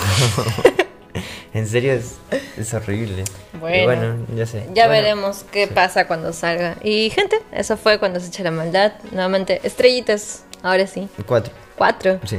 en 1.55 1.67
serio 1.67 1.93
es, 1.93 2.17
es 2.57 2.73
horrible. 2.75 3.25
Bueno. 3.59 3.85
bueno, 3.85 4.27
ya 4.35 4.47
sé. 4.47 4.67
Ya 4.75 4.87
Bueno, 4.87 5.03
veremos 5.03 5.45
qué 5.51 5.67
pasa 5.67 6.07
cuando 6.07 6.33
salga. 6.33 6.77
Y 6.83 7.11
gente, 7.11 7.37
eso 7.53 7.77
fue 7.77 7.99
cuando 7.99 8.21
se 8.21 8.29
echa 8.29 8.43
la 8.43 8.51
maldad. 8.51 8.93
Nuevamente, 9.13 9.61
estrellitas. 9.63 10.45
Ahora 10.63 10.87
sí. 10.87 11.09
Cuatro, 11.27 11.53
Cuatro. 11.77 12.19
sí. 12.25 12.39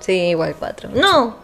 Sí, 0.00 0.12
igual 0.28 0.56
cuatro. 0.58 0.88
No. 0.94 1.36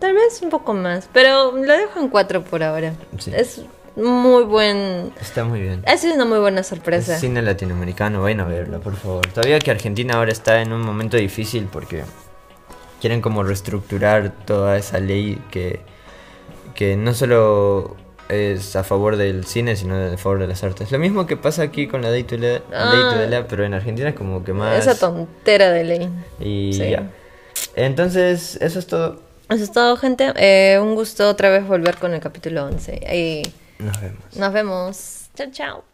Tal 0.00 0.14
vez 0.14 0.40
un 0.42 0.50
poco 0.50 0.74
más, 0.74 1.08
pero 1.12 1.52
lo 1.52 1.72
dejo 1.76 2.00
en 2.00 2.08
4 2.08 2.42
por 2.42 2.62
ahora. 2.62 2.94
Sí. 3.18 3.32
Es 3.34 3.62
muy 3.96 4.44
buen... 4.44 5.12
Está 5.20 5.44
muy 5.44 5.60
bien. 5.60 5.82
Ha 5.86 5.96
sido 5.96 6.14
una 6.14 6.24
muy 6.24 6.38
buena 6.38 6.60
Es 6.60 6.68
sorpresa. 6.68 7.18
cine 7.18 7.42
latinoamericano, 7.42 8.22
vayan 8.22 8.40
a 8.40 8.44
verlo, 8.44 8.80
por 8.80 8.96
favor. 8.96 9.26
Todavía 9.28 9.58
que 9.58 9.70
Argentina 9.70 10.14
ahora 10.14 10.32
está 10.32 10.62
en 10.62 10.72
un 10.72 10.80
momento 10.82 11.16
difícil 11.16 11.68
porque 11.70 12.04
quieren 13.00 13.20
como 13.20 13.42
reestructurar 13.42 14.32
toda 14.46 14.76
esa 14.76 15.00
ley 15.00 15.40
que, 15.50 15.80
que 16.74 16.96
no 16.96 17.14
solo 17.14 17.96
es 18.28 18.76
a 18.76 18.84
favor 18.84 19.16
del 19.16 19.44
cine, 19.44 19.74
sino 19.74 19.96
a 19.96 20.16
favor 20.16 20.38
de 20.38 20.46
las 20.46 20.62
artes. 20.62 20.92
Lo 20.92 20.98
mismo 20.98 21.26
que 21.26 21.36
pasa 21.36 21.62
aquí 21.62 21.88
con 21.88 22.02
la 22.02 22.10
Day 22.10 22.22
to 22.22 22.36
Day, 22.36 22.62
Ah. 22.72 22.92
to 23.42 23.46
pero 23.48 23.64
en 23.64 23.74
Argentina 23.74 24.10
es 24.10 24.14
como 24.14 24.44
que 24.44 24.52
más... 24.52 24.78
Esa 24.86 24.96
tontera 24.98 25.70
de 25.70 25.84
ley. 25.84 26.08
Y 26.38 26.72
Sí. 26.74 26.90
ya. 26.90 27.10
Entonces, 27.74 28.56
eso 28.60 28.78
es 28.78 28.86
todo. 28.86 29.18
Eso 29.48 29.64
es 29.64 29.72
todo, 29.72 29.96
gente. 29.96 30.32
Eh, 30.36 30.78
un 30.80 30.94
gusto 30.94 31.28
otra 31.28 31.48
vez 31.50 31.66
volver 31.66 31.96
con 31.96 32.14
el 32.14 32.20
capítulo 32.20 32.64
11. 32.66 33.00
Y 33.12 33.42
Nos 33.80 34.00
vemos. 34.00 34.36
nos 34.36 34.52
vemos. 34.52 35.30
Chao, 35.34 35.50
chao. 35.50 35.89